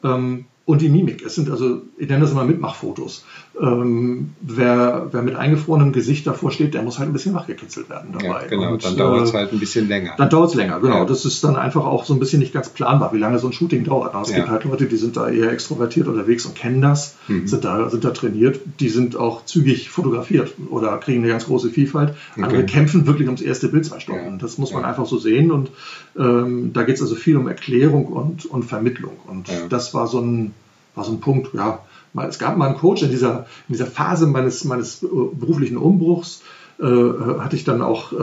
Ähm, 0.05 0.46
und 0.64 0.81
die 0.81 0.88
Mimik. 0.88 1.24
Es 1.24 1.35
sind 1.35 1.50
also, 1.50 1.83
ich 1.98 2.09
nenne 2.09 2.20
das 2.20 2.31
immer 2.31 2.44
Mitmachfotos. 2.44 3.24
Ähm, 3.60 4.30
wer, 4.40 5.08
wer 5.10 5.22
mit 5.22 5.34
eingefrorenem 5.34 5.92
Gesicht 5.92 6.26
davor 6.26 6.50
steht, 6.50 6.72
der 6.72 6.82
muss 6.82 6.98
halt 6.98 7.10
ein 7.10 7.12
bisschen 7.12 7.34
wachgekitzelt 7.34 7.90
werden 7.90 8.12
dabei. 8.12 8.42
Ja, 8.42 8.46
genau, 8.48 8.72
und, 8.72 8.84
dann 8.84 8.96
dauert 8.96 9.22
es 9.24 9.34
äh, 9.34 9.36
halt 9.36 9.52
ein 9.52 9.58
bisschen 9.58 9.88
länger. 9.88 10.14
Dann 10.16 10.30
dauert 10.30 10.50
es 10.50 10.54
länger, 10.54 10.80
genau. 10.80 10.98
Ja. 10.98 11.04
Das 11.04 11.26
ist 11.26 11.44
dann 11.44 11.56
einfach 11.56 11.84
auch 11.84 12.04
so 12.04 12.14
ein 12.14 12.18
bisschen 12.18 12.38
nicht 12.38 12.54
ganz 12.54 12.70
planbar, 12.70 13.12
wie 13.12 13.18
lange 13.18 13.38
so 13.38 13.46
ein 13.46 13.52
Shooting 13.52 13.84
dauert. 13.84 14.14
Es 14.22 14.30
ja. 14.30 14.36
gibt 14.36 14.48
halt 14.48 14.64
Leute, 14.64 14.86
die 14.86 14.96
sind 14.96 15.18
da 15.18 15.28
eher 15.28 15.52
extrovertiert 15.52 16.08
unterwegs 16.08 16.46
und 16.46 16.54
kennen 16.54 16.80
das, 16.80 17.16
mhm. 17.28 17.46
sind, 17.46 17.64
da, 17.64 17.90
sind 17.90 18.04
da 18.04 18.10
trainiert, 18.10 18.60
die 18.80 18.88
sind 18.88 19.16
auch 19.16 19.44
zügig 19.44 19.90
fotografiert 19.90 20.54
oder 20.70 20.96
kriegen 20.96 21.22
eine 21.22 21.28
ganz 21.28 21.44
große 21.44 21.68
Vielfalt. 21.68 22.14
Okay. 22.32 22.42
Andere 22.44 22.64
kämpfen 22.64 23.06
wirklich 23.06 23.28
ums 23.28 23.42
erste 23.42 23.68
Bild 23.68 23.84
zwei 23.84 24.00
Stunden. 24.00 24.38
Das 24.38 24.56
muss 24.56 24.72
man 24.72 24.84
einfach 24.84 25.04
so 25.04 25.18
sehen 25.18 25.50
und 25.50 25.70
ähm, 26.18 26.72
da 26.72 26.84
geht 26.84 26.96
es 26.96 27.02
also 27.02 27.16
viel 27.16 27.36
um 27.36 27.48
Erklärung 27.48 28.06
und, 28.06 28.46
und 28.46 28.62
Vermittlung. 28.64 29.12
Und 29.26 29.50
das 29.68 29.92
war 29.92 30.06
so 30.06 30.20
ein 30.20 30.54
war 30.94 31.04
so 31.04 31.12
ein 31.12 31.20
Punkt, 31.20 31.54
ja, 31.54 31.80
es 32.14 32.38
gab 32.38 32.57
mal 32.57 32.66
einen 32.66 32.79
Coach 32.79 33.03
in 33.03 33.11
dieser, 33.11 33.46
in 33.68 33.75
dieser 33.75 33.87
Phase 33.87 34.27
meines, 34.27 34.64
meines 34.64 35.03
äh, 35.03 35.07
beruflichen 35.07 35.77
Umbruchs, 35.77 36.42
äh, 36.81 36.85
hatte 36.85 37.57
ich 37.57 37.64
dann 37.64 37.83
auch 37.83 38.12
äh, 38.12 38.16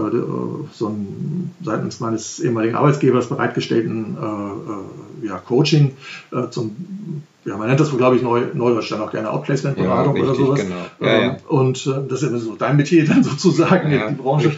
so 0.74 0.88
ein 0.88 1.52
seitens 1.64 2.00
meines 2.00 2.40
ehemaligen 2.40 2.76
Arbeitgebers 2.76 3.28
bereitgestellten 3.28 4.18
äh, 4.22 4.26
äh 4.26 5.28
ja, 5.28 5.38
Coaching 5.38 5.98
äh, 6.32 6.50
zum 6.50 7.24
ja, 7.46 7.56
man 7.56 7.68
nennt 7.68 7.80
das, 7.80 7.96
glaube 7.96 8.18
ich, 8.18 8.22
neu, 8.22 8.48
neudeutsch 8.54 8.92
dann 8.92 9.00
auch 9.02 9.12
gerne 9.12 9.32
Outplacement-Beratung 9.32 10.18
ja, 10.18 10.24
oder 10.24 10.36
sowas. 10.36 10.60
Genau. 10.60 10.76
Ja, 11.00 11.08
ja. 11.08 11.22
Ähm, 11.22 11.36
und 11.48 11.88
äh, 11.88 12.08
das 12.08 12.22
ist 12.22 12.44
so 12.44 12.56
dein 12.56 12.76
Metier 12.76 13.06
dann 13.06 13.24
sozusagen, 13.24 13.90
die 13.90 14.16
Branche. 14.16 14.52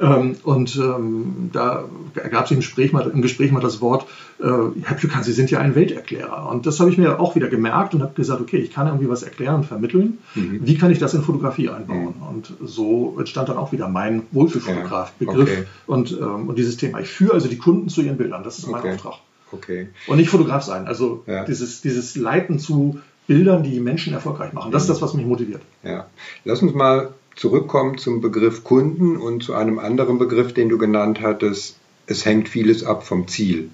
Ähm, 0.00 0.36
und 0.44 0.76
ähm, 0.76 1.50
da 1.52 1.84
gab 2.30 2.44
es 2.44 2.52
im 2.52 2.58
Gespräch 2.58 2.92
mal, 2.92 3.10
im 3.12 3.22
Gespräch 3.22 3.50
mal 3.50 3.60
das 3.60 3.80
Wort, 3.80 4.06
äh, 4.38 4.44
Herr 4.44 4.96
Plükan, 4.96 5.24
Sie 5.24 5.32
sind 5.32 5.50
ja 5.50 5.58
ein 5.58 5.74
Welterklärer. 5.74 6.48
Und 6.48 6.66
das 6.66 6.78
habe 6.78 6.90
ich 6.90 6.96
mir 6.96 7.18
auch 7.18 7.34
wieder 7.34 7.48
gemerkt 7.48 7.94
und 7.94 8.02
habe 8.02 8.14
gesagt, 8.14 8.40
okay, 8.40 8.58
ich 8.58 8.72
kann 8.72 8.86
irgendwie 8.86 9.08
was 9.08 9.24
erklären 9.24 9.56
und 9.56 9.64
vermitteln. 9.64 10.18
Mhm. 10.36 10.60
Wie 10.62 10.78
kann 10.78 10.92
ich 10.92 11.00
das 11.00 11.14
in 11.14 11.22
Fotografie 11.22 11.70
einbauen? 11.70 12.14
Mhm. 12.20 12.28
Und 12.28 12.52
so 12.64 13.16
entstand 13.18 13.48
dann 13.48 13.56
auch 13.56 13.72
wieder 13.72 13.88
mein 13.88 14.22
Wohlfühlfotograf-Begriff 14.30 15.50
okay. 15.50 15.64
und, 15.86 16.12
ähm, 16.12 16.48
und 16.48 16.56
dieses 16.56 16.76
Thema. 16.76 17.00
Ich 17.00 17.08
führe 17.08 17.34
also 17.34 17.48
die 17.48 17.58
Kunden 17.58 17.88
zu 17.88 18.00
ihren 18.00 18.16
Bildern. 18.16 18.44
Das 18.44 18.58
ist 18.58 18.68
mein 18.68 18.80
okay. 18.80 18.94
Auftrag. 18.94 19.18
Okay. 19.52 19.88
Und 20.06 20.18
nicht 20.18 20.30
Fotograf 20.30 20.62
sein. 20.62 20.86
Also 20.86 21.22
ja. 21.26 21.44
dieses, 21.44 21.80
dieses 21.80 22.16
Leiten 22.16 22.58
zu 22.58 23.00
Bildern, 23.26 23.62
die 23.62 23.78
Menschen 23.80 24.14
erfolgreich 24.14 24.52
machen. 24.52 24.72
Das 24.72 24.82
ist 24.82 24.88
das, 24.88 25.02
was 25.02 25.14
mich 25.14 25.26
motiviert. 25.26 25.60
Ja. 25.82 26.06
Lass 26.44 26.62
uns 26.62 26.74
mal 26.74 27.12
zurückkommen 27.36 27.98
zum 27.98 28.20
Begriff 28.20 28.64
Kunden 28.64 29.16
und 29.16 29.42
zu 29.42 29.54
einem 29.54 29.78
anderen 29.78 30.18
Begriff, 30.18 30.54
den 30.54 30.68
du 30.68 30.78
genannt 30.78 31.20
hattest. 31.20 31.76
Es 32.06 32.24
hängt 32.24 32.48
vieles 32.48 32.84
ab 32.84 33.06
vom 33.06 33.28
Ziel. 33.28 33.70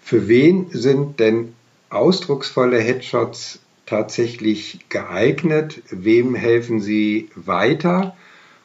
Für 0.00 0.28
wen 0.28 0.66
sind 0.70 1.20
denn 1.20 1.54
ausdrucksvolle 1.90 2.78
Headshots 2.78 3.60
tatsächlich 3.84 4.78
geeignet? 4.88 5.82
Wem 5.90 6.34
helfen 6.34 6.80
sie 6.80 7.30
weiter? 7.34 8.16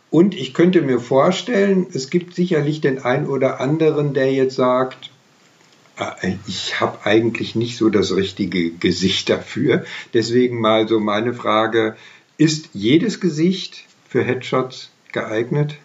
Und 0.10 0.36
ich 0.36 0.54
könnte 0.54 0.82
mir 0.82 1.00
vorstellen, 1.00 1.88
es 1.92 2.10
gibt 2.10 2.34
sicherlich 2.34 2.82
den 2.82 3.04
einen 3.04 3.28
oder 3.28 3.60
anderen, 3.60 4.14
der 4.14 4.32
jetzt 4.32 4.56
sagt, 4.56 5.12
ich 6.46 6.80
habe 6.80 7.06
eigentlich 7.06 7.56
nicht 7.56 7.78
so 7.78 7.90
das 7.90 8.16
richtige 8.16 8.72
Gesicht 8.72 9.30
dafür. 9.30 9.84
Deswegen 10.14 10.62
mal 10.62 10.88
so 10.88 11.00
meine 11.00 11.34
Frage, 11.34 11.96
ist 12.38 12.70
jedes 12.74 13.20
Gesicht 13.20 13.86
für 14.08 14.24
Headshots 14.24 14.92
geeignet? 15.12 15.76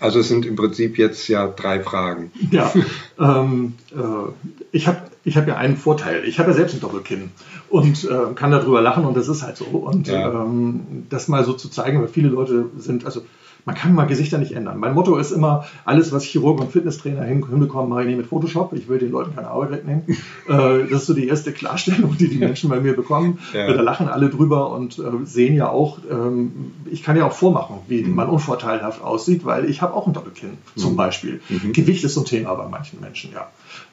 Also 0.00 0.20
es 0.20 0.28
sind 0.28 0.46
im 0.46 0.54
Prinzip 0.54 0.98
jetzt 0.98 1.26
ja 1.28 1.48
drei 1.48 1.80
Fragen. 1.80 2.30
Ja, 2.50 2.72
ähm, 3.18 3.74
äh, 3.90 4.30
ich 4.70 4.86
habe 4.86 5.02
ich 5.24 5.36
hab 5.36 5.48
ja 5.48 5.56
einen 5.56 5.76
Vorteil. 5.76 6.24
Ich 6.24 6.38
habe 6.38 6.50
ja 6.50 6.56
selbst 6.56 6.74
ein 6.74 6.80
Doppelkinn 6.80 7.30
und 7.68 8.04
äh, 8.04 8.34
kann 8.34 8.50
darüber 8.50 8.80
lachen 8.80 9.04
und 9.04 9.16
das 9.16 9.28
ist 9.28 9.42
halt 9.42 9.56
so. 9.56 9.64
Und 9.64 10.06
ja. 10.08 10.30
ähm, 10.30 11.06
das 11.08 11.26
mal 11.26 11.44
so 11.44 11.52
zu 11.52 11.68
zeigen, 11.68 12.00
weil 12.00 12.08
viele 12.08 12.28
Leute 12.28 12.66
sind, 12.76 13.04
also 13.06 13.22
man 13.68 13.74
kann 13.74 13.94
mal 13.94 14.06
Gesichter 14.06 14.38
nicht 14.38 14.52
ändern. 14.52 14.78
Mein 14.78 14.94
Motto 14.94 15.18
ist 15.18 15.30
immer, 15.30 15.66
alles, 15.84 16.10
was 16.10 16.24
Chirurgen 16.24 16.64
und 16.64 16.72
Fitnesstrainer 16.72 17.22
hinbekommen, 17.22 17.90
mache 17.90 18.00
ich 18.00 18.06
nicht 18.06 18.16
mit 18.16 18.26
Photoshop. 18.26 18.72
Ich 18.72 18.88
will 18.88 18.98
den 18.98 19.10
Leuten 19.10 19.34
keine 19.34 19.48
Arbeit 19.48 19.72
wegnehmen. 19.72 20.04
Äh, 20.48 20.86
das 20.88 21.02
ist 21.02 21.06
so 21.06 21.14
die 21.14 21.28
erste 21.28 21.52
Klarstellung, 21.52 22.16
die 22.16 22.28
die 22.28 22.38
Menschen 22.38 22.70
bei 22.70 22.80
mir 22.80 22.96
bekommen. 22.96 23.38
Ja. 23.52 23.70
Da 23.70 23.82
lachen 23.82 24.08
alle 24.08 24.30
drüber 24.30 24.70
und 24.70 24.98
äh, 24.98 25.02
sehen 25.24 25.54
ja 25.54 25.68
auch, 25.68 25.98
ähm, 26.10 26.72
ich 26.90 27.02
kann 27.02 27.18
ja 27.18 27.26
auch 27.26 27.32
vormachen, 27.32 27.80
wie 27.86 28.02
mhm. 28.02 28.14
man 28.14 28.30
unvorteilhaft 28.30 29.02
aussieht, 29.02 29.44
weil 29.44 29.68
ich 29.68 29.82
habe 29.82 29.92
auch 29.92 30.06
ein 30.06 30.14
Doppelkinn 30.14 30.52
mhm. 30.52 30.80
zum 30.80 30.96
Beispiel. 30.96 31.42
Mhm. 31.50 31.74
Gewicht 31.74 32.02
ist 32.04 32.14
so 32.14 32.22
ein 32.22 32.24
Thema 32.24 32.54
bei 32.54 32.66
manchen 32.66 33.00
Menschen, 33.00 33.32
ja. 33.34 33.48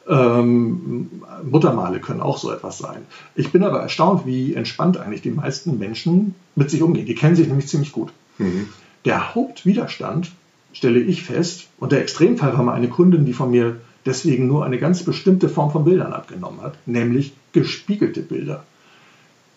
Ähm, 0.07 1.23
Muttermale 1.43 1.99
können 1.99 2.21
auch 2.21 2.37
so 2.37 2.51
etwas 2.51 2.77
sein. 2.77 3.01
Ich 3.35 3.51
bin 3.51 3.63
aber 3.63 3.81
erstaunt, 3.81 4.25
wie 4.25 4.53
entspannt 4.53 4.97
eigentlich 4.97 5.23
die 5.23 5.31
meisten 5.31 5.77
Menschen 5.77 6.35
mit 6.55 6.69
sich 6.69 6.81
umgehen. 6.81 7.05
Die 7.05 7.15
kennen 7.15 7.35
sich 7.35 7.47
nämlich 7.47 7.67
ziemlich 7.67 7.91
gut. 7.91 8.13
Mhm. 8.37 8.67
Der 9.05 9.35
Hauptwiderstand, 9.35 10.31
stelle 10.73 10.99
ich 10.99 11.23
fest, 11.23 11.67
und 11.79 11.91
der 11.91 12.01
Extremfall 12.01 12.53
war 12.53 12.63
mal 12.63 12.73
eine 12.73 12.89
Kundin, 12.89 13.25
die 13.25 13.33
von 13.33 13.51
mir 13.51 13.77
deswegen 14.05 14.47
nur 14.47 14.65
eine 14.65 14.77
ganz 14.77 15.03
bestimmte 15.03 15.49
Form 15.49 15.71
von 15.71 15.85
Bildern 15.85 16.13
abgenommen 16.13 16.61
hat, 16.61 16.75
nämlich 16.85 17.33
gespiegelte 17.53 18.21
Bilder. 18.21 18.63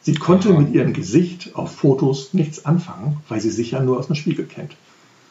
Sie 0.01 0.15
konnte 0.15 0.53
mit 0.53 0.73
ihrem 0.73 0.93
Gesicht 0.93 1.55
auf 1.55 1.75
Fotos 1.75 2.33
nichts 2.33 2.65
anfangen, 2.65 3.19
weil 3.29 3.41
sie 3.41 3.51
sich 3.51 3.73
ja 3.73 3.83
nur 3.83 3.99
aus 3.99 4.07
dem 4.07 4.15
Spiegel 4.15 4.47
kennt. 4.47 4.73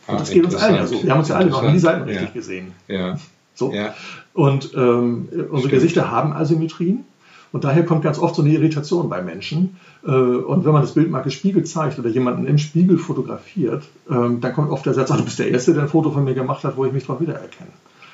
Und 0.08 0.16
ah, 0.16 0.20
das 0.20 0.30
geht 0.30 0.44
uns 0.44 0.56
allen 0.56 0.76
ja 0.76 0.88
so. 0.88 1.04
Wir 1.04 1.12
haben 1.12 1.20
uns 1.20 1.30
ja 1.30 1.36
alle 1.36 1.50
noch 1.50 1.64
nie 1.64 1.80
Seiten 1.80 2.04
richtig 2.04 2.28
ja. 2.28 2.34
gesehen. 2.34 2.72
Ja. 2.88 3.18
So. 3.56 3.74
Ja. 3.74 3.96
Und 4.34 4.72
ähm, 4.76 5.30
unsere 5.32 5.60
Stimmt. 5.60 5.72
Gesichter 5.72 6.12
haben 6.12 6.32
Asymmetrien. 6.34 7.06
Und 7.52 7.64
daher 7.64 7.86
kommt 7.86 8.04
ganz 8.04 8.20
oft 8.20 8.36
so 8.36 8.42
eine 8.42 8.52
Irritation 8.52 9.10
bei 9.10 9.22
Menschen. 9.22 9.78
Äh, 10.06 10.12
und 10.12 10.66
wenn 10.66 10.74
man 10.74 10.82
das 10.82 10.94
Bild 10.94 11.10
mal 11.10 11.22
gespiegelt 11.22 11.68
zeigt 11.68 11.98
oder 12.00 12.10
jemanden 12.10 12.46
im 12.46 12.58
Spiegel 12.58 12.98
fotografiert, 12.98 13.84
ähm, 14.10 14.42
dann 14.42 14.54
kommt 14.54 14.70
oft 14.70 14.86
der 14.86 14.94
Satz, 14.94 15.12
ah, 15.12 15.18
du 15.18 15.24
bist 15.24 15.40
der 15.40 15.50
Erste, 15.50 15.74
der 15.74 15.84
ein 15.84 15.90
Foto 15.90 16.12
von 16.12 16.24
mir 16.24 16.34
gemacht 16.34 16.64
hat, 16.64 16.78
wo 16.78 16.86
ich 16.86 16.94
mich 16.94 17.06
drauf 17.06 17.22
wiedererkenne. 17.22 17.72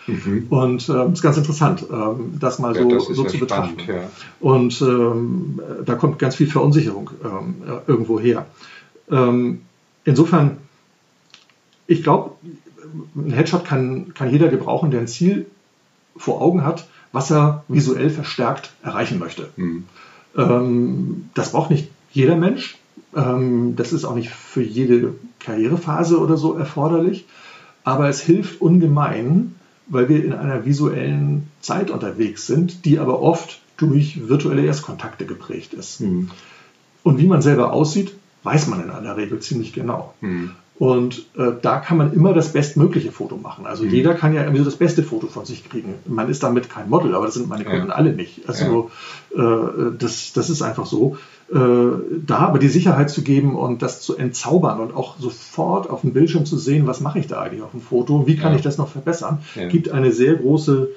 Mhm. 0.08 0.48
Und 0.50 0.90
ähm, 0.90 1.14
ist 1.14 1.22
ganz 1.22 1.38
interessant, 1.38 1.86
ähm, 1.92 2.38
das 2.40 2.60
mal 2.60 2.76
so, 2.76 2.90
das 2.90 3.06
so 3.06 3.24
zu 3.24 3.40
betrachten. 3.40 3.80
Spannend, 3.80 4.04
ja. 4.04 4.10
Und 4.40 4.82
ähm, 4.82 5.62
da 5.86 5.96
kommt 5.96 6.20
ganz 6.20 6.36
viel 6.36 6.48
Verunsicherung 6.48 7.10
ähm, 7.24 7.56
irgendwo 7.88 8.20
her. 8.20 8.46
Ähm, 9.10 9.62
insofern, 10.04 10.58
ich 11.88 12.04
glaube, 12.04 12.32
ein 13.16 13.32
Headshot 13.32 13.66
kann, 13.66 14.14
kann 14.14 14.30
jeder 14.30 14.50
gebrauchen, 14.50 14.92
der 14.92 15.00
ein 15.00 15.08
Ziel 15.08 15.46
vor 16.16 16.42
Augen 16.42 16.64
hat, 16.64 16.88
was 17.14 17.32
er 17.32 17.64
visuell 17.70 18.10
verstärkt 18.10 18.74
erreichen 18.84 19.20
möchte. 19.20 19.50
Mhm. 19.56 19.86
Ähm, 20.36 21.30
das 21.34 21.52
braucht 21.54 21.70
nicht 21.70 21.90
jeder 22.12 22.36
Mensch. 22.36 22.78
Ähm, 23.16 23.78
das 23.78 23.94
ist 23.94 24.04
auch 24.04 24.16
nicht 24.16 24.30
für 24.30 24.64
jede 24.64 25.16
Karrierephase 25.40 26.20
oder 26.20 26.36
so 26.36 26.56
erforderlich. 26.56 27.26
Aber 27.86 28.10
es 28.10 28.22
hilft 28.22 28.60
ungemein, 28.60 29.56
weil 29.88 30.10
wir 30.10 30.26
in 30.26 30.34
einer 30.34 30.66
visuellen 30.66 31.50
Zeit 31.62 31.92
unterwegs 31.92 32.48
sind, 32.48 32.84
die 32.86 33.00
aber 33.00 33.22
oft 33.22 33.62
durch 33.78 34.28
virtuelle 34.28 34.66
Erstkontakte 34.66 35.26
geprägt 35.26 35.74
ist. 35.74 36.02
Mhm. 36.02 36.32
Und 37.04 37.18
wie 37.18 37.28
man 37.28 37.42
selber 37.42 37.74
aussieht, 37.74 38.14
weiß 38.44 38.68
man 38.68 38.82
in 38.84 38.90
aller 38.90 39.18
Regel 39.18 39.40
ziemlich 39.40 39.72
genau. 39.74 40.14
Mhm. 40.22 40.52
Und 40.80 41.28
äh, 41.38 41.52
da 41.62 41.80
kann 41.80 41.98
man 41.98 42.14
immer 42.14 42.34
das 42.34 42.52
bestmögliche 42.52 43.12
Foto 43.12 43.38
machen. 43.38 43.68
Also 43.68 43.84
mhm. 43.84 43.92
jeder 43.92 44.16
kann 44.16 44.34
ja 44.34 44.42
irgendwie 44.42 44.60
so 44.60 44.66
das 44.66 44.76
beste 44.76 45.04
Foto 45.04 45.28
von 45.28 45.46
sich 45.46 45.70
kriegen. 45.70 45.94
Man 46.06 46.30
ist 46.30 46.42
damit 46.42 46.70
kein 46.70 46.90
Model, 46.90 47.14
aber 47.14 47.26
das 47.26 47.36
sind 47.36 47.48
meine 47.48 47.64
Kunden 47.64 47.90
ja. 47.90 47.94
alle 47.94 48.14
nicht. 48.14 48.50
Also 48.50 48.90
ja. 49.36 49.68
äh, 49.68 49.92
das, 49.98 50.34
das 50.34 50.50
ist 50.50 50.62
einfach 50.64 50.88
so. 50.88 51.18
Äh, 51.54 51.58
da 52.26 52.40
aber 52.40 52.58
die 52.58 52.70
Sicherheit 52.70 53.12
zu 53.12 53.22
geben 53.22 53.56
und 53.56 53.84
das 53.84 54.02
zu 54.02 54.18
entzaubern 54.18 54.80
und 54.80 54.96
auch 54.96 55.20
sofort 55.20 55.90
auf 55.90 56.02
dem 56.02 56.14
Bildschirm 56.14 56.46
zu 56.46 56.58
sehen, 56.58 56.88
was 56.88 57.02
mache 57.02 57.20
ich 57.20 57.28
da 57.28 57.42
eigentlich 57.42 57.62
auf 57.62 57.72
dem 57.72 57.82
Foto, 57.82 58.26
wie 58.26 58.36
kann 58.36 58.54
ja. 58.54 58.58
ich 58.58 58.64
das 58.64 58.80
noch 58.80 58.88
verbessern, 58.88 59.40
gibt 59.70 59.90
eine 59.90 60.12
sehr 60.12 60.34
große 60.36 60.90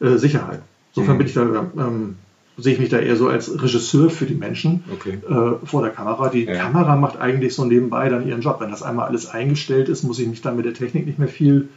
äh, 0.00 0.16
Sicherheit. 0.16 0.60
Insofern 0.94 1.16
mhm. 1.16 1.18
bin 1.18 1.26
ich 1.26 1.34
da 1.34 1.42
ähm, 1.42 2.16
sehe 2.58 2.74
ich 2.74 2.80
mich 2.80 2.88
da 2.88 2.98
eher 2.98 3.16
so 3.16 3.28
als 3.28 3.62
Regisseur 3.62 4.10
für 4.10 4.26
die 4.26 4.34
Menschen 4.34 4.84
okay. 4.92 5.18
äh, 5.28 5.64
vor 5.64 5.80
der 5.80 5.90
Kamera. 5.90 6.28
Die 6.28 6.44
ja. 6.44 6.56
Kamera 6.56 6.96
macht 6.96 7.18
eigentlich 7.18 7.54
so 7.54 7.64
nebenbei 7.64 8.08
dann 8.08 8.26
ihren 8.26 8.40
Job. 8.40 8.60
Wenn 8.60 8.70
das 8.70 8.82
einmal 8.82 9.06
alles 9.06 9.30
eingestellt 9.30 9.88
ist, 9.88 10.02
muss 10.02 10.18
ich 10.18 10.26
mich 10.26 10.42
dann 10.42 10.56
mit 10.56 10.66
der 10.66 10.74
Technik 10.74 11.06
nicht 11.06 11.18
mehr 11.18 11.28
viel 11.28 11.68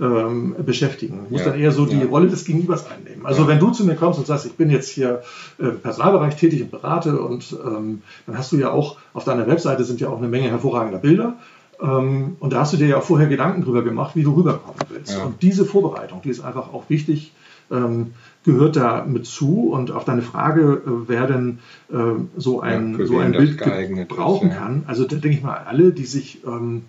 ähm, 0.00 0.56
beschäftigen. 0.58 1.20
Ich 1.26 1.30
muss 1.30 1.40
ja. 1.40 1.50
dann 1.50 1.60
eher 1.60 1.70
so 1.70 1.86
die 1.86 1.98
ja. 1.98 2.06
Rolle 2.06 2.26
des 2.26 2.44
Gegenübers 2.44 2.86
einnehmen. 2.90 3.24
Also 3.24 3.46
wenn 3.46 3.60
du 3.60 3.70
zu 3.70 3.84
mir 3.84 3.94
kommst 3.94 4.18
und 4.18 4.26
sagst, 4.26 4.46
ich 4.46 4.52
bin 4.52 4.68
jetzt 4.68 4.90
hier 4.90 5.22
äh, 5.58 5.68
im 5.68 5.80
Personalbereich 5.80 6.36
tätig 6.36 6.60
und 6.60 6.70
berate 6.72 7.20
und 7.20 7.56
ähm, 7.64 8.02
dann 8.26 8.36
hast 8.36 8.52
du 8.52 8.56
ja 8.56 8.70
auch 8.70 8.98
auf 9.14 9.24
deiner 9.24 9.46
Webseite 9.46 9.84
sind 9.84 10.00
ja 10.00 10.08
auch 10.08 10.18
eine 10.18 10.28
Menge 10.28 10.50
hervorragender 10.50 10.98
Bilder. 10.98 11.36
Ähm, 11.80 12.36
und 12.40 12.52
da 12.52 12.60
hast 12.60 12.72
du 12.72 12.76
dir 12.78 12.88
ja 12.88 12.96
auch 12.98 13.04
vorher 13.04 13.28
Gedanken 13.28 13.62
drüber 13.62 13.82
gemacht, 13.82 14.16
wie 14.16 14.22
du 14.22 14.34
rüberkommen 14.34 14.80
willst. 14.88 15.18
Und 15.18 15.42
diese 15.42 15.64
Vorbereitung, 15.64 16.20
die 16.22 16.30
ist 16.30 16.40
einfach 16.40 16.72
auch 16.72 16.88
wichtig, 16.88 17.32
ähm, 17.70 18.14
gehört 18.46 18.76
da 18.76 19.04
mit 19.04 19.26
zu. 19.26 19.70
Und 19.70 19.90
auf 19.90 20.06
deine 20.06 20.22
Frage, 20.22 20.82
äh, 20.86 21.08
wer 21.08 21.26
denn 21.26 21.58
äh, 21.92 21.96
so 22.36 22.60
ein, 22.60 23.06
so 23.06 23.18
ein 23.18 23.32
Bild 23.32 23.58
brauchen 24.08 24.50
kann, 24.50 24.84
also 24.86 25.04
da 25.04 25.16
denke 25.16 25.36
ich 25.36 25.42
mal, 25.42 25.58
alle, 25.58 25.92
die 25.92 26.06
sich 26.06 26.42
ähm, 26.46 26.84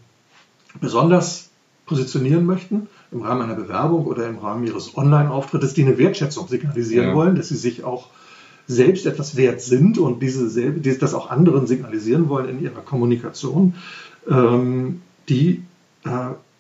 besonders 0.80 1.50
positionieren 1.86 2.46
möchten, 2.46 2.88
im 3.12 3.22
Rahmen 3.22 3.42
einer 3.42 3.56
Bewerbung 3.56 4.06
oder 4.06 4.28
im 4.28 4.38
Rahmen 4.38 4.66
ihres 4.66 4.96
Online-Auftrittes, 4.96 5.74
die 5.74 5.84
eine 5.84 5.98
Wertschätzung 5.98 6.48
signalisieren 6.48 7.10
ja. 7.10 7.16
wollen, 7.16 7.36
dass 7.36 7.50
sie 7.50 7.56
sich 7.56 7.84
auch 7.84 8.10
selbst 8.68 9.06
etwas 9.06 9.38
wert 9.38 9.62
sind 9.62 9.98
und 9.98 10.22
diese, 10.22 10.72
das 10.74 11.14
auch 11.14 11.30
anderen 11.30 11.68
signalisieren 11.68 12.28
wollen 12.30 12.50
in 12.50 12.62
ihrer 12.62 12.82
Kommunikation, 12.82 13.76
ähm, 14.30 15.02
die 15.30 15.64
äh, 16.04 16.10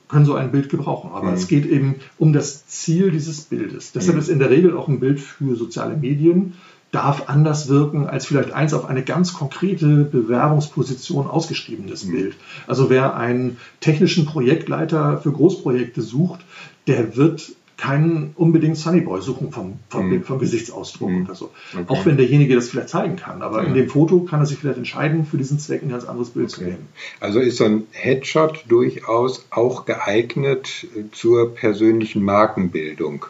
können 0.08 0.26
so 0.26 0.36
ein 0.36 0.52
Bild 0.52 0.70
gebrauchen. 0.70 1.12
Aber 1.14 1.30
mhm. 1.30 1.36
es 1.36 1.48
geht 1.48 1.66
eben 1.66 1.96
um 2.18 2.34
das 2.34 2.68
Ziel 2.68 3.12
dieses 3.12 3.42
Bildes. 3.42 3.92
Deshalb 3.92 4.16
mhm. 4.16 4.22
ist 4.22 4.30
in 4.30 4.40
der 4.40 4.50
Regel 4.50 4.76
auch 4.78 4.88
ein 4.88 5.00
Bild 5.00 5.20
für 5.20 5.56
soziale 5.56 5.98
Medien 5.98 6.54
darf 6.92 7.28
anders 7.28 7.68
wirken 7.68 8.08
als 8.08 8.26
vielleicht 8.26 8.52
eins 8.52 8.74
auf 8.74 8.86
eine 8.86 9.04
ganz 9.04 9.34
konkrete 9.34 10.06
Bewerbungsposition 10.06 11.28
ausgeschriebenes 11.28 12.06
mhm. 12.06 12.12
Bild. 12.12 12.36
Also 12.66 12.90
wer 12.90 13.16
einen 13.16 13.58
technischen 13.82 14.26
Projektleiter 14.26 15.18
für 15.18 15.32
Großprojekte 15.32 16.02
sucht, 16.02 16.40
der 16.88 17.18
wird 17.18 17.52
keinen 17.78 18.34
unbedingt 18.36 18.76
Sunnyboy 18.76 19.22
suchen 19.22 19.52
vom, 19.52 19.80
vom, 19.90 20.10
mhm. 20.10 20.24
vom 20.24 20.40
Gesichtsausdruck 20.40 21.10
mhm. 21.10 21.26
oder 21.26 21.36
so. 21.36 21.52
Okay. 21.74 21.86
Auch 21.88 22.06
wenn 22.06 22.18
derjenige 22.18 22.56
das 22.56 22.70
vielleicht 22.70 22.90
zeigen 22.90 23.16
kann. 23.16 23.42
Aber 23.44 23.62
ja. 23.62 23.68
in 23.68 23.76
dem 23.76 23.88
Foto 23.88 24.22
kann 24.22 24.40
er 24.40 24.48
sich 24.48 24.58
vielleicht 24.58 24.80
entscheiden, 24.80 25.26
für 25.26 25.38
diesen 25.38 25.60
Zweck 25.60 25.84
ein 25.84 25.90
ganz 25.90 26.04
anderes 26.06 26.32
Bild 26.32 26.48
okay. 26.48 26.56
zu 26.56 26.64
nehmen. 26.64 26.88
Also 27.20 27.40
ist 27.40 27.58
so 27.58 27.66
ein 27.66 27.84
Headshot 27.92 28.66
durchaus 28.68 29.46
auch 29.52 29.86
geeignet 29.86 30.88
zur 31.12 31.54
persönlichen 31.54 32.24
Markenbildung 32.24 33.26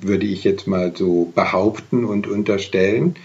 würde 0.00 0.26
ich 0.26 0.44
jetzt 0.44 0.66
mal 0.66 0.92
so 0.96 1.30
behaupten 1.34 2.04
und 2.04 2.26
unterstellen. 2.26 3.16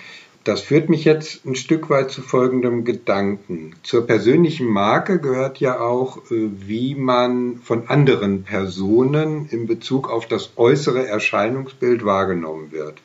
Das 0.48 0.62
führt 0.62 0.88
mich 0.88 1.04
jetzt 1.04 1.46
ein 1.46 1.56
Stück 1.56 1.90
weit 1.90 2.10
zu 2.10 2.22
folgendem 2.22 2.86
Gedanken. 2.86 3.76
Zur 3.84 4.08
persönlichen 4.08 4.66
Marke 4.66 5.20
gehört 5.20 5.60
ja 5.60 5.82
auch, 5.82 6.20
äh, 6.32 6.50
wie 6.66 6.96
man 6.96 7.58
von 7.58 7.90
anderen 7.90 8.44
Personen 8.44 9.50
in 9.52 9.68
Bezug 9.68 10.10
auf 10.10 10.26
das 10.26 10.52
äußere 10.56 11.06
Erscheinungsbild 11.06 12.06
wahrgenommen 12.06 12.72
wird. 12.72 13.02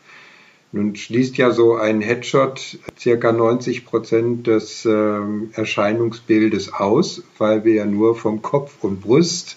Nun 0.71 0.95
schließt 0.95 1.37
ja 1.37 1.51
so 1.51 1.75
ein 1.75 2.01
Headshot 2.01 2.79
circa 2.97 3.33
90 3.33 3.87
Prozent 3.87 4.47
des 4.47 4.85
äh, 4.85 5.19
Erscheinungsbildes 5.55 6.73
aus, 6.73 7.25
weil 7.39 7.65
wir 7.65 7.75
ja 7.75 7.87
nur 7.87 8.15
vom 8.15 8.41
Kopf 8.41 8.85
und 8.85 9.01
Brust 9.01 9.57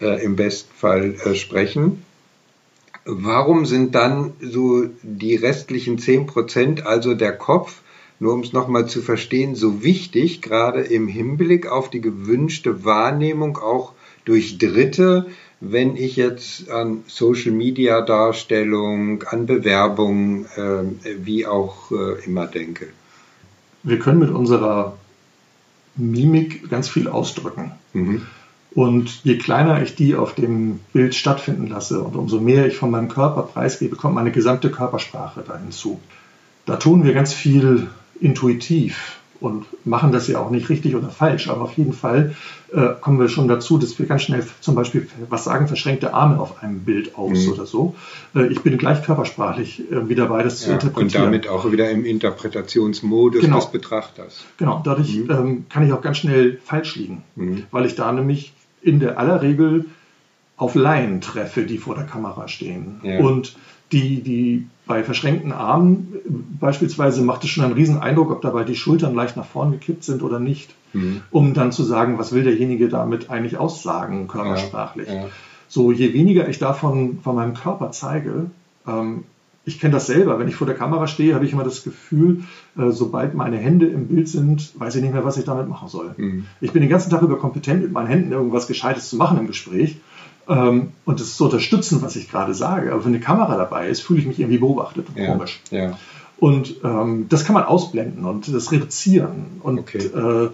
äh, 0.00 0.24
im 0.24 0.34
Bestfall 0.36 1.14
äh, 1.26 1.34
sprechen. 1.34 2.04
Warum 3.10 3.64
sind 3.64 3.94
dann 3.94 4.34
so 4.38 4.84
die 5.02 5.34
restlichen 5.34 5.98
10 5.98 6.26
Prozent, 6.26 6.84
also 6.84 7.14
der 7.14 7.32
Kopf, 7.32 7.80
nur 8.20 8.34
um 8.34 8.40
es 8.40 8.52
nochmal 8.52 8.86
zu 8.86 9.00
verstehen, 9.00 9.54
so 9.54 9.82
wichtig, 9.82 10.42
gerade 10.42 10.82
im 10.82 11.08
Hinblick 11.08 11.66
auf 11.66 11.88
die 11.88 12.02
gewünschte 12.02 12.84
Wahrnehmung 12.84 13.56
auch 13.56 13.94
durch 14.26 14.58
Dritte, 14.58 15.26
wenn 15.62 15.96
ich 15.96 16.16
jetzt 16.16 16.70
an 16.70 17.02
Social 17.06 17.52
Media 17.52 18.02
Darstellung, 18.02 19.22
an 19.22 19.46
Bewerbung, 19.46 20.44
äh, 20.56 21.14
wie 21.24 21.46
auch 21.46 21.90
äh, 21.90 22.22
immer 22.26 22.46
denke? 22.46 22.88
Wir 23.84 23.98
können 23.98 24.18
mit 24.18 24.30
unserer 24.30 24.98
Mimik 25.96 26.68
ganz 26.68 26.90
viel 26.90 27.08
ausdrücken. 27.08 27.72
Mhm. 27.94 28.26
Und 28.74 29.24
je 29.24 29.38
kleiner 29.38 29.82
ich 29.82 29.94
die 29.94 30.14
auf 30.14 30.34
dem 30.34 30.80
Bild 30.92 31.14
stattfinden 31.14 31.68
lasse 31.68 32.00
und 32.00 32.16
umso 32.16 32.40
mehr 32.40 32.66
ich 32.66 32.76
von 32.76 32.90
meinem 32.90 33.08
Körper 33.08 33.42
preisgebe, 33.42 33.96
kommt 33.96 34.14
meine 34.14 34.30
gesamte 34.30 34.70
Körpersprache 34.70 35.42
da 35.46 35.58
hinzu. 35.58 36.00
Da 36.66 36.76
tun 36.76 37.02
wir 37.02 37.14
ganz 37.14 37.32
viel 37.32 37.88
intuitiv 38.20 39.18
und 39.40 39.66
machen 39.86 40.12
das 40.12 40.26
ja 40.28 40.40
auch 40.40 40.50
nicht 40.50 40.68
richtig 40.68 40.96
oder 40.96 41.08
falsch, 41.08 41.48
aber 41.48 41.62
auf 41.62 41.78
jeden 41.78 41.92
Fall 41.92 42.34
äh, 42.72 42.88
kommen 43.00 43.20
wir 43.20 43.28
schon 43.28 43.46
dazu, 43.46 43.78
dass 43.78 43.98
wir 43.98 44.06
ganz 44.06 44.22
schnell 44.22 44.44
zum 44.60 44.74
Beispiel, 44.74 45.08
was 45.28 45.44
sagen, 45.44 45.68
verschränkte 45.68 46.12
Arme 46.12 46.40
auf 46.40 46.62
einem 46.62 46.80
Bild 46.80 47.16
aus 47.16 47.46
mhm. 47.46 47.52
oder 47.52 47.64
so. 47.64 47.94
Äh, 48.34 48.48
ich 48.48 48.60
bin 48.62 48.76
gleich 48.78 49.02
körpersprachlich 49.04 49.90
äh, 49.90 50.08
wieder 50.08 50.26
bei, 50.26 50.42
das 50.42 50.60
ja, 50.60 50.66
zu 50.66 50.72
interpretieren. 50.72 51.24
Und 51.24 51.32
damit 51.32 51.48
auch 51.48 51.70
wieder 51.70 51.88
im 51.90 52.04
Interpretationsmodus 52.04 53.40
genau. 53.40 53.56
des 53.56 53.70
Betrachters. 53.70 54.44
Genau, 54.56 54.82
dadurch 54.84 55.16
mhm. 55.16 55.30
ähm, 55.30 55.66
kann 55.68 55.86
ich 55.86 55.92
auch 55.92 56.02
ganz 56.02 56.18
schnell 56.18 56.58
falsch 56.64 56.96
liegen, 56.96 57.22
mhm. 57.36 57.64
weil 57.70 57.86
ich 57.86 57.94
da 57.94 58.10
nämlich 58.12 58.52
in 58.82 59.00
der 59.00 59.18
aller 59.18 59.42
Regel 59.42 59.86
auf 60.56 60.74
Laien 60.74 61.20
treffe, 61.20 61.62
die 61.62 61.78
vor 61.78 61.94
der 61.94 62.04
Kamera 62.04 62.48
stehen. 62.48 63.00
Ja. 63.02 63.20
Und 63.20 63.56
die, 63.92 64.22
die 64.22 64.66
bei 64.86 65.04
verschränkten 65.04 65.52
Armen 65.52 66.14
beispielsweise 66.60 67.22
macht 67.22 67.44
es 67.44 67.50
schon 67.50 67.64
einen 67.64 67.74
riesen 67.74 67.98
Eindruck, 67.98 68.30
ob 68.30 68.42
dabei 68.42 68.64
die 68.64 68.74
Schultern 68.74 69.14
leicht 69.14 69.36
nach 69.36 69.46
vorn 69.46 69.70
gekippt 69.72 70.04
sind 70.04 70.22
oder 70.22 70.40
nicht, 70.40 70.74
mhm. 70.92 71.22
um 71.30 71.54
dann 71.54 71.72
zu 71.72 71.84
sagen, 71.84 72.18
was 72.18 72.32
will 72.32 72.42
derjenige 72.42 72.88
damit 72.88 73.30
eigentlich 73.30 73.56
aussagen, 73.56 74.28
körpersprachlich. 74.28 75.08
Ja. 75.08 75.14
Ja. 75.14 75.28
So, 75.68 75.92
je 75.92 76.12
weniger 76.12 76.48
ich 76.48 76.58
davon 76.58 77.20
von 77.22 77.36
meinem 77.36 77.54
Körper 77.54 77.92
zeige, 77.92 78.50
ähm, 78.86 79.24
ich 79.68 79.78
kenne 79.78 79.92
das 79.92 80.06
selber, 80.06 80.38
wenn 80.38 80.48
ich 80.48 80.56
vor 80.56 80.66
der 80.66 80.74
Kamera 80.74 81.06
stehe, 81.06 81.34
habe 81.34 81.44
ich 81.44 81.52
immer 81.52 81.62
das 81.62 81.84
Gefühl, 81.84 82.44
äh, 82.76 82.90
sobald 82.90 83.34
meine 83.34 83.58
Hände 83.58 83.86
im 83.86 84.08
Bild 84.08 84.26
sind, 84.26 84.72
weiß 84.80 84.96
ich 84.96 85.02
nicht 85.02 85.12
mehr, 85.12 85.24
was 85.24 85.36
ich 85.36 85.44
damit 85.44 85.68
machen 85.68 85.88
soll. 85.88 86.14
Mhm. 86.16 86.46
Ich 86.62 86.72
bin 86.72 86.80
den 86.80 86.90
ganzen 86.90 87.10
Tag 87.10 87.20
über 87.20 87.38
kompetent, 87.38 87.82
mit 87.82 87.92
meinen 87.92 88.06
Händen 88.06 88.32
irgendwas 88.32 88.66
Gescheites 88.66 89.10
zu 89.10 89.16
machen 89.16 89.38
im 89.38 89.46
Gespräch 89.46 90.00
ähm, 90.48 90.88
und 91.04 91.20
das 91.20 91.36
zu 91.36 91.44
unterstützen, 91.44 92.00
was 92.00 92.16
ich 92.16 92.30
gerade 92.30 92.54
sage. 92.54 92.92
Aber 92.92 93.04
wenn 93.04 93.12
eine 93.12 93.20
Kamera 93.20 93.56
dabei 93.56 93.88
ist, 93.88 94.00
fühle 94.00 94.20
ich 94.20 94.26
mich 94.26 94.40
irgendwie 94.40 94.58
beobachtet 94.58 95.06
und 95.10 95.22
ja. 95.22 95.32
komisch. 95.32 95.60
Ja. 95.70 95.98
Und 96.38 96.76
ähm, 96.82 97.26
das 97.28 97.44
kann 97.44 97.54
man 97.54 97.64
ausblenden 97.64 98.24
und 98.24 98.52
das 98.52 98.72
reduzieren. 98.72 99.60
Und 99.60 99.80
okay. 99.80 99.98
äh, 99.98 100.48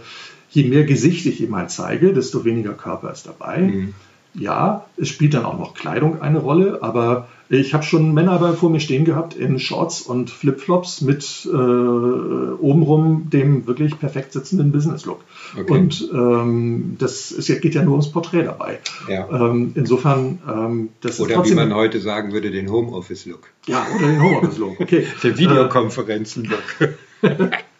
je 0.51 0.65
mehr 0.65 0.85
Gesicht 0.85 1.25
ich 1.27 1.39
jemand 1.39 1.71
zeige, 1.71 2.13
desto 2.13 2.45
weniger 2.45 2.73
Körper 2.73 3.13
ist 3.13 3.29
dabei. 3.29 3.59
Mhm. 3.59 3.95
Ja, 4.35 4.87
es 4.97 5.09
spielt 5.09 5.35
dann 5.35 5.45
auch 5.45 5.59
noch 5.59 5.75
Kleidung 5.75 6.21
eine 6.21 6.39
Rolle, 6.39 6.79
aber 6.83 7.29
ich 7.49 7.75
habe 7.75 7.85
schon 7.85 8.15
Männer 8.15 8.39
bei 8.39 8.53
vor 8.53 8.71
mir 8.71 8.81
stehen 8.81 9.05
gehabt 9.05 9.35
in 9.35 9.59
Shorts 9.59 10.01
und 10.03 10.31
Flipflops 10.31 11.03
mit 11.03 11.47
äh, 11.47 11.49
obenrum 11.57 13.29
dem 13.31 13.67
wirklich 13.67 13.99
perfekt 13.99 14.33
sitzenden 14.33 14.73
Business-Look. 14.73 15.21
Okay. 15.59 15.73
Und 15.73 16.09
ähm, 16.13 16.97
das 16.99 17.33
ist, 17.33 17.47
geht 17.61 17.75
ja 17.75 17.83
nur 17.83 17.93
ums 17.93 18.11
Porträt 18.11 18.45
dabei. 18.45 18.81
Ja. 19.09 19.29
Ähm, 19.29 19.73
insofern, 19.75 20.41
ähm, 20.49 20.89
das 21.01 21.21
oder 21.21 21.31
ist 21.31 21.37
trotzdem, 21.37 21.59
wie 21.59 21.61
man 21.61 21.75
heute 21.75 22.01
sagen 22.01 22.33
würde, 22.33 22.51
den 22.51 22.71
Homeoffice-Look. 22.71 23.51
Ja, 23.67 23.87
oder 23.95 24.07
den 24.07 24.23
Homeoffice-Look. 24.23 24.81
Okay. 24.81 25.07
Der 25.23 25.39
Videokonferenzen-Look. 25.39 26.95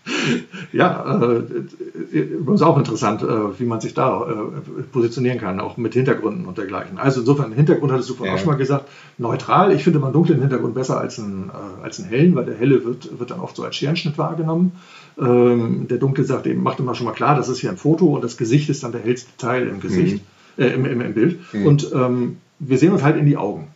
ja, 0.73 1.21
äh, 1.23 2.19
übrigens 2.19 2.63
auch 2.63 2.79
interessant, 2.79 3.23
äh, 3.23 3.59
wie 3.59 3.65
man 3.65 3.81
sich 3.81 3.95
da 3.95 4.27
äh, 4.29 4.83
positionieren 4.93 5.39
kann, 5.39 5.61
auch 5.61 5.77
mit 5.77 5.95
Hintergründen 5.95 6.47
und 6.47 6.59
dergleichen. 6.59 6.99
Also 6.99 7.21
insofern, 7.21 7.53
Hintergrund 7.53 7.93
hattest 7.93 8.11
du 8.11 8.15
vorhin 8.15 8.35
ja. 8.35 8.39
auch 8.39 8.43
schon 8.43 8.53
mal 8.53 8.59
gesagt, 8.59 8.89
neutral. 9.19 9.73
Ich 9.73 9.85
finde 9.85 9.99
mal 9.99 10.07
einen 10.07 10.15
dunklen 10.15 10.41
Hintergrund 10.41 10.75
besser 10.75 10.99
als 10.99 11.19
einen, 11.19 11.51
äh, 11.51 11.85
als 11.85 12.01
einen 12.01 12.09
hellen, 12.09 12.35
weil 12.35 12.45
der 12.45 12.57
helle 12.57 12.85
wird, 12.85 13.19
wird 13.19 13.31
dann 13.31 13.41
oft 13.41 13.57
so 13.57 13.65
als 13.65 13.77
Scherenschnitt 13.77 14.19
wahrgenommen. 14.19 14.73
Ähm, 15.19 15.87
der 15.89 15.99
dunkle 15.99 16.25
sagt 16.25 16.47
eben, 16.47 16.63
macht 16.63 16.81
immer 16.81 16.95
schon 16.95 17.07
mal 17.07 17.13
klar, 17.13 17.37
das 17.37 17.49
ist 17.49 17.59
hier 17.59 17.71
ein 17.71 17.77
Foto 17.77 18.07
und 18.07 18.25
das 18.25 18.37
Gesicht 18.37 18.69
ist 18.69 18.83
dann 18.83 18.93
der 18.93 19.03
hellste 19.03 19.31
Teil 19.37 19.69
im 19.69 19.81
Gesicht, 19.81 20.23
mhm. 20.57 20.65
äh, 20.65 20.69
im, 20.69 20.85
im, 20.87 21.01
im, 21.01 21.15
Bild. 21.15 21.41
Mhm. 21.53 21.67
Und 21.67 21.93
ähm, 21.95 22.37
wir 22.59 22.79
sehen 22.79 22.93
uns 22.93 23.03
halt 23.03 23.17
in 23.17 23.27
die 23.27 23.37
Augen. 23.37 23.69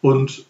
Und 0.00 0.46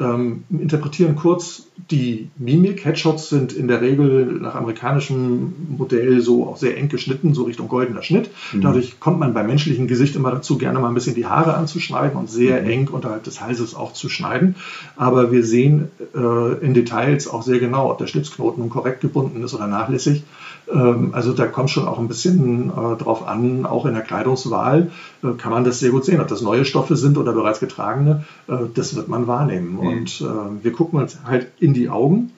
ähm, 0.00 0.44
interpretieren 0.50 1.16
kurz 1.16 1.67
die 1.90 2.28
Mimik. 2.36 2.84
Headshots 2.84 3.28
sind 3.28 3.52
in 3.52 3.68
der 3.68 3.80
Regel 3.80 4.38
nach 4.40 4.54
amerikanischem 4.54 5.52
Modell 5.76 6.20
so 6.20 6.46
auch 6.46 6.56
sehr 6.56 6.76
eng 6.76 6.88
geschnitten, 6.88 7.34
so 7.34 7.44
Richtung 7.44 7.68
goldener 7.68 8.02
Schnitt. 8.02 8.30
Mhm. 8.52 8.60
Dadurch 8.60 9.00
kommt 9.00 9.18
man 9.18 9.34
beim 9.34 9.46
menschlichen 9.46 9.86
Gesicht 9.86 10.16
immer 10.16 10.30
dazu, 10.30 10.58
gerne 10.58 10.78
mal 10.80 10.88
ein 10.88 10.94
bisschen 10.94 11.14
die 11.14 11.26
Haare 11.26 11.54
anzuschneiden 11.54 12.18
und 12.18 12.30
sehr 12.30 12.62
mhm. 12.62 12.70
eng 12.70 12.88
unterhalb 12.88 13.24
des 13.24 13.40
Halses 13.40 13.74
auch 13.74 13.92
zu 13.92 14.08
schneiden. 14.08 14.56
Aber 14.96 15.32
wir 15.32 15.44
sehen 15.44 15.88
äh, 16.14 16.64
in 16.64 16.74
Details 16.74 17.28
auch 17.28 17.42
sehr 17.42 17.58
genau, 17.58 17.90
ob 17.90 17.98
der 17.98 18.06
Schlipsknoten 18.06 18.60
nun 18.60 18.70
korrekt 18.70 19.00
gebunden 19.00 19.42
ist 19.42 19.54
oder 19.54 19.66
nachlässig. 19.66 20.24
Ähm, 20.72 21.10
also 21.12 21.32
da 21.32 21.46
kommt 21.46 21.70
schon 21.70 21.86
auch 21.86 21.98
ein 21.98 22.08
bisschen 22.08 22.70
äh, 22.70 22.96
drauf 22.96 23.26
an, 23.26 23.66
auch 23.66 23.86
in 23.86 23.94
der 23.94 24.02
Kleidungswahl 24.02 24.90
äh, 25.22 25.32
kann 25.32 25.52
man 25.52 25.64
das 25.64 25.80
sehr 25.80 25.90
gut 25.90 26.04
sehen, 26.04 26.20
ob 26.20 26.28
das 26.28 26.42
neue 26.42 26.64
Stoffe 26.64 26.96
sind 26.96 27.18
oder 27.18 27.32
bereits 27.32 27.60
getragene. 27.60 28.24
Äh, 28.48 28.56
das 28.74 28.96
wird 28.96 29.08
man 29.08 29.26
wahrnehmen. 29.26 29.72
Mhm. 29.72 29.78
Und 29.78 30.24
wir 30.62 30.72
gucken 30.72 31.00
uns 31.00 31.18
halt 31.24 31.48
in 31.60 31.67
die 31.74 31.88
Augen. 31.88 32.32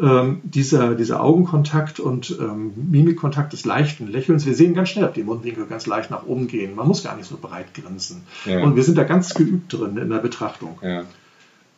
ähm, 0.00 0.40
dieser, 0.44 0.94
dieser 0.94 1.22
Augenkontakt 1.22 2.00
und 2.00 2.36
ähm, 2.38 2.72
Mimikkontakt 2.90 3.52
des 3.52 3.64
leichten 3.64 4.08
Lächelns. 4.08 4.44
Wir 4.44 4.54
sehen 4.54 4.74
ganz 4.74 4.90
schnell, 4.90 5.06
ob 5.06 5.14
die 5.14 5.22
Mundwinkel 5.22 5.66
ganz 5.66 5.86
leicht 5.86 6.10
nach 6.10 6.26
oben 6.26 6.48
gehen. 6.48 6.74
Man 6.74 6.86
muss 6.86 7.02
gar 7.02 7.16
nicht 7.16 7.28
so 7.28 7.38
breit 7.40 7.72
grinsen. 7.74 8.22
Ja. 8.44 8.62
Und 8.62 8.76
wir 8.76 8.82
sind 8.82 8.98
da 8.98 9.04
ganz 9.04 9.34
geübt 9.34 9.72
drin 9.72 9.96
in 9.96 10.10
der 10.10 10.18
Betrachtung. 10.18 10.78
Ja. 10.82 11.04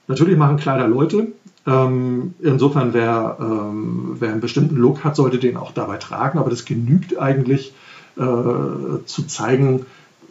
Natürlich 0.08 0.36
machen 0.36 0.56
Kleider 0.56 0.88
Leute. 0.88 1.28
Ähm, 1.66 2.34
insofern, 2.40 2.94
wer, 2.94 3.36
ähm, 3.40 4.16
wer 4.18 4.32
einen 4.32 4.40
bestimmten 4.40 4.76
Look 4.76 5.04
hat, 5.04 5.14
sollte 5.14 5.38
den 5.38 5.56
auch 5.56 5.72
dabei 5.72 5.98
tragen. 5.98 6.38
Aber 6.38 6.50
das 6.50 6.64
genügt 6.64 7.18
eigentlich 7.18 7.72
äh, 8.16 8.22
zu 9.04 9.26
zeigen, 9.28 9.86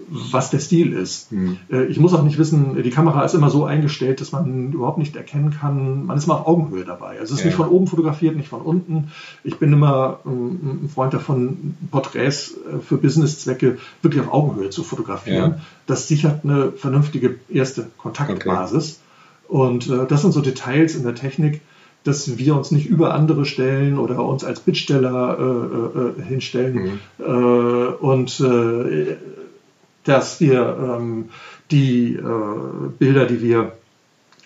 was 0.07 0.49
der 0.49 0.59
Stil 0.59 0.93
ist. 0.93 1.31
Mhm. 1.31 1.57
Ich 1.89 1.99
muss 1.99 2.13
auch 2.13 2.23
nicht 2.23 2.37
wissen, 2.37 2.81
die 2.81 2.89
Kamera 2.89 3.23
ist 3.23 3.33
immer 3.33 3.49
so 3.49 3.65
eingestellt, 3.65 4.21
dass 4.21 4.31
man 4.31 4.71
überhaupt 4.71 4.97
nicht 4.97 5.15
erkennen 5.15 5.51
kann, 5.51 6.05
man 6.05 6.17
ist 6.17 6.25
immer 6.25 6.39
auf 6.41 6.47
Augenhöhe 6.47 6.85
dabei. 6.85 7.19
Also 7.19 7.33
es 7.33 7.39
ist 7.39 7.39
ja. 7.39 7.45
nicht 7.47 7.55
von 7.55 7.69
oben 7.69 7.87
fotografiert, 7.87 8.35
nicht 8.35 8.47
von 8.47 8.61
unten. 8.61 9.11
Ich 9.43 9.57
bin 9.57 9.73
immer 9.73 10.19
ähm, 10.25 10.83
ein 10.83 10.89
Freund 10.89 11.13
davon, 11.13 11.75
Porträts 11.91 12.51
äh, 12.51 12.79
für 12.79 12.97
Businesszwecke 12.97 13.77
wirklich 14.01 14.23
auf 14.23 14.33
Augenhöhe 14.33 14.69
zu 14.69 14.83
fotografieren. 14.83 15.51
Ja. 15.51 15.59
Das 15.85 16.07
sichert 16.07 16.43
eine 16.43 16.71
vernünftige 16.71 17.35
erste 17.49 17.87
Kontaktbasis. 17.97 18.99
Okay. 19.47 19.57
Und 19.59 19.89
äh, 19.89 20.05
das 20.07 20.21
sind 20.21 20.31
so 20.33 20.41
Details 20.41 20.95
in 20.95 21.03
der 21.03 21.15
Technik, 21.15 21.61
dass 22.03 22.37
wir 22.37 22.55
uns 22.55 22.71
nicht 22.71 22.87
über 22.87 23.13
andere 23.13 23.45
stellen 23.45 23.97
oder 23.97 24.23
uns 24.23 24.43
als 24.43 24.61
Bittsteller 24.61 25.37
äh, 25.39 26.21
äh, 26.21 26.23
hinstellen. 26.23 26.75
Mhm. 26.75 27.25
Äh, 27.25 27.25
und 27.25 28.39
dass 30.07 30.39
wir 30.39 30.77
ähm, 30.79 31.29
die 31.71 32.13
äh, 32.15 32.89
Bilder, 32.97 33.25
die 33.25 33.41
wir 33.41 33.73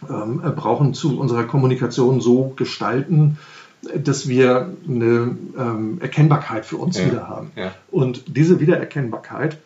ähm, 0.09 0.41
brauchen, 0.55 0.93
zu 0.93 1.19
unserer 1.19 1.43
Kommunikation 1.43 2.21
so 2.21 2.53
gestalten, 2.55 3.37
dass 3.95 4.27
wir 4.27 4.73
eine 4.87 5.35
ähm, 5.57 5.97
Erkennbarkeit 6.01 6.65
für 6.65 6.77
uns 6.77 6.97
ja, 6.97 7.05
wieder 7.05 7.27
haben. 7.27 7.51
Ja. 7.55 7.73
Und 7.89 8.37
diese 8.37 8.59
Wiedererkennbarkeit, 8.59 9.57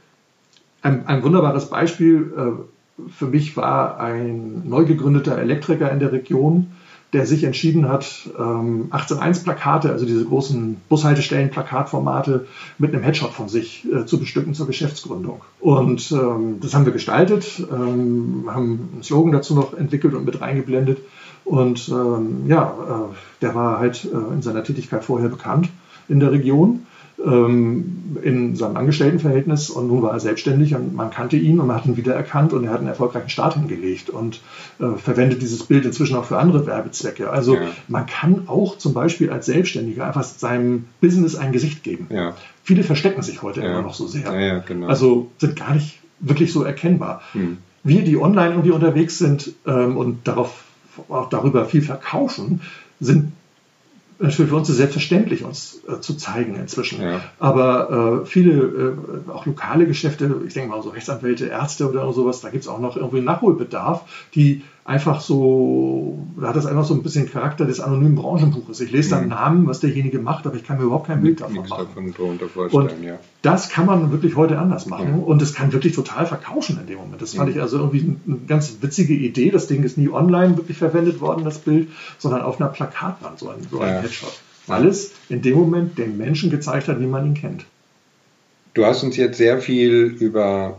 ein, 0.82 1.08
ein 1.08 1.24
wunderbares 1.24 1.70
Beispiel 1.70 2.34
äh, 2.38 3.02
für 3.10 3.28
mich 3.28 3.58
war 3.58 4.00
ein 4.00 4.68
neu 4.68 4.86
gegründeter 4.86 5.38
Elektriker 5.38 5.92
in 5.92 6.00
der 6.00 6.12
Region, 6.12 6.72
der 7.16 7.26
sich 7.26 7.46
entschieden 7.46 7.88
hat, 7.88 8.04
18.1-Plakate, 8.38 9.88
ähm, 9.88 9.94
also 9.94 10.06
diese 10.06 10.26
großen 10.26 10.76
Bushaltestellen-Plakatformate, 10.90 12.46
mit 12.78 12.94
einem 12.94 13.04
Headshot 13.04 13.32
von 13.32 13.48
sich 13.48 13.88
äh, 13.90 14.06
zu 14.06 14.20
bestücken 14.20 14.54
zur 14.54 14.68
Geschäftsgründung. 14.68 15.42
Und 15.62 16.12
ähm, 16.12 16.60
das 16.60 16.76
haben 16.76 16.86
wir 16.86 16.92
gestaltet, 16.92 17.66
ähm, 17.72 18.50
haben 18.50 18.90
einen 18.94 19.04
Slogan 19.04 19.32
dazu 19.32 19.56
noch 19.56 19.74
entwickelt 19.74 20.14
und 20.14 20.26
mit 20.26 20.42
reingeblendet. 20.42 21.00
Und 21.46 21.88
ja, 22.48 22.74
äh, 22.90 23.42
der 23.42 23.56
war 23.56 23.80
halt 23.80 24.04
äh, 24.04 24.34
in 24.34 24.42
seiner 24.42 24.64
Tätigkeit 24.64 25.06
vorher 25.06 25.30
bekannt 25.30 25.70
in 26.08 26.20
der 26.20 26.32
Region 26.32 26.85
ähm, 27.24 28.18
in 28.24 28.56
seinem 28.56 28.78
Angestelltenverhältnis 28.78 29.70
und 29.70 29.88
nun 29.88 30.02
war 30.02 30.12
er 30.12 30.20
selbstständig 30.20 30.76
und 30.76 30.96
man 30.96 31.12
kannte 31.12 31.38
ihn 31.38 31.60
und 31.60 31.68
man 31.68 31.78
hat 31.78 31.86
ihn 31.86 31.98
wiedererkannt 31.98 32.54
und 32.54 32.66
er 32.66 32.72
hat 32.72 32.80
einen 32.80 32.88
erfolgreichen 32.88 33.30
Start 33.30 33.54
hingelegt 33.54 34.10
und 34.10 34.42
äh, 34.80 34.98
verwendet 34.98 35.42
dieses 35.42 35.64
Bild 35.64 35.86
inzwischen 35.86 36.16
auch 36.18 36.26
für 36.26 36.38
andere 36.38 36.66
Werbezwecke. 36.66 37.30
Also 37.30 37.56
ja. 37.56 37.62
man 37.88 38.06
kann 38.06 38.44
auch 38.48 38.78
zum 38.78 38.94
Beispiel 38.94 39.30
als 39.30 39.46
Selbstständiger 39.46 40.06
einfach 40.06 40.24
seinem 40.24 40.86
Business 41.00 41.36
ein 41.36 41.52
Gesicht 41.52 41.84
geben. 41.84 42.08
Ja. 42.10 42.36
Viele 42.64 42.84
verstecken 42.84 43.22
sich 43.22 43.42
heute 43.42 43.62
ja. 43.62 43.68
immer 43.68 43.82
noch 43.82 43.94
so 43.94 44.08
sehr. 44.08 44.32
Genau. 44.66 44.88
Also 44.88 45.32
sind 45.38 45.56
gar 45.56 45.74
nicht 45.74 46.00
wirklich 46.20 46.52
so 46.52 46.64
erkennbar. 46.64 47.22
Hm. 47.34 47.58
Wir, 47.84 48.04
die 48.04 48.18
online 48.18 48.52
irgendwie 48.52 48.72
unterwegs 48.72 49.18
sind 49.18 49.54
ähm, 49.68 49.96
und 49.96 50.28
darauf, 50.28 50.64
auch 51.10 51.30
darüber 51.30 51.66
viel 51.66 51.82
verkaufen, 51.82 52.62
sind 53.00 53.32
natürlich 54.20 54.50
für 54.50 54.56
uns 54.56 54.70
ist 54.70 54.78
selbstverständlich, 54.78 55.44
uns 55.44 55.82
äh, 55.88 56.00
zu 56.00 56.16
zeigen 56.16 56.56
inzwischen. 56.56 57.02
Ja. 57.02 57.22
Aber 57.40 58.22
äh, 58.24 58.26
viele, 58.26 58.52
äh, 59.28 59.30
auch 59.30 59.46
lokale 59.46 59.86
Geschäfte, 59.86 60.42
ich 60.48 60.54
denke 60.54 60.70
mal 60.70 60.82
so 60.82 60.90
Rechtsanwälte, 60.90 61.48
Ärzte 61.48 61.90
oder 61.90 62.12
sowas, 62.14 62.42
da 62.42 62.50
gibt 62.50 62.64
es 62.64 62.70
auch 62.70 62.80
noch 62.80 62.96
irgendwie 62.96 63.22
Nachholbedarf, 63.22 64.04
die 64.34 64.64
einfach 64.86 65.20
so, 65.20 66.16
da 66.40 66.50
hat 66.50 66.56
das 66.56 66.68
einfach 66.68 66.86
so 66.86 66.94
ein 66.94 67.02
bisschen 67.02 67.30
Charakter 67.30 67.66
des 67.66 67.80
anonymen 67.80 68.14
Branchenbuches. 68.14 68.80
Ich 68.82 68.92
lese 68.92 69.10
dann 69.10 69.24
mhm. 69.24 69.30
Namen, 69.30 69.68
was 69.68 69.80
derjenige 69.80 70.20
macht, 70.20 70.46
aber 70.46 70.56
ich 70.56 70.64
kann 70.64 70.78
mir 70.78 70.84
überhaupt 70.84 71.08
kein 71.08 71.22
Bild 71.22 71.42
davon 71.42 71.68
machen. 71.68 72.14
Davon 72.40 72.70
und 72.70 73.04
ja. 73.04 73.18
das 73.42 73.70
kann 73.70 73.88
man 73.88 74.12
wirklich 74.12 74.36
heute 74.36 74.60
anders 74.60 74.86
machen 74.86 75.08
ja. 75.08 75.24
und 75.26 75.42
es 75.42 75.56
kann 75.56 75.74
wirklich 75.74 75.96
total 75.96 76.28
verkaufen 76.28 76.80
in 76.80 76.86
dem 76.86 77.00
Moment. 77.00 77.20
Das 77.20 77.34
fand 77.34 77.50
ich 77.50 77.60
also 77.60 77.80
irgendwie 77.80 78.16
eine 78.28 78.38
ganz 78.48 78.78
witzige 78.82 79.16
Idee. 79.16 79.50
Das 79.50 79.66
Ding 79.66 79.84
ist 79.84 79.98
nie 79.98 80.10
online 80.10 80.56
wirklich 80.56 80.78
verwendet 80.78 81.20
worden, 81.20 81.44
das 81.44 81.58
Bild, 81.58 81.90
sondern 82.20 82.44
auf 82.44 82.62
einer 82.62 82.70
Plakatwand, 82.70 83.40
so 83.40 83.50
ein, 83.50 83.58
so 83.70 83.80
ein 83.80 83.92
ja. 83.92 84.02
Headshot. 84.02 84.40
Alles 84.68 85.14
in 85.30 85.42
dem 85.42 85.58
Moment 85.58 85.98
den 85.98 86.18
Menschen 86.18 86.52
gezeigt 86.52 86.88
hat, 86.88 87.00
wie 87.00 87.08
man 87.08 87.26
ihn 87.26 87.34
kennt. 87.34 87.66
Du 88.76 88.86
hast 88.86 89.04
uns 89.04 89.18
jetzt 89.18 89.38
sehr 89.38 89.60
viel 89.60 90.16
über 90.20 90.78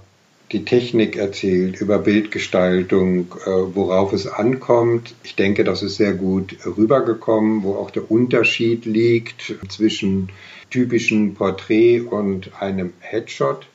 die 0.53 0.65
Technik 0.65 1.17
erzählt, 1.17 1.81
über 1.81 1.99
Bildgestaltung, 1.99 3.35
äh, 3.45 3.51
worauf 3.75 4.13
es 4.13 4.27
ankommt. 4.27 5.15
Ich 5.25 5.35
denke, 5.35 5.65
das 5.65 5.83
ist 5.83 5.97
sehr 5.97 6.13
gut 6.13 6.57
rübergekommen, 6.65 7.63
wo 7.63 7.75
auch 7.75 7.91
der 7.91 8.11
Unterschied 8.11 8.85
liegt 8.85 9.55
zwischen 9.69 10.29
typischen 10.71 11.35
Porträt 11.35 12.01
und 12.01 12.61
einem 12.61 12.93
Headshot. 13.01 13.67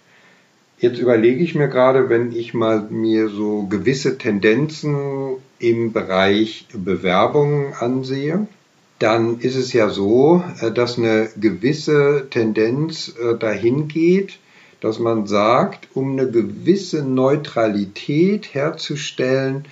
Jetzt 0.79 0.99
überlege 0.99 1.43
ich 1.43 1.55
mir 1.55 1.67
gerade, 1.67 2.09
wenn 2.09 2.31
ich 2.31 2.53
mal 2.53 2.87
mir 2.89 3.29
so 3.29 3.63
gewisse 3.63 4.17
Tendenzen 4.17 5.37
im 5.59 5.91
Bereich 5.93 6.67
Bewerbungen 6.73 7.73
ansehe, 7.73 8.47
dann 8.97 9.39
ist 9.39 9.55
es 9.55 9.73
ja 9.73 9.89
so, 9.89 10.43
äh, 10.61 10.71
dass 10.71 10.97
eine 10.97 11.29
gewisse 11.39 12.27
Tendenz 12.29 13.13
äh, 13.19 13.37
dahin 13.37 13.87
geht, 13.87 14.39
dass 14.81 14.99
man 14.99 15.27
sagt, 15.27 15.87
um 15.93 16.11
eine 16.11 16.29
gewisse 16.29 17.03
Neutralität 17.03 18.53
herzustellen, 18.53 19.63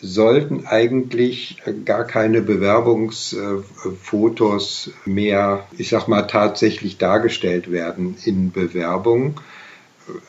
sollten 0.00 0.66
eigentlich 0.66 1.60
gar 1.84 2.04
keine 2.04 2.40
Bewerbungsfotos 2.40 4.92
mehr, 5.04 5.66
ich 5.76 5.88
sag 5.88 6.06
mal, 6.06 6.22
tatsächlich 6.22 6.98
dargestellt 6.98 7.72
werden 7.72 8.16
in 8.24 8.52
Bewerbungen. 8.52 9.34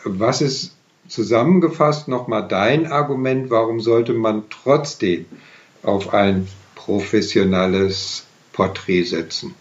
Was 0.03 0.41
ist 0.41 0.75
zusammengefasst 1.07 2.07
nochmal 2.07 2.47
dein 2.47 2.91
Argument, 2.91 3.51
warum 3.51 3.79
sollte 3.79 4.13
man 4.13 4.45
trotzdem 4.49 5.27
auf 5.83 6.11
ein 6.13 6.47
professionelles 6.75 8.25
Porträt 8.53 9.03
setzen? 9.03 9.53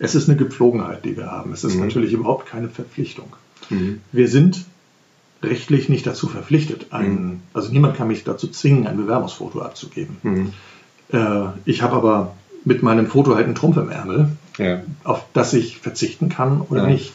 Es 0.00 0.14
ist 0.14 0.28
eine 0.28 0.38
Gepflogenheit, 0.38 1.04
die 1.04 1.16
wir 1.16 1.30
haben. 1.30 1.52
Es 1.52 1.62
ist 1.62 1.74
mhm. 1.74 1.82
natürlich 1.82 2.12
überhaupt 2.14 2.46
keine 2.46 2.68
Verpflichtung. 2.68 3.36
Mhm. 3.68 4.00
Wir 4.12 4.28
sind 4.28 4.64
rechtlich 5.42 5.90
nicht 5.90 6.06
dazu 6.06 6.26
verpflichtet. 6.26 6.86
Ein, 6.90 7.12
mhm. 7.12 7.40
Also 7.52 7.70
niemand 7.70 7.96
kann 7.96 8.08
mich 8.08 8.24
dazu 8.24 8.48
zwingen, 8.48 8.86
ein 8.86 8.96
Bewerbungsfoto 8.96 9.60
abzugeben. 9.60 10.16
Mhm. 10.22 10.52
Äh, 11.12 11.48
ich 11.66 11.82
habe 11.82 11.96
aber 11.96 12.34
mit 12.64 12.82
meinem 12.82 13.06
Foto 13.06 13.34
halt 13.34 13.44
einen 13.44 13.54
Trumpf 13.54 13.76
im 13.76 13.90
Ärmel, 13.90 14.28
ja. 14.58 14.82
auf 15.04 15.24
das 15.34 15.52
ich 15.52 15.78
verzichten 15.78 16.30
kann 16.30 16.62
oder 16.62 16.82
ja. 16.84 16.88
nicht. 16.88 17.12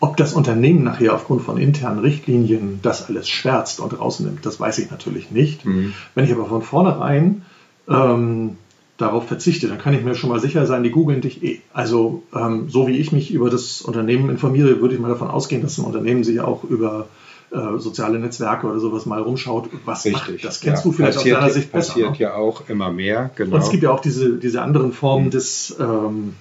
Ob 0.00 0.16
das 0.16 0.34
Unternehmen 0.34 0.82
nachher 0.82 1.14
aufgrund 1.14 1.42
von 1.42 1.56
internen 1.56 2.00
Richtlinien 2.00 2.80
das 2.82 3.08
alles 3.08 3.28
schwärzt 3.28 3.78
und 3.78 3.98
rausnimmt, 3.98 4.44
das 4.44 4.58
weiß 4.58 4.78
ich 4.78 4.90
natürlich 4.90 5.30
nicht. 5.30 5.64
Mhm. 5.64 5.94
Wenn 6.16 6.24
ich 6.24 6.32
aber 6.32 6.46
von 6.46 6.62
vornherein 6.62 7.42
ähm, 7.88 8.56
darauf 8.96 9.26
verzichte, 9.26 9.68
dann 9.68 9.78
kann 9.78 9.94
ich 9.94 10.04
mir 10.04 10.14
schon 10.14 10.30
mal 10.30 10.40
sicher 10.40 10.66
sein, 10.66 10.84
die 10.84 10.90
googeln 10.90 11.20
dich 11.20 11.42
eh. 11.42 11.60
Also 11.72 12.22
ähm, 12.34 12.68
so 12.68 12.86
wie 12.86 12.96
ich 12.96 13.10
mich 13.10 13.32
über 13.32 13.50
das 13.50 13.82
Unternehmen 13.82 14.30
informiere, 14.30 14.80
würde 14.80 14.94
ich 14.94 15.00
mal 15.00 15.08
davon 15.08 15.28
ausgehen, 15.28 15.62
dass 15.62 15.78
ein 15.78 15.84
Unternehmen 15.84 16.22
sich 16.22 16.40
auch 16.40 16.62
über 16.62 17.08
äh, 17.50 17.78
soziale 17.78 18.18
Netzwerke 18.18 18.68
oder 18.68 18.78
sowas 18.78 19.04
mal 19.06 19.20
rumschaut, 19.20 19.68
was 19.84 20.04
Richtig. 20.04 20.12
macht. 20.12 20.44
Das 20.44 20.60
kennst 20.60 20.84
ja. 20.84 20.90
du 20.90 20.96
vielleicht 20.96 21.16
passiert, 21.16 21.36
aus 21.36 21.42
deiner 21.42 21.52
Sicht 21.52 21.72
besser. 21.72 21.92
Passiert 21.92 22.10
ne? 22.12 22.18
ja 22.18 22.34
auch 22.34 22.68
immer 22.68 22.92
mehr, 22.92 23.30
genau. 23.34 23.56
Und 23.56 23.62
es 23.62 23.70
gibt 23.70 23.82
ja 23.82 23.90
auch 23.90 24.00
diese, 24.00 24.36
diese 24.38 24.62
anderen 24.62 24.92
Formen 24.92 25.26
mhm. 25.26 25.30
des 25.30 25.76
ähm, 25.80 26.34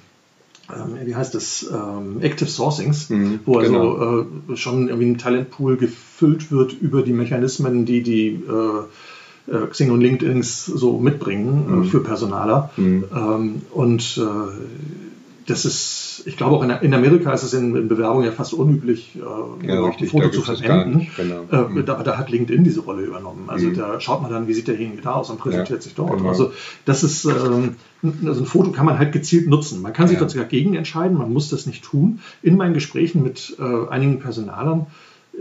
ähm 0.69 1.07
wie 1.07 1.15
heißt 1.15 1.33
das, 1.33 1.69
ähm, 1.71 2.21
Active 2.21 2.49
Sourcings, 2.49 3.09
mhm, 3.09 3.39
wo 3.45 3.57
also 3.57 3.71
genau. 3.71 4.53
äh, 4.53 4.57
schon 4.57 4.87
irgendwie 4.89 5.07
ein 5.07 5.17
Talentpool 5.17 5.77
gefüllt 5.77 6.51
wird 6.51 6.73
über 6.73 7.01
die 7.01 7.13
Mechanismen, 7.13 7.85
die 7.85 8.03
die 8.03 8.27
äh, 8.27 8.83
äh, 9.47 9.67
Xing 9.67 9.91
und 9.91 10.01
LinkedIn 10.01 10.43
so 10.43 10.99
mitbringen 10.99 11.65
äh, 11.67 11.71
mhm. 11.71 11.83
für 11.85 12.01
Personaler. 12.01 12.69
Mhm. 12.77 13.05
Ähm, 13.13 13.61
und 13.71 14.19
äh, 14.21 14.53
das 15.45 15.65
ist, 15.65 16.23
ich 16.25 16.37
glaube 16.37 16.55
auch 16.55 16.63
in, 16.63 16.69
in 16.69 16.93
Amerika 16.93 17.33
ist 17.33 17.43
es 17.43 17.53
in, 17.53 17.75
in 17.75 17.87
Bewerbungen 17.87 18.25
ja 18.25 18.31
fast 18.31 18.53
unüblich, 18.53 19.17
äh, 19.17 19.67
ja, 19.67 19.83
ein 19.83 20.07
Foto 20.07 20.29
zu 20.29 20.41
verwenden. 20.41 21.07
Genau. 21.17 21.43
Äh, 21.51 21.69
mhm. 21.69 21.85
da, 21.85 22.01
da, 22.01 22.17
hat 22.17 22.29
LinkedIn 22.29 22.63
diese 22.63 22.81
Rolle 22.81 23.03
übernommen. 23.03 23.49
Also 23.49 23.67
mhm. 23.67 23.75
da 23.75 23.99
schaut 23.99 24.21
man 24.21 24.31
dann, 24.31 24.47
wie 24.47 24.53
sieht 24.53 24.67
derjenige 24.67 25.01
da 25.01 25.13
aus 25.13 25.29
und 25.29 25.39
präsentiert 25.39 25.79
ja, 25.79 25.83
sich 25.83 25.95
dort. 25.95 26.17
Genau. 26.17 26.29
Also 26.29 26.53
das 26.85 27.03
ist, 27.03 27.25
ähm, 27.25 27.75
also 28.25 28.41
ein 28.41 28.45
Foto 28.45 28.71
kann 28.71 28.85
man 28.85 28.97
halt 28.97 29.11
gezielt 29.11 29.47
nutzen. 29.47 29.81
Man 29.81 29.93
kann 29.93 30.07
sich 30.07 30.19
ja. 30.19 30.25
dagegen 30.25 30.75
entscheiden, 30.75 31.17
man 31.17 31.33
muss 31.33 31.49
das 31.49 31.65
nicht 31.65 31.83
tun. 31.83 32.19
In 32.41 32.55
meinen 32.55 32.73
Gesprächen 32.73 33.23
mit 33.23 33.57
äh, 33.59 33.89
einigen 33.89 34.19
Personalern 34.19 34.87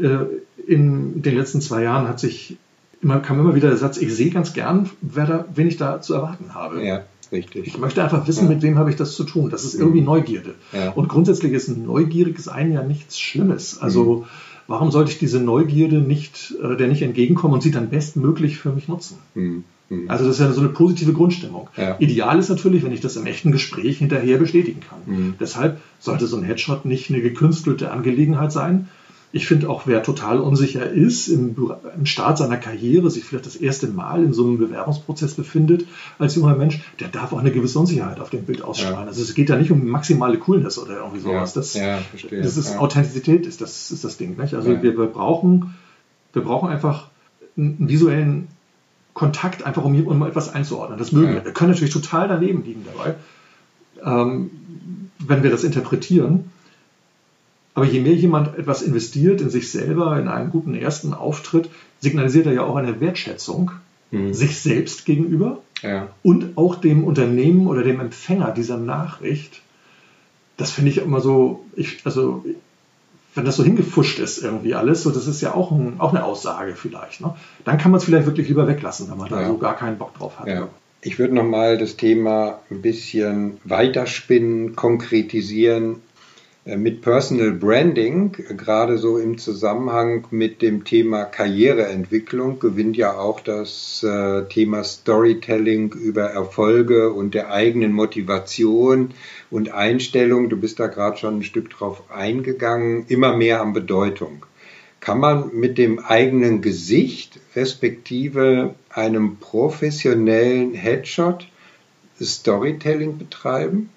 äh, 0.00 0.24
in 0.66 1.22
den 1.22 1.36
letzten 1.36 1.60
zwei 1.60 1.82
Jahren 1.82 2.08
hat 2.08 2.18
sich 2.18 2.56
immer, 3.02 3.20
kam 3.20 3.38
immer 3.38 3.54
wieder 3.54 3.68
der 3.68 3.76
Satz, 3.76 3.98
ich 3.98 4.14
sehe 4.14 4.30
ganz 4.30 4.52
gern, 4.52 4.88
wer 5.00 5.26
da, 5.26 5.44
wen 5.54 5.68
ich 5.68 5.76
da 5.76 6.00
zu 6.00 6.14
erwarten 6.14 6.54
habe. 6.54 6.84
Ja. 6.84 7.02
Richtig. 7.30 7.66
Ich 7.66 7.78
möchte 7.78 8.04
einfach 8.04 8.28
wissen, 8.28 8.44
ja. 8.44 8.50
mit 8.50 8.62
wem 8.62 8.78
habe 8.78 8.90
ich 8.90 8.96
das 8.96 9.14
zu 9.14 9.24
tun. 9.24 9.48
Das 9.48 9.64
ist 9.64 9.74
irgendwie 9.74 10.00
mhm. 10.00 10.06
Neugierde. 10.06 10.54
Ja. 10.72 10.90
Und 10.90 11.08
grundsätzlich 11.08 11.52
ist 11.52 11.68
ein 11.68 11.86
neugieriges 11.86 12.44
Sein 12.44 12.72
ja 12.72 12.82
nichts 12.82 13.18
Schlimmes. 13.18 13.80
Also 13.80 14.16
mhm. 14.16 14.24
warum 14.66 14.90
sollte 14.90 15.12
ich 15.12 15.18
diese 15.18 15.40
Neugierde 15.40 16.00
nicht, 16.00 16.54
äh, 16.62 16.76
der 16.76 16.88
nicht 16.88 17.00
entgegenkommen 17.00 17.54
und 17.54 17.62
sie 17.62 17.70
dann 17.70 17.88
bestmöglich 17.88 18.58
für 18.58 18.70
mich 18.70 18.86
nutzen? 18.86 19.16
Mhm. 19.34 19.64
mhm. 19.88 20.10
Also 20.10 20.26
das 20.26 20.34
ist 20.34 20.40
ja 20.40 20.52
so 20.52 20.60
eine 20.60 20.68
positive 20.68 21.14
Grundstimmung. 21.14 21.70
Ja. 21.74 21.96
Ideal 22.00 22.38
ist 22.38 22.50
natürlich, 22.50 22.84
wenn 22.84 22.92
ich 22.92 23.00
das 23.00 23.16
im 23.16 23.24
echten 23.24 23.50
Gespräch 23.50 23.96
hinterher 23.96 24.36
bestätigen 24.36 24.80
kann. 24.80 24.98
Mhm. 25.06 25.34
Deshalb 25.40 25.80
sollte 26.00 26.26
so 26.26 26.36
ein 26.36 26.42
Headshot 26.42 26.84
nicht 26.84 27.08
eine 27.08 27.22
gekünstelte 27.22 27.92
Angelegenheit 27.92 28.52
sein, 28.52 28.88
ich 29.34 29.46
finde 29.46 29.70
auch, 29.70 29.86
wer 29.86 30.02
total 30.02 30.40
unsicher 30.40 30.88
ist, 30.90 31.28
im, 31.28 31.56
im, 31.96 32.06
Start 32.06 32.36
seiner 32.36 32.58
Karriere, 32.58 33.10
sich 33.10 33.24
vielleicht 33.24 33.46
das 33.46 33.56
erste 33.56 33.88
Mal 33.88 34.22
in 34.22 34.34
so 34.34 34.44
einem 34.44 34.58
Bewerbungsprozess 34.58 35.34
befindet 35.34 35.86
als 36.18 36.34
junger 36.34 36.54
Mensch, 36.54 36.80
der 37.00 37.08
darf 37.08 37.32
auch 37.32 37.38
eine 37.38 37.50
gewisse 37.50 37.78
Unsicherheit 37.78 38.20
auf 38.20 38.28
dem 38.28 38.44
Bild 38.44 38.62
ausstrahlen. 38.62 39.00
Ja. 39.00 39.06
Also 39.06 39.22
es 39.22 39.32
geht 39.32 39.48
ja 39.48 39.56
nicht 39.56 39.70
um 39.70 39.86
maximale 39.86 40.36
Coolness 40.38 40.78
oder 40.78 40.98
irgendwie 40.98 41.20
sowas. 41.20 41.54
Das, 41.54 41.72
ja, 41.72 41.98
verstehe. 41.98 42.42
das 42.42 42.58
ist 42.58 42.78
Authentizität, 42.78 43.46
ist 43.46 43.62
das, 43.62 43.90
ist 43.90 44.04
das 44.04 44.18
Ding. 44.18 44.36
Nicht? 44.36 44.52
Also 44.52 44.68
wir, 44.82 44.82
wir, 44.82 45.06
brauchen, 45.06 45.74
wir 46.34 46.42
brauchen 46.42 46.68
einfach 46.68 47.08
einen 47.56 47.88
visuellen 47.88 48.48
Kontakt, 49.14 49.64
einfach 49.64 49.84
um, 49.84 50.06
um 50.06 50.22
etwas 50.24 50.52
einzuordnen. 50.54 50.98
Das 50.98 51.12
mögen 51.12 51.32
wir. 51.32 51.44
Wir 51.44 51.52
können 51.52 51.70
natürlich 51.70 51.92
total 51.92 52.28
daneben 52.28 52.64
liegen 52.64 52.84
dabei, 52.84 53.14
ähm, 54.04 54.50
wenn 55.18 55.42
wir 55.42 55.50
das 55.50 55.64
interpretieren. 55.64 56.50
Aber 57.74 57.86
je 57.86 58.00
mehr 58.00 58.14
jemand 58.14 58.58
etwas 58.58 58.82
investiert 58.82 59.40
in 59.40 59.50
sich 59.50 59.70
selber, 59.70 60.18
in 60.18 60.28
einen 60.28 60.50
guten 60.50 60.74
ersten 60.74 61.14
Auftritt, 61.14 61.70
signalisiert 62.00 62.46
er 62.46 62.52
ja 62.52 62.62
auch 62.64 62.76
eine 62.76 63.00
Wertschätzung 63.00 63.70
mhm. 64.10 64.34
sich 64.34 64.60
selbst 64.60 65.06
gegenüber 65.06 65.60
ja. 65.82 66.08
und 66.22 66.56
auch 66.56 66.76
dem 66.76 67.04
Unternehmen 67.04 67.66
oder 67.66 67.82
dem 67.82 68.00
Empfänger 68.00 68.50
dieser 68.50 68.76
Nachricht. 68.76 69.62
Das 70.56 70.70
finde 70.70 70.90
ich 70.90 70.98
immer 70.98 71.20
so, 71.20 71.64
ich, 71.74 72.00
also 72.04 72.44
wenn 73.34 73.44
das 73.46 73.56
so 73.56 73.64
hingefuscht 73.64 74.18
ist 74.18 74.42
irgendwie 74.42 74.74
alles, 74.74 75.02
so 75.02 75.10
das 75.10 75.26
ist 75.26 75.40
ja 75.40 75.54
auch, 75.54 75.70
ein, 75.72 75.94
auch 75.98 76.10
eine 76.10 76.24
Aussage 76.24 76.74
vielleicht. 76.76 77.22
Ne? 77.22 77.34
Dann 77.64 77.78
kann 77.78 77.90
man 77.90 77.98
es 77.98 78.04
vielleicht 78.04 78.26
wirklich 78.26 78.48
lieber 78.48 78.68
weglassen, 78.68 79.10
wenn 79.10 79.16
man 79.16 79.30
ja. 79.30 79.40
da 79.40 79.46
so 79.46 79.56
gar 79.56 79.76
keinen 79.76 79.96
Bock 79.96 80.14
drauf 80.14 80.38
hat. 80.38 80.46
Ja. 80.46 80.68
Ich 81.00 81.18
würde 81.18 81.34
nochmal 81.34 81.78
das 81.78 81.96
Thema 81.96 82.60
ein 82.70 82.82
bisschen 82.82 83.58
weiterspinnen, 83.64 84.76
konkretisieren 84.76 85.96
mit 86.64 87.02
Personal 87.02 87.50
Branding, 87.50 88.30
gerade 88.32 88.96
so 88.96 89.18
im 89.18 89.36
Zusammenhang 89.36 90.28
mit 90.30 90.62
dem 90.62 90.84
Thema 90.84 91.24
Karriereentwicklung, 91.24 92.60
gewinnt 92.60 92.96
ja 92.96 93.18
auch 93.18 93.40
das 93.40 94.04
äh, 94.04 94.44
Thema 94.44 94.84
Storytelling 94.84 95.92
über 95.92 96.22
Erfolge 96.26 97.12
und 97.12 97.34
der 97.34 97.50
eigenen 97.50 97.92
Motivation 97.92 99.10
und 99.50 99.72
Einstellung, 99.72 100.50
du 100.50 100.56
bist 100.56 100.78
da 100.78 100.86
gerade 100.86 101.16
schon 101.16 101.38
ein 101.38 101.42
Stück 101.42 101.70
drauf 101.70 102.04
eingegangen, 102.10 103.06
immer 103.08 103.36
mehr 103.36 103.60
an 103.60 103.72
Bedeutung. 103.72 104.46
Kann 105.00 105.18
man 105.18 105.52
mit 105.52 105.78
dem 105.78 105.98
eigenen 105.98 106.62
Gesicht, 106.62 107.40
respektive 107.56 108.76
einem 108.88 109.38
professionellen 109.38 110.74
Headshot, 110.74 111.48
Storytelling 112.20 113.18
betreiben? 113.18 113.90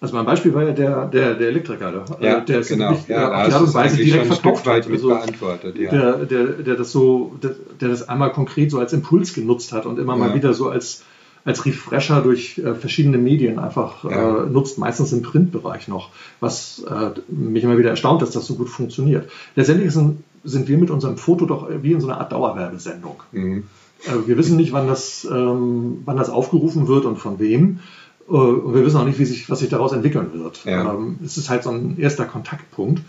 Also 0.00 0.16
mein 0.16 0.24
Beispiel 0.24 0.54
war 0.54 0.62
ja 0.62 0.72
der, 0.72 1.06
der, 1.06 1.34
der 1.34 1.48
Elektriker, 1.48 2.04
ja, 2.20 2.40
der 2.40 2.60
genau. 2.62 2.84
ja, 2.86 2.92
auf 2.94 3.06
die 3.06 3.12
Art 3.14 3.62
und 3.62 3.74
Weise 3.74 3.96
direkt 3.98 4.26
verkauft 4.26 4.66
hat. 4.66 4.90
Also, 4.90 5.08
beantwortet, 5.08 5.78
ja. 5.78 5.90
der, 5.90 6.24
der, 6.24 6.44
der 6.46 6.74
das 6.76 6.90
so, 6.90 7.36
der, 7.42 7.54
der, 7.80 7.90
das 7.90 8.08
einmal 8.08 8.32
konkret 8.32 8.70
so 8.70 8.78
als 8.78 8.94
Impuls 8.94 9.34
genutzt 9.34 9.72
hat 9.72 9.84
und 9.84 9.98
immer 9.98 10.14
ja. 10.14 10.18
mal 10.18 10.34
wieder 10.34 10.54
so 10.54 10.70
als, 10.70 11.02
als 11.44 11.66
Refresher 11.66 12.22
durch 12.22 12.56
äh, 12.56 12.74
verschiedene 12.74 13.18
Medien 13.18 13.58
einfach 13.58 14.04
ja. 14.04 14.44
äh, 14.44 14.46
nutzt, 14.46 14.78
meistens 14.78 15.12
im 15.12 15.20
Printbereich 15.20 15.86
noch, 15.86 16.08
was 16.40 16.82
äh, 16.88 17.20
mich 17.28 17.62
immer 17.62 17.76
wieder 17.76 17.90
erstaunt, 17.90 18.22
dass 18.22 18.30
das 18.30 18.46
so 18.46 18.54
gut 18.54 18.70
funktioniert. 18.70 19.30
Letztendlich 19.54 19.92
sind, 19.92 20.24
sind 20.44 20.66
wir 20.66 20.78
mit 20.78 20.88
unserem 20.90 21.18
Foto 21.18 21.44
doch 21.44 21.68
wie 21.82 21.92
in 21.92 22.00
so 22.00 22.08
einer 22.08 22.20
Art 22.20 22.32
Dauerwerbesendung. 22.32 23.22
Mhm. 23.32 23.64
Äh, 24.06 24.26
wir 24.26 24.38
wissen 24.38 24.56
nicht, 24.56 24.72
wann 24.72 24.86
das, 24.86 25.28
ähm, 25.30 26.02
wann 26.06 26.16
das 26.16 26.30
aufgerufen 26.30 26.88
wird 26.88 27.04
und 27.04 27.18
von 27.18 27.38
wem. 27.38 27.80
Äh, 28.30 28.34
und 28.34 28.74
wir 28.74 28.84
wissen 28.84 28.96
auch 28.96 29.04
nicht, 29.04 29.18
wie 29.18 29.24
sich, 29.24 29.50
was 29.50 29.60
sich 29.60 29.68
daraus 29.68 29.92
entwickeln 29.92 30.30
wird. 30.32 30.64
Ja. 30.64 30.94
Ähm, 30.94 31.18
es 31.24 31.36
ist 31.36 31.50
halt 31.50 31.64
so 31.64 31.70
ein 31.70 31.98
erster 31.98 32.24
Kontaktpunkt 32.24 33.02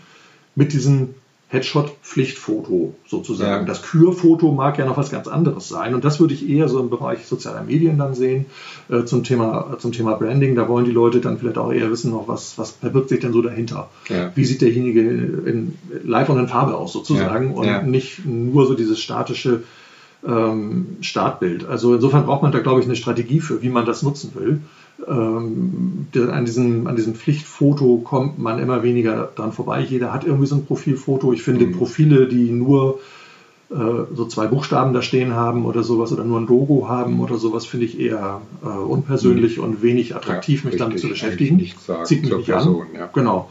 mit 0.54 0.72
diesem 0.72 1.14
Headshot-Pflichtfoto 1.52 2.94
sozusagen. 3.06 3.62
Ja. 3.62 3.66
Das 3.66 3.82
Kürfoto 3.82 4.52
mag 4.52 4.78
ja 4.78 4.86
noch 4.86 4.96
was 4.96 5.10
ganz 5.10 5.28
anderes 5.28 5.68
sein. 5.68 5.94
Und 5.94 6.02
das 6.02 6.18
würde 6.18 6.32
ich 6.32 6.48
eher 6.48 6.66
so 6.68 6.80
im 6.80 6.88
Bereich 6.88 7.26
sozialer 7.26 7.62
Medien 7.62 7.98
dann 7.98 8.14
sehen, 8.14 8.46
äh, 8.88 9.04
zum, 9.04 9.22
Thema, 9.22 9.76
zum 9.78 9.92
Thema 9.92 10.14
Branding. 10.14 10.54
Da 10.54 10.66
wollen 10.66 10.86
die 10.86 10.92
Leute 10.92 11.20
dann 11.20 11.38
vielleicht 11.38 11.58
auch 11.58 11.70
eher 11.70 11.90
wissen, 11.90 12.10
noch 12.10 12.26
was, 12.26 12.56
was 12.56 12.70
verbirgt 12.70 13.10
sich 13.10 13.20
denn 13.20 13.34
so 13.34 13.42
dahinter? 13.42 13.90
Ja. 14.08 14.32
Wie 14.34 14.46
sieht 14.46 14.62
derjenige 14.62 15.00
in, 15.00 15.76
live 16.04 16.30
und 16.30 16.38
in 16.38 16.48
Farbe 16.48 16.74
aus 16.74 16.94
sozusagen 16.94 17.52
und 17.52 17.86
nicht 17.86 18.24
nur 18.24 18.66
so 18.66 18.72
dieses 18.72 18.98
statische 18.98 19.62
ähm, 20.26 20.96
Startbild. 21.00 21.66
Also 21.66 21.94
insofern 21.94 22.24
braucht 22.24 22.42
man 22.42 22.52
da, 22.52 22.60
glaube 22.60 22.80
ich, 22.80 22.86
eine 22.86 22.96
Strategie 22.96 23.40
für, 23.40 23.60
wie 23.60 23.68
man 23.68 23.84
das 23.84 24.02
nutzen 24.02 24.32
will 24.34 24.60
ähm, 25.06 26.06
an, 26.14 26.44
diesem, 26.44 26.86
an 26.86 26.96
diesem 26.96 27.14
Pflichtfoto 27.14 27.98
kommt 27.98 28.38
man 28.38 28.58
immer 28.58 28.82
weniger 28.82 29.30
dran 29.34 29.52
vorbei. 29.52 29.80
Jeder 29.80 30.12
hat 30.12 30.24
irgendwie 30.24 30.46
so 30.46 30.56
ein 30.56 30.66
Profilfoto. 30.66 31.32
Ich 31.32 31.42
finde 31.42 31.66
mhm. 31.66 31.72
Profile, 31.72 32.28
die 32.28 32.50
nur 32.50 33.00
äh, 33.70 33.74
so 34.14 34.26
zwei 34.26 34.46
Buchstaben 34.46 34.92
da 34.92 35.02
stehen 35.02 35.34
haben 35.34 35.64
oder 35.64 35.82
sowas 35.82 36.12
oder 36.12 36.24
nur 36.24 36.40
ein 36.40 36.46
Logo 36.46 36.88
haben 36.88 37.20
oder 37.20 37.38
sowas, 37.38 37.64
finde 37.64 37.86
ich 37.86 37.98
eher 37.98 38.42
äh, 38.62 38.66
unpersönlich 38.66 39.58
mhm. 39.58 39.64
und 39.64 39.82
wenig 39.82 40.14
attraktiv, 40.14 40.64
ja, 40.64 40.70
mich 40.70 40.78
damit 40.78 41.00
zu 41.00 41.08
beschäftigen. 41.08 41.58
Zieht 42.04 42.22
mich 42.22 42.36
nicht 42.36 42.46
Person, 42.46 42.82
an. 42.82 42.86
Ja. 42.94 43.06
Genau. 43.12 43.50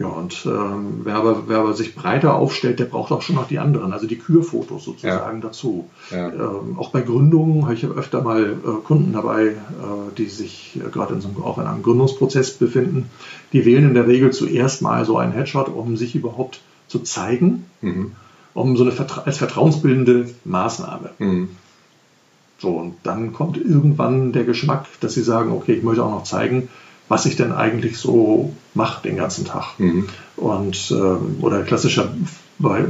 Ja, 0.00 0.06
und 0.06 0.46
ähm, 0.46 1.02
wer, 1.04 1.16
aber, 1.16 1.42
wer 1.46 1.58
aber 1.58 1.74
sich 1.74 1.94
breiter 1.94 2.34
aufstellt, 2.34 2.80
der 2.80 2.86
braucht 2.86 3.12
auch 3.12 3.20
schon 3.20 3.36
noch 3.36 3.48
die 3.48 3.58
anderen, 3.58 3.92
also 3.92 4.06
die 4.06 4.16
Kürfotos 4.16 4.82
sozusagen 4.82 5.42
ja. 5.42 5.46
dazu. 5.46 5.90
Ja. 6.10 6.30
Ähm, 6.30 6.78
auch 6.78 6.88
bei 6.88 7.02
Gründungen 7.02 7.64
habe 7.64 7.74
ich 7.74 7.84
öfter 7.84 8.22
mal 8.22 8.56
äh, 8.64 8.82
Kunden 8.82 9.12
dabei, 9.12 9.48
äh, 9.48 9.56
die 10.16 10.24
sich 10.24 10.80
äh, 10.82 10.88
gerade 10.88 11.12
in 11.12 11.20
so 11.20 11.28
einem, 11.28 11.42
auch 11.42 11.58
in 11.58 11.66
einem 11.66 11.82
Gründungsprozess 11.82 12.52
befinden. 12.52 13.10
Die 13.52 13.66
wählen 13.66 13.84
in 13.84 13.92
der 13.92 14.06
Regel 14.06 14.32
zuerst 14.32 14.80
mal 14.80 15.04
so 15.04 15.18
einen 15.18 15.32
Headshot, 15.32 15.68
um 15.68 15.98
sich 15.98 16.14
überhaupt 16.14 16.62
zu 16.88 17.00
zeigen, 17.00 17.66
mhm. 17.82 18.12
um 18.54 18.78
so 18.78 18.84
eine 18.84 18.92
Vertra 18.92 19.24
als 19.26 19.36
vertrauensbildende 19.36 20.30
Maßnahme. 20.46 21.10
Mhm. 21.18 21.50
So, 22.58 22.70
und 22.70 22.94
dann 23.02 23.34
kommt 23.34 23.58
irgendwann 23.58 24.32
der 24.32 24.44
Geschmack, 24.44 24.86
dass 25.00 25.12
sie 25.12 25.22
sagen, 25.22 25.52
okay, 25.52 25.74
ich 25.74 25.82
möchte 25.82 26.02
auch 26.02 26.10
noch 26.10 26.24
zeigen, 26.24 26.70
was 27.10 27.26
ich 27.26 27.34
denn 27.34 27.52
eigentlich 27.52 27.98
so 27.98 28.54
mache 28.72 29.02
den 29.02 29.16
ganzen 29.16 29.44
Tag. 29.44 29.78
Mhm. 29.78 30.08
Und 30.36 30.92
ähm, 30.92 31.38
oder 31.40 31.64
klassischer, 31.64 32.14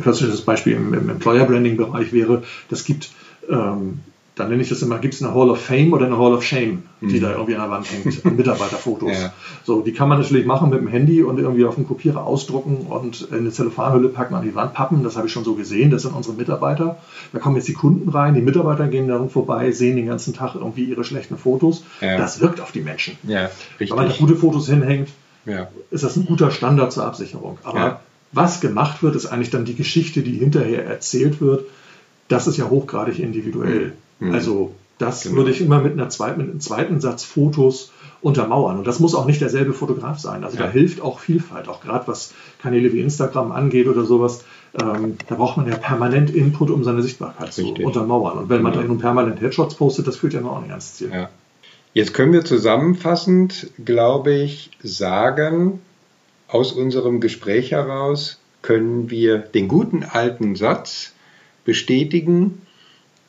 klassisches 0.02 0.42
Beispiel 0.42 0.74
im, 0.74 0.92
im 0.92 1.08
Employer 1.08 1.46
Branding 1.46 1.78
Bereich 1.78 2.12
wäre, 2.12 2.42
das 2.68 2.84
gibt 2.84 3.10
ähm, 3.48 4.00
dann 4.40 4.48
nenne 4.48 4.62
ich 4.62 4.68
das 4.68 4.82
immer, 4.82 4.98
gibt 4.98 5.14
es 5.14 5.22
eine 5.22 5.34
Hall 5.34 5.50
of 5.50 5.60
Fame 5.60 5.92
oder 5.92 6.06
eine 6.06 6.18
Hall 6.18 6.32
of 6.32 6.42
Shame, 6.42 6.82
die 7.00 7.18
mhm. 7.18 7.20
da 7.20 7.32
irgendwie 7.32 7.54
an 7.54 7.60
der 7.60 7.70
Wand 7.70 7.86
hängt, 7.92 8.24
Mitarbeiterfotos. 8.36 9.12
ja. 9.12 9.32
So, 9.64 9.82
die 9.82 9.92
kann 9.92 10.08
man 10.08 10.18
natürlich 10.18 10.46
machen 10.46 10.70
mit 10.70 10.80
dem 10.80 10.88
Handy 10.88 11.22
und 11.22 11.38
irgendwie 11.38 11.64
auf 11.64 11.74
dem 11.74 11.86
Kopierer 11.86 12.24
ausdrucken 12.24 12.86
und 12.88 13.28
in 13.30 13.38
eine 13.38 13.50
Zellophanhülle 13.50 14.08
packen 14.08 14.34
an 14.34 14.42
die 14.42 14.54
Wand 14.54 14.72
pappen. 14.72 15.04
Das 15.04 15.16
habe 15.16 15.26
ich 15.26 15.32
schon 15.32 15.44
so 15.44 15.54
gesehen. 15.54 15.90
Das 15.90 16.02
sind 16.02 16.14
unsere 16.14 16.34
Mitarbeiter. 16.34 16.96
Da 17.32 17.38
kommen 17.38 17.56
jetzt 17.56 17.68
die 17.68 17.74
Kunden 17.74 18.08
rein, 18.08 18.34
die 18.34 18.40
Mitarbeiter 18.40 18.88
gehen 18.88 19.06
daran 19.06 19.30
vorbei, 19.30 19.70
sehen 19.72 19.96
den 19.96 20.06
ganzen 20.06 20.34
Tag 20.34 20.54
irgendwie 20.54 20.84
ihre 20.84 21.04
schlechten 21.04 21.36
Fotos. 21.36 21.84
Ja. 22.00 22.16
Das 22.16 22.40
wirkt 22.40 22.60
auf 22.60 22.72
die 22.72 22.80
Menschen. 22.80 23.16
Ja, 23.24 23.50
Wenn 23.78 23.88
man 23.88 24.08
da 24.08 24.14
gute 24.16 24.36
Fotos 24.36 24.68
hinhängt, 24.68 25.10
ja. 25.44 25.68
ist 25.90 26.02
das 26.02 26.16
ein 26.16 26.24
guter 26.24 26.50
Standard 26.50 26.92
zur 26.92 27.04
Absicherung. 27.04 27.58
Aber 27.62 28.00
was 28.32 28.60
gemacht 28.60 29.02
wird, 29.02 29.16
ist 29.16 29.26
eigentlich 29.26 29.50
dann 29.50 29.64
die 29.64 29.74
Geschichte, 29.74 30.22
die 30.22 30.36
hinterher 30.36 30.86
erzählt 30.86 31.40
wird. 31.40 31.66
Das 32.28 32.46
ist 32.46 32.56
ja 32.56 32.70
hochgradig 32.70 33.18
individuell. 33.18 33.94
Mhm. 34.20 34.32
Also 34.32 34.74
das 34.98 35.22
genau. 35.22 35.36
würde 35.36 35.50
ich 35.50 35.60
immer 35.60 35.80
mit, 35.80 35.94
einer 35.94 36.08
zweiten, 36.10 36.38
mit 36.38 36.50
einem 36.50 36.60
zweiten 36.60 37.00
Satz 37.00 37.24
Fotos 37.24 37.90
untermauern. 38.20 38.78
Und 38.78 38.86
das 38.86 39.00
muss 39.00 39.14
auch 39.14 39.24
nicht 39.24 39.40
derselbe 39.40 39.72
Fotograf 39.72 40.18
sein. 40.18 40.44
Also 40.44 40.58
ja. 40.58 40.64
da 40.64 40.70
hilft 40.70 41.00
auch 41.00 41.20
Vielfalt, 41.20 41.68
auch 41.68 41.80
gerade 41.80 42.06
was 42.06 42.32
Kanäle 42.60 42.92
wie 42.92 43.00
Instagram 43.00 43.50
angeht 43.50 43.88
oder 43.88 44.04
sowas. 44.04 44.44
Ähm, 44.78 45.16
da 45.26 45.34
braucht 45.36 45.56
man 45.56 45.66
ja 45.66 45.76
permanent 45.76 46.30
Input, 46.30 46.70
um 46.70 46.84
seine 46.84 47.02
Sichtbarkeit 47.02 47.48
Richtig. 47.48 47.76
zu 47.76 47.82
untermauern. 47.82 48.38
Und 48.38 48.48
wenn 48.50 48.62
man 48.62 48.74
ja. 48.74 48.82
da 48.82 48.86
nun 48.86 48.98
permanent 48.98 49.40
Headshots 49.40 49.74
postet, 49.74 50.06
das 50.06 50.16
führt 50.16 50.34
ja 50.34 50.42
noch 50.42 50.60
nicht 50.60 50.70
ans 50.70 50.94
Ziel. 50.94 51.10
Ja. 51.12 51.30
Jetzt 51.92 52.14
können 52.14 52.32
wir 52.32 52.44
zusammenfassend, 52.44 53.68
glaube 53.84 54.32
ich, 54.32 54.70
sagen, 54.82 55.80
aus 56.46 56.72
unserem 56.72 57.20
Gespräch 57.20 57.72
heraus 57.72 58.38
können 58.62 59.10
wir 59.10 59.38
den 59.38 59.66
guten 59.66 60.04
alten 60.04 60.54
Satz 60.54 61.14
bestätigen, 61.64 62.62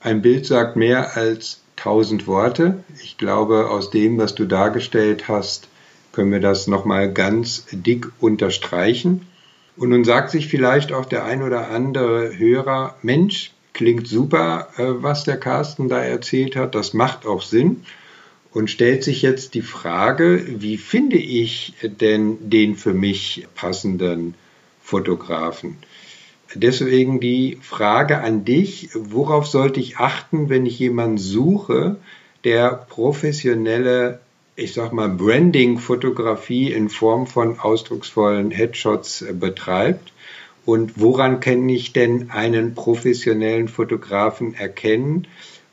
ein 0.02 0.22
Bild 0.22 0.46
sagt 0.46 0.76
mehr 0.76 1.16
als 1.16 1.62
tausend 1.76 2.28
Worte. 2.28 2.84
Ich 3.04 3.18
glaube, 3.18 3.70
aus 3.70 3.92
dem, 3.92 4.18
was 4.18 4.36
du 4.36 4.46
dargestellt 4.46 5.28
hast, 5.28 5.68
können 6.12 6.32
wir 6.32 6.40
das 6.40 6.68
nochmal 6.68 7.12
ganz 7.12 7.66
dick 7.72 8.08
unterstreichen. 8.20 9.28
Und 9.78 9.90
nun 9.90 10.04
sagt 10.04 10.32
sich 10.32 10.48
vielleicht 10.48 10.92
auch 10.92 11.06
der 11.06 11.26
ein 11.26 11.42
oder 11.44 11.70
andere 11.70 12.38
Hörer, 12.38 12.96
Mensch, 13.02 13.52
klingt 13.74 14.08
super, 14.08 14.68
äh, 14.78 14.84
was 15.02 15.24
der 15.24 15.38
Carsten 15.38 15.88
da 15.88 16.04
erzählt 16.04 16.56
hat, 16.56 16.76
das 16.76 16.94
macht 16.94 17.26
auch 17.26 17.42
Sinn. 17.42 17.84
und 18.54 18.70
stellt 18.70 19.02
sich 19.02 19.22
jetzt 19.22 19.54
die 19.54 19.62
Frage, 19.62 20.46
wie 20.62 20.78
finde 20.78 21.16
ich 21.16 21.74
denn 21.84 22.50
den 22.50 22.76
für 22.76 22.94
mich 22.94 23.48
passenden 23.56 24.34
Fotografen? 24.82 25.78
Deswegen 26.56 27.20
die 27.20 27.58
Frage 27.62 28.20
an 28.20 28.44
dich, 28.44 28.90
worauf 28.94 29.48
sollte 29.48 29.80
ich 29.80 29.98
achten, 29.98 30.50
wenn 30.50 30.66
ich 30.66 30.80
jemanden 30.80 31.18
suche, 31.18 31.98
der 32.44 32.86
professionelle, 32.90 34.20
ich 34.56 34.74
sag 34.74 34.92
mal, 34.92 35.08
Branding-Fotografie 35.10 36.72
in 36.72 36.90
Form 36.90 37.26
von 37.28 37.60
ausdrucksvollen 37.60 38.52
Headshots 38.52 39.26
betreibt? 39.34 40.12
Und 40.66 41.00
woran 41.00 41.40
kann 41.40 41.68
ich 41.70 41.94
denn 41.94 42.30
einen 42.32 42.76
professionellen 42.76 43.68
Fotografen 43.68 44.54
erkennen? 44.54 45.28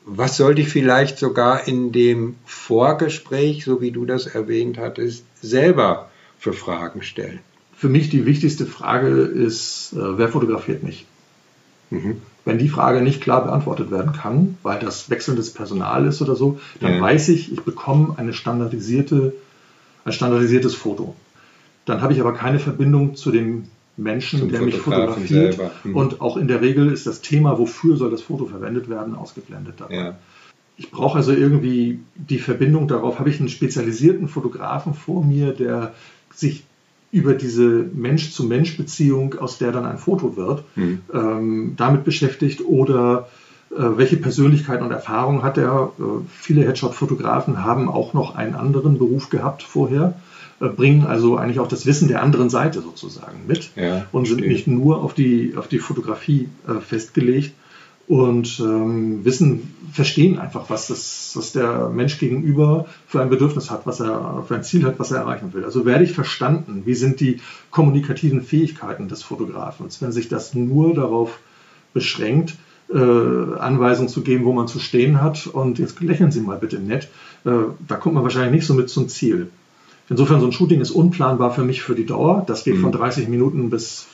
Was 0.05 0.37
sollte 0.37 0.61
ich 0.61 0.69
vielleicht 0.69 1.17
sogar 1.19 1.67
in 1.67 1.91
dem 1.91 2.35
Vorgespräch, 2.45 3.65
so 3.65 3.81
wie 3.81 3.91
du 3.91 4.05
das 4.05 4.25
erwähnt 4.27 4.77
hattest, 4.77 5.25
selber 5.41 6.09
für 6.39 6.53
Fragen 6.53 7.03
stellen? 7.03 7.41
Für 7.79 7.87
mich 7.87 8.09
die 8.09 8.25
wichtigste 8.25 8.65
Frage 8.65 9.07
ist, 9.07 9.93
äh, 9.93 10.17
wer 10.17 10.27
fotografiert 10.27 10.83
mich? 10.83 11.05
Mhm. 11.89 12.17
Wenn 12.43 12.57
die 12.57 12.67
Frage 12.67 13.01
nicht 13.01 13.21
klar 13.21 13.45
beantwortet 13.45 13.89
werden 13.89 14.11
kann, 14.11 14.57
weil 14.63 14.79
das 14.79 15.09
wechselndes 15.09 15.53
Personal 15.53 16.05
ist 16.05 16.21
oder 16.21 16.35
so, 16.35 16.59
dann 16.81 16.95
ja. 16.95 17.01
weiß 17.01 17.29
ich, 17.29 17.53
ich 17.53 17.61
bekomme 17.61 18.15
eine 18.17 18.33
standardisierte, 18.33 19.31
ein 20.03 20.11
standardisiertes 20.11 20.75
Foto. 20.75 21.15
Dann 21.85 22.01
habe 22.01 22.11
ich 22.11 22.19
aber 22.19 22.33
keine 22.33 22.59
Verbindung 22.59 23.15
zu 23.15 23.31
dem 23.31 23.69
Menschen, 23.95 24.39
Zum 24.39 24.51
der 24.51 24.61
mich 24.61 24.75
fotografiert. 24.75 25.57
Mhm. 25.85 25.95
Und 25.95 26.19
auch 26.19 26.35
in 26.35 26.49
der 26.49 26.59
Regel 26.59 26.91
ist 26.91 27.07
das 27.07 27.21
Thema, 27.21 27.59
wofür 27.59 27.95
soll 27.95 28.11
das 28.11 28.21
Foto 28.21 28.45
verwendet 28.45 28.89
werden, 28.89 29.15
ausgeblendet 29.15 29.75
dabei. 29.77 29.95
Ja. 29.95 30.17
Ich 30.75 30.91
brauche 30.91 31.19
also 31.19 31.31
irgendwie 31.31 31.99
die 32.15 32.39
Verbindung 32.39 32.89
darauf. 32.89 33.19
Habe 33.19 33.29
ich 33.29 33.39
einen 33.39 33.47
spezialisierten 33.47 34.27
Fotografen 34.27 34.93
vor 34.93 35.23
mir, 35.23 35.53
der 35.53 35.93
sich 36.33 36.65
über 37.11 37.33
diese 37.33 37.85
Mensch-zu-Mensch-Beziehung, 37.93 39.35
aus 39.39 39.57
der 39.57 39.71
dann 39.71 39.85
ein 39.85 39.97
Foto 39.97 40.35
wird, 40.35 40.63
mhm. 40.75 41.01
ähm, 41.13 41.73
damit 41.75 42.03
beschäftigt 42.03 42.61
oder 42.65 43.27
äh, 43.71 43.77
welche 43.95 44.17
Persönlichkeiten 44.17 44.83
und 44.83 44.91
Erfahrungen 44.91 45.43
hat 45.43 45.57
er? 45.57 45.91
Äh, 45.99 46.03
viele 46.31 46.65
Headshot-Fotografen 46.65 47.63
haben 47.63 47.89
auch 47.89 48.13
noch 48.13 48.35
einen 48.35 48.55
anderen 48.55 48.97
Beruf 48.97 49.29
gehabt 49.29 49.63
vorher 49.63 50.15
äh, 50.59 50.67
bringen 50.67 51.05
also 51.05 51.37
eigentlich 51.37 51.59
auch 51.59 51.67
das 51.67 51.85
Wissen 51.85 52.07
der 52.07 52.21
anderen 52.21 52.49
Seite 52.49 52.81
sozusagen 52.81 53.47
mit 53.47 53.71
ja, 53.75 54.05
und 54.11 54.27
sind 54.27 54.41
nicht 54.41 54.67
nur 54.67 55.03
auf 55.03 55.13
die, 55.13 55.53
auf 55.55 55.67
die 55.67 55.79
Fotografie 55.79 56.49
äh, 56.67 56.79
festgelegt 56.81 57.53
und 58.09 58.59
ähm, 58.59 59.23
wissen, 59.23 59.75
verstehen 59.93 60.39
einfach, 60.39 60.71
was, 60.71 60.87
das, 60.87 61.33
was 61.35 61.51
der 61.51 61.89
Mensch 61.89 62.17
gegenüber 62.17 62.87
für 63.05 63.21
ein 63.21 63.29
Bedürfnis 63.29 63.69
hat, 63.69 63.85
was 63.85 63.99
er 63.99 64.43
für 64.47 64.55
ein 64.55 64.63
Ziel 64.63 64.83
hat, 64.83 64.97
was 64.97 65.11
er 65.11 65.19
erreichen 65.19 65.53
will. 65.53 65.63
Also 65.63 65.85
werde 65.85 66.05
ich 66.05 66.13
verstanden, 66.13 66.81
wie 66.85 66.95
sind 66.95 67.19
die 67.19 67.39
kommunikativen 67.69 68.41
Fähigkeiten 68.41 69.09
des 69.09 69.21
Fotografen, 69.21 69.85
wenn 69.99 70.11
sich 70.11 70.27
das 70.27 70.55
nur 70.55 70.95
darauf 70.95 71.37
beschränkt, 71.93 72.55
äh, 72.91 72.97
Anweisungen 72.97 74.09
zu 74.09 74.21
geben, 74.21 74.43
wo 74.43 74.53
man 74.53 74.67
zu 74.67 74.79
stehen 74.79 75.21
hat 75.21 75.45
und 75.45 75.77
jetzt 75.77 76.01
lächeln 76.01 76.31
Sie 76.31 76.41
mal 76.41 76.57
bitte 76.57 76.79
nett, 76.79 77.09
äh, 77.45 77.51
da 77.87 77.95
kommt 77.95 78.15
man 78.15 78.23
wahrscheinlich 78.23 78.53
nicht 78.53 78.65
so 78.65 78.73
mit 78.73 78.89
zum 78.89 79.07
Ziel. 79.07 79.51
Insofern 80.09 80.39
so 80.39 80.47
ein 80.47 80.51
Shooting 80.51 80.81
ist 80.81 80.89
unplanbar 80.89 81.53
für 81.53 81.63
mich 81.63 81.83
für 81.83 81.93
die 81.93 82.07
Dauer. 82.07 82.43
Das 82.47 82.63
geht 82.63 82.77
mhm. 82.77 82.81
von 82.81 82.91
30 82.91 83.27
Minuten 83.27 83.69
bis 83.69 84.07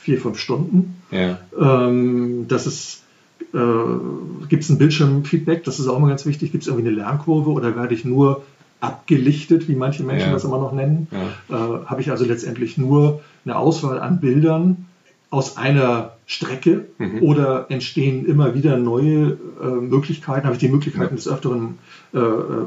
vier, 0.00 0.20
fünf 0.20 0.40
Stunden. 0.40 1.00
Ja. 1.12 1.38
Ähm, 1.56 2.46
das 2.48 2.66
ist 2.66 3.05
äh, 3.52 4.46
gibt 4.48 4.62
es 4.62 4.70
ein 4.70 4.78
Bildschirmfeedback, 4.78 5.64
das 5.64 5.78
ist 5.78 5.88
auch 5.88 5.96
immer 5.96 6.08
ganz 6.08 6.26
wichtig. 6.26 6.52
Gibt 6.52 6.62
es 6.62 6.68
irgendwie 6.68 6.88
eine 6.88 6.96
Lernkurve 6.96 7.50
oder 7.50 7.76
werde 7.76 7.94
ich 7.94 8.04
nur 8.04 8.42
abgelichtet, 8.80 9.68
wie 9.68 9.74
manche 9.74 10.02
Menschen 10.02 10.28
ja. 10.28 10.32
das 10.32 10.44
immer 10.44 10.58
noch 10.58 10.72
nennen? 10.72 11.08
Ja. 11.10 11.56
Äh, 11.56 11.86
Habe 11.86 12.00
ich 12.00 12.10
also 12.10 12.24
letztendlich 12.24 12.78
nur 12.78 13.20
eine 13.44 13.56
Auswahl 13.56 14.00
an 14.00 14.20
Bildern 14.20 14.86
aus 15.30 15.56
einer 15.56 16.12
Strecke 16.26 16.86
mhm. 16.98 17.22
oder 17.22 17.66
entstehen 17.68 18.26
immer 18.26 18.54
wieder 18.54 18.76
neue 18.76 19.38
äh, 19.62 19.66
Möglichkeiten? 19.66 20.44
Habe 20.44 20.54
ich 20.54 20.60
die 20.60 20.68
Möglichkeiten 20.68 21.14
ja. 21.14 21.16
des 21.16 21.28
Öfteren 21.28 21.78
äh, 22.12 22.18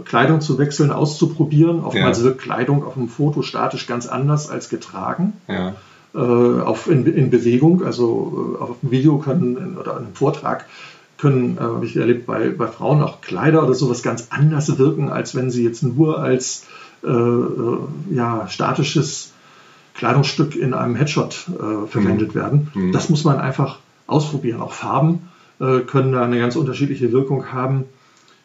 Kleidung 0.05 0.41
zu 0.41 0.57
wechseln, 0.57 0.91
auszuprobieren? 0.91 1.83
Oftmals 1.83 2.23
wirkt 2.23 2.41
Kleidung 2.41 2.83
auf 2.83 2.95
dem 2.95 3.07
Foto 3.07 3.41
statisch 3.41 3.87
ganz 3.87 4.07
anders 4.07 4.49
als 4.49 4.69
getragen. 4.69 5.33
Äh, 6.13 6.17
auf, 6.17 6.89
in, 6.89 7.05
in, 7.05 7.29
Bewegung, 7.29 7.83
also 7.83 8.57
äh, 8.59 8.63
auf 8.63 8.79
dem 8.81 8.89
Video 8.89 9.19
können 9.19 9.77
oder 9.77 9.97
einem 9.97 10.13
Vortrag 10.13 10.65
können, 11.19 11.57
äh, 11.57 11.61
habe 11.61 11.85
ich 11.85 11.95
erlebt, 11.95 12.25
bei, 12.25 12.49
bei 12.49 12.67
Frauen 12.67 13.03
auch 13.03 13.21
Kleider 13.21 13.63
oder 13.63 13.75
sowas 13.75 14.01
ganz 14.01 14.27
anders 14.31 14.77
wirken, 14.77 15.09
als 15.09 15.35
wenn 15.35 15.51
sie 15.51 15.63
jetzt 15.63 15.83
nur 15.83 16.19
als 16.19 16.65
ja, 17.01 18.45
statisches 18.49 19.31
Kleidungsstück 19.99 20.55
in 20.55 20.73
einem 20.73 20.95
Headshot 20.95 21.47
äh, 21.49 21.87
verwendet 21.87 22.29
mhm. 22.29 22.39
werden. 22.39 22.71
Mhm. 22.73 22.91
Das 22.93 23.09
muss 23.09 23.25
man 23.25 23.37
einfach 23.37 23.79
ausprobieren. 24.07 24.61
Auch 24.61 24.71
Farben 24.71 25.29
äh, 25.59 25.79
können 25.79 26.13
da 26.13 26.23
eine 26.23 26.39
ganz 26.39 26.55
unterschiedliche 26.55 27.11
Wirkung 27.11 27.51
haben. 27.51 27.83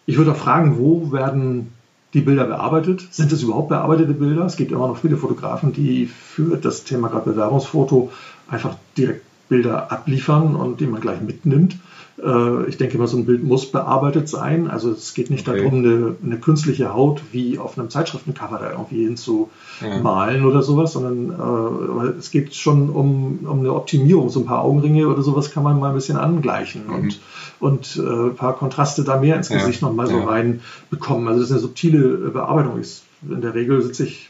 Ich 0.05 0.19
würde 0.19 0.33
auch 0.33 0.37
fragen, 0.37 0.79
wo 0.79 1.13
werden 1.13 1.73
die 2.15 2.21
Bilder 2.21 2.45
bearbeitet? 2.45 3.09
Sind 3.11 3.33
es 3.33 3.43
überhaupt 3.43 3.69
bearbeitete 3.69 4.15
Bilder? 4.15 4.47
Es 4.47 4.57
gibt 4.57 4.73
immer 4.73 4.89
noch 4.89 4.99
viele 4.99 5.17
Fotografen, 5.17 5.73
die 5.73 6.07
für 6.07 6.57
das 6.57 6.85
Thema 6.85 7.09
gerade 7.09 7.31
Bewerbungsfoto 7.31 8.11
einfach 8.49 8.77
direkt 8.97 9.23
Bilder 9.49 9.93
abliefern 9.93 10.57
und 10.57 10.81
die 10.81 10.87
man 10.87 11.01
gleich 11.01 11.21
mitnimmt. 11.21 11.77
Äh, 12.23 12.69
ich 12.69 12.77
denke 12.77 12.97
immer, 12.97 13.07
so 13.07 13.17
ein 13.17 13.27
Bild 13.27 13.43
muss 13.43 13.71
bearbeitet 13.71 14.29
sein. 14.29 14.71
Also 14.71 14.91
es 14.91 15.15
geht 15.15 15.31
nicht 15.31 15.49
okay. 15.49 15.59
darum, 15.59 15.79
eine, 15.81 16.17
eine, 16.25 16.39
künstliche 16.39 16.95
Haut 16.95 17.21
wie 17.33 17.59
auf 17.59 17.79
einem 17.79 17.91
Zeitschriftencover 17.91 18.59
da 18.59 18.71
irgendwie 18.71 19.05
hinzumalen 19.05 20.43
ja. 20.43 20.49
oder 20.49 20.63
sowas, 20.63 20.93
sondern 20.93 21.31
äh, 21.31 22.19
es 22.19 22.31
geht 22.31 22.55
schon 22.55 22.91
um, 22.91 23.41
um 23.45 23.61
eine 23.61 23.75
Optimierung. 23.75 24.31
So 24.31 24.41
ein 24.41 24.47
paar 24.47 24.63
Augenringe 24.63 25.09
oder 25.09 25.23
sowas 25.23 25.51
kann 25.51 25.63
man 25.63 25.79
mal 25.79 25.89
ein 25.89 25.95
bisschen 25.95 26.17
angleichen 26.17 26.87
mhm. 26.87 26.95
und, 26.95 27.21
und 27.65 27.97
äh, 27.97 28.29
ein 28.29 28.37
paar 28.37 28.57
Kontraste 28.57 29.05
da 29.05 29.19
mehr 29.19 29.37
ins 29.37 29.49
Gesicht 29.49 29.81
ja. 29.81 29.89
nochmal 29.89 30.07
so 30.07 30.19
ja. 30.19 30.27
reinbekommen. 30.27 31.29
Also 31.29 31.41
das 31.41 31.49
ist 31.49 31.53
eine 31.53 31.63
subtile 31.63 32.31
Bearbeitung. 32.31 32.79
Ich 32.79 33.03
in 33.27 33.41
der 33.41 33.55
Regel 33.55 33.81
sitze 33.81 34.05
ich 34.05 34.29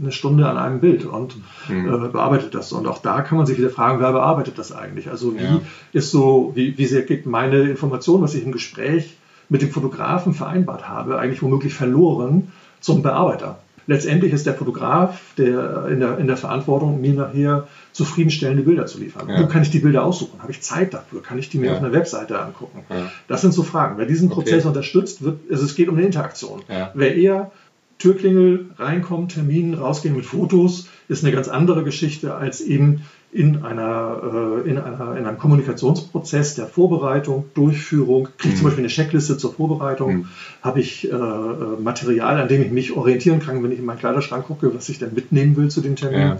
eine 0.00 0.12
Stunde 0.12 0.48
an 0.48 0.56
einem 0.56 0.78
Bild 0.78 1.04
und 1.04 1.34
mhm. 1.68 1.92
äh, 1.92 2.08
bearbeitet 2.08 2.54
das. 2.54 2.70
Und 2.72 2.86
auch 2.86 2.98
da 2.98 3.22
kann 3.22 3.36
man 3.36 3.46
sich 3.46 3.58
wieder 3.58 3.70
fragen, 3.70 3.98
wer 3.98 4.12
bearbeitet 4.12 4.58
das 4.58 4.70
eigentlich? 4.70 5.10
Also 5.10 5.34
wie 5.34 5.42
ja. 5.42 5.60
ist 5.92 6.12
so, 6.12 6.52
wie, 6.54 6.78
wie 6.78 6.86
sehr 6.86 7.02
geht 7.02 7.26
meine 7.26 7.62
Information, 7.62 8.22
was 8.22 8.36
ich 8.36 8.44
im 8.44 8.52
Gespräch 8.52 9.16
mit 9.48 9.62
dem 9.62 9.70
Fotografen 9.70 10.32
vereinbart 10.32 10.88
habe, 10.88 11.18
eigentlich 11.18 11.42
womöglich 11.42 11.74
verloren 11.74 12.52
zum 12.78 13.02
Bearbeiter? 13.02 13.58
Letztendlich 13.90 14.32
ist 14.32 14.46
der 14.46 14.54
Fotograf 14.54 15.34
der 15.36 15.86
in, 15.86 15.98
der, 15.98 16.16
in 16.18 16.28
der 16.28 16.36
Verantwortung, 16.36 17.00
mir 17.00 17.12
nachher 17.12 17.66
zufriedenstellende 17.90 18.62
Bilder 18.62 18.86
zu 18.86 19.00
liefern. 19.00 19.28
Ja. 19.28 19.42
Wo 19.42 19.48
kann 19.48 19.62
ich 19.62 19.70
die 19.70 19.80
Bilder 19.80 20.04
aussuchen? 20.04 20.40
Habe 20.40 20.52
ich 20.52 20.60
Zeit 20.60 20.94
dafür? 20.94 21.24
Kann 21.24 21.40
ich 21.40 21.48
die 21.48 21.58
mir 21.58 21.66
ja. 21.66 21.72
auf 21.72 21.78
einer 21.78 21.92
Webseite 21.92 22.38
angucken? 22.40 22.84
Ja. 22.88 23.10
Das 23.26 23.40
sind 23.40 23.52
so 23.52 23.64
Fragen. 23.64 23.98
Wer 23.98 24.06
diesen 24.06 24.30
Prozess 24.30 24.60
okay. 24.60 24.68
unterstützt, 24.68 25.24
wird, 25.24 25.40
also 25.50 25.64
es 25.64 25.74
geht 25.74 25.88
um 25.88 25.96
eine 25.96 26.06
Interaktion. 26.06 26.62
Wer 26.94 27.16
eher 27.16 27.50
Türklingel, 27.98 28.66
reinkommen, 28.78 29.28
Termin, 29.28 29.74
rausgehen 29.74 30.14
mit 30.14 30.24
Fotos, 30.24 30.88
ist 31.08 31.24
eine 31.24 31.34
ganz 31.34 31.48
andere 31.48 31.82
Geschichte 31.82 32.36
als 32.36 32.60
eben 32.60 33.02
in, 33.32 33.62
einer, 33.62 34.62
äh, 34.64 34.68
in, 34.68 34.78
einer, 34.78 35.16
in 35.16 35.26
einem 35.26 35.38
Kommunikationsprozess 35.38 36.56
der 36.56 36.66
Vorbereitung, 36.66 37.44
Durchführung. 37.54 38.28
Kriege 38.38 38.54
ich 38.54 38.54
zum 38.54 38.64
mhm. 38.64 38.64
Beispiel 38.64 38.84
eine 38.84 38.92
Checkliste 38.92 39.36
zur 39.38 39.54
Vorbereitung, 39.54 40.12
mhm. 40.12 40.28
habe 40.62 40.80
ich 40.80 41.10
äh, 41.10 41.14
Material, 41.14 42.40
an 42.40 42.48
dem 42.48 42.62
ich 42.62 42.70
mich 42.70 42.96
orientieren 42.96 43.40
kann, 43.40 43.62
wenn 43.62 43.70
ich 43.70 43.78
in 43.78 43.84
meinen 43.84 43.98
Kleiderschrank 43.98 44.46
gucke, 44.46 44.74
was 44.74 44.88
ich 44.88 44.98
dann 44.98 45.14
mitnehmen 45.14 45.56
will 45.56 45.68
zu 45.68 45.80
dem 45.80 45.94
Termin. 45.94 46.20
Ja. 46.20 46.38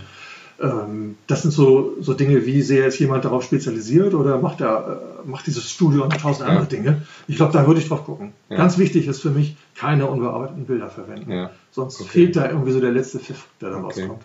Ähm, 0.61 1.17
das 1.29 1.43
sind 1.43 1.53
so, 1.53 1.95
so 2.01 2.13
Dinge, 2.13 2.45
wie 2.45 2.61
sehr 2.61 2.87
ist 2.87 2.99
jemand 2.99 3.25
darauf 3.25 3.45
spezialisiert 3.45 4.13
oder 4.13 4.39
macht, 4.39 4.61
er, 4.61 5.01
äh, 5.25 5.29
macht 5.29 5.47
dieses 5.47 5.71
Studio 5.71 6.07
noch 6.07 6.17
tausend 6.17 6.49
ja. 6.49 6.55
andere 6.55 6.67
Dinge. 6.67 7.03
Ich 7.29 7.37
glaube, 7.37 7.53
da 7.53 7.69
würde 7.69 7.81
ich 7.81 7.89
drauf 7.89 8.05
gucken. 8.05 8.33
Ja. 8.49 8.57
Ganz 8.57 8.79
wichtig 8.79 9.07
ist 9.07 9.21
für 9.23 9.31
mich, 9.31 9.57
keine 9.77 10.07
unbearbeiteten 10.07 10.67
Bilder 10.67 10.91
verwenden. 10.91 11.49
Sonst 11.71 12.01
okay. 12.01 12.11
fehlt 12.11 12.37
da 12.37 12.51
irgendwie 12.51 12.73
so 12.73 12.81
der 12.81 12.91
letzte 12.91 13.21
Pfiff, 13.21 13.47
der 13.61 13.71
da 13.71 13.77
okay. 13.77 14.03
rauskommt. 14.03 14.25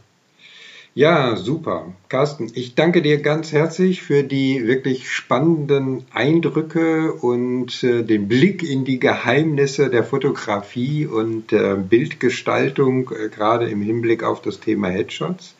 Ja, 0.97 1.35
super. 1.35 1.93
Carsten, 2.07 2.49
ich 2.55 2.73
danke 2.73 3.01
dir 3.01 3.17
ganz 3.17 3.51
herzlich 3.51 4.01
für 4.01 4.23
die 4.23 4.65
wirklich 4.65 5.11
spannenden 5.11 6.05
Eindrücke 6.13 7.11
und 7.11 7.83
äh, 7.83 8.03
den 8.03 8.29
Blick 8.29 8.63
in 8.63 8.85
die 8.85 8.97
Geheimnisse 8.97 9.89
der 9.89 10.05
Fotografie 10.05 11.05
und 11.05 11.51
äh, 11.51 11.75
Bildgestaltung, 11.75 13.11
äh, 13.11 13.27
gerade 13.27 13.67
im 13.67 13.81
Hinblick 13.81 14.23
auf 14.23 14.41
das 14.41 14.61
Thema 14.61 14.87
Headshots. 14.87 15.55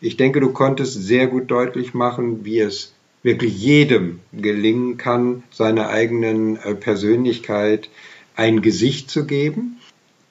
Ich 0.00 0.16
denke, 0.16 0.38
du 0.38 0.52
konntest 0.52 1.02
sehr 1.02 1.26
gut 1.26 1.50
deutlich 1.50 1.92
machen, 1.92 2.44
wie 2.44 2.60
es 2.60 2.92
wirklich 3.24 3.60
jedem 3.60 4.20
gelingen 4.32 4.98
kann, 4.98 5.42
seiner 5.50 5.88
eigenen 5.88 6.58
äh, 6.58 6.76
Persönlichkeit 6.76 7.90
ein 8.36 8.62
Gesicht 8.62 9.10
zu 9.10 9.26
geben. 9.26 9.80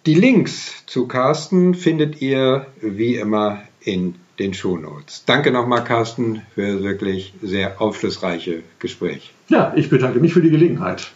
Die 0.06 0.16
Links 0.16 0.86
zu 0.86 1.10
Carsten 1.10 1.74
findet 1.76 2.22
ihr 2.22 2.68
wie 2.80 3.18
immer 3.18 3.62
in 3.82 4.16
den 4.40 4.54
Shownotes. 4.54 5.24
Danke 5.26 5.52
nochmal, 5.52 5.84
Carsten, 5.84 6.42
für 6.54 6.74
das 6.74 6.84
wirklich 6.84 7.34
sehr 7.42 7.82
aufschlussreiche 7.82 8.64
Gespräch. 8.80 9.34
Ja, 9.50 9.74
ich 9.76 9.90
bedanke 9.90 10.20
mich 10.20 10.34
für 10.34 10.42
die 10.42 10.50
Gelegenheit. 10.50 11.12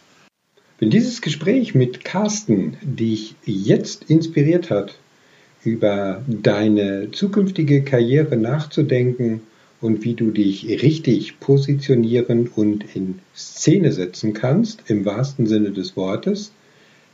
Wenn 0.80 0.90
dieses 0.90 1.22
Gespräch 1.22 1.76
mit 1.76 2.06
Carsten 2.06 2.78
dich 2.82 3.36
jetzt 3.44 4.10
inspiriert 4.10 4.70
hat, 4.70 4.96
über 5.64 6.24
deine 6.28 7.12
zukünftige 7.12 7.84
Karriere 7.84 8.38
nachzudenken 8.38 9.42
und 9.82 10.06
wie 10.06 10.14
du 10.14 10.32
dich 10.32 10.66
richtig 10.82 11.42
positionieren 11.42 12.48
und 12.48 12.96
in 12.96 13.20
Szene 13.36 13.92
setzen 13.92 14.34
kannst, 14.34 14.90
im 14.90 15.04
wahrsten 15.06 15.48
Sinne 15.48 15.72
des 15.72 15.98
Wortes, 15.98 16.54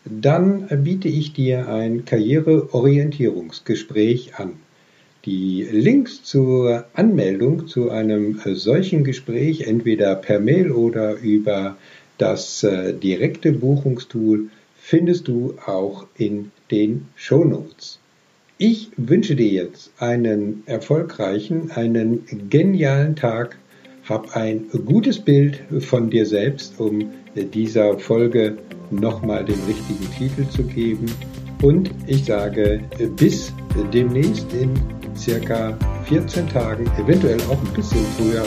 dann 0.05 0.67
biete 0.83 1.07
ich 1.07 1.33
dir 1.33 1.67
ein 1.67 2.05
Karriereorientierungsgespräch 2.05 4.35
an. 4.35 4.59
Die 5.25 5.67
Links 5.71 6.23
zur 6.23 6.85
Anmeldung 6.93 7.65
zu 7.65 7.89
einem 7.89 8.39
solchen 8.45 9.03
Gespräch, 9.03 9.61
entweder 9.61 10.13
per 10.13 10.39
Mail 10.39 10.71
oder 10.71 11.15
über 11.15 11.77
das 12.19 12.63
äh, 12.63 12.93
direkte 12.93 13.51
Buchungstool, 13.51 14.49
findest 14.77 15.27
du 15.27 15.55
auch 15.65 16.05
in 16.15 16.51
den 16.69 17.07
Show 17.15 17.43
Notes. 17.43 17.97
Ich 18.59 18.91
wünsche 18.97 19.35
dir 19.35 19.47
jetzt 19.47 19.91
einen 19.97 20.61
erfolgreichen, 20.67 21.71
einen 21.71 22.47
genialen 22.51 23.15
Tag. 23.15 23.57
Hab 24.07 24.35
ein 24.35 24.67
gutes 24.85 25.19
Bild 25.19 25.59
von 25.79 26.11
dir 26.11 26.27
selbst, 26.27 26.79
um 26.79 27.09
dieser 27.35 27.97
Folge 27.97 28.59
nochmal 28.91 29.43
den 29.43 29.59
richtigen 29.67 30.07
Titel 30.15 30.47
zu 30.49 30.63
geben. 30.63 31.07
Und 31.63 31.89
ich 32.05 32.25
sage 32.25 32.81
bis 33.17 33.51
demnächst 33.91 34.53
in 34.53 34.94
circa 35.17 35.77
14 36.05 36.47
Tagen, 36.49 36.85
eventuell 36.97 37.39
auch 37.49 37.61
ein 37.61 37.73
bisschen 37.73 38.05
früher, 38.17 38.45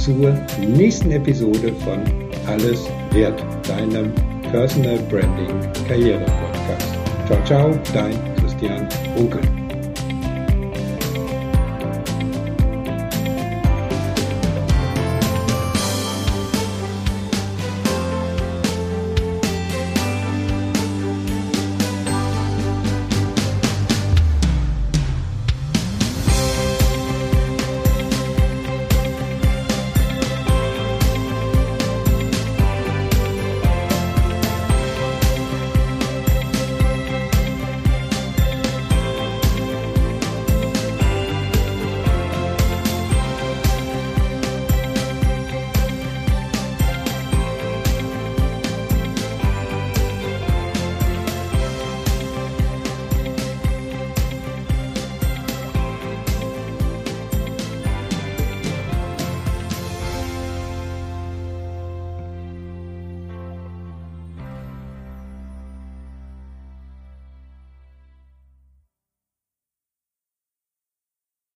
zur 0.00 0.32
nächsten 0.60 1.10
Episode 1.10 1.72
von 1.84 2.00
Alles 2.46 2.86
Wert, 3.12 3.42
deinem 3.66 4.12
Personal 4.50 4.98
Branding 5.10 5.72
Karriere 5.88 6.24
Podcast. 6.24 6.98
Ciao, 7.26 7.44
ciao, 7.44 7.78
dein 7.92 8.14
Christian 8.36 8.88
Runkel. 9.16 9.63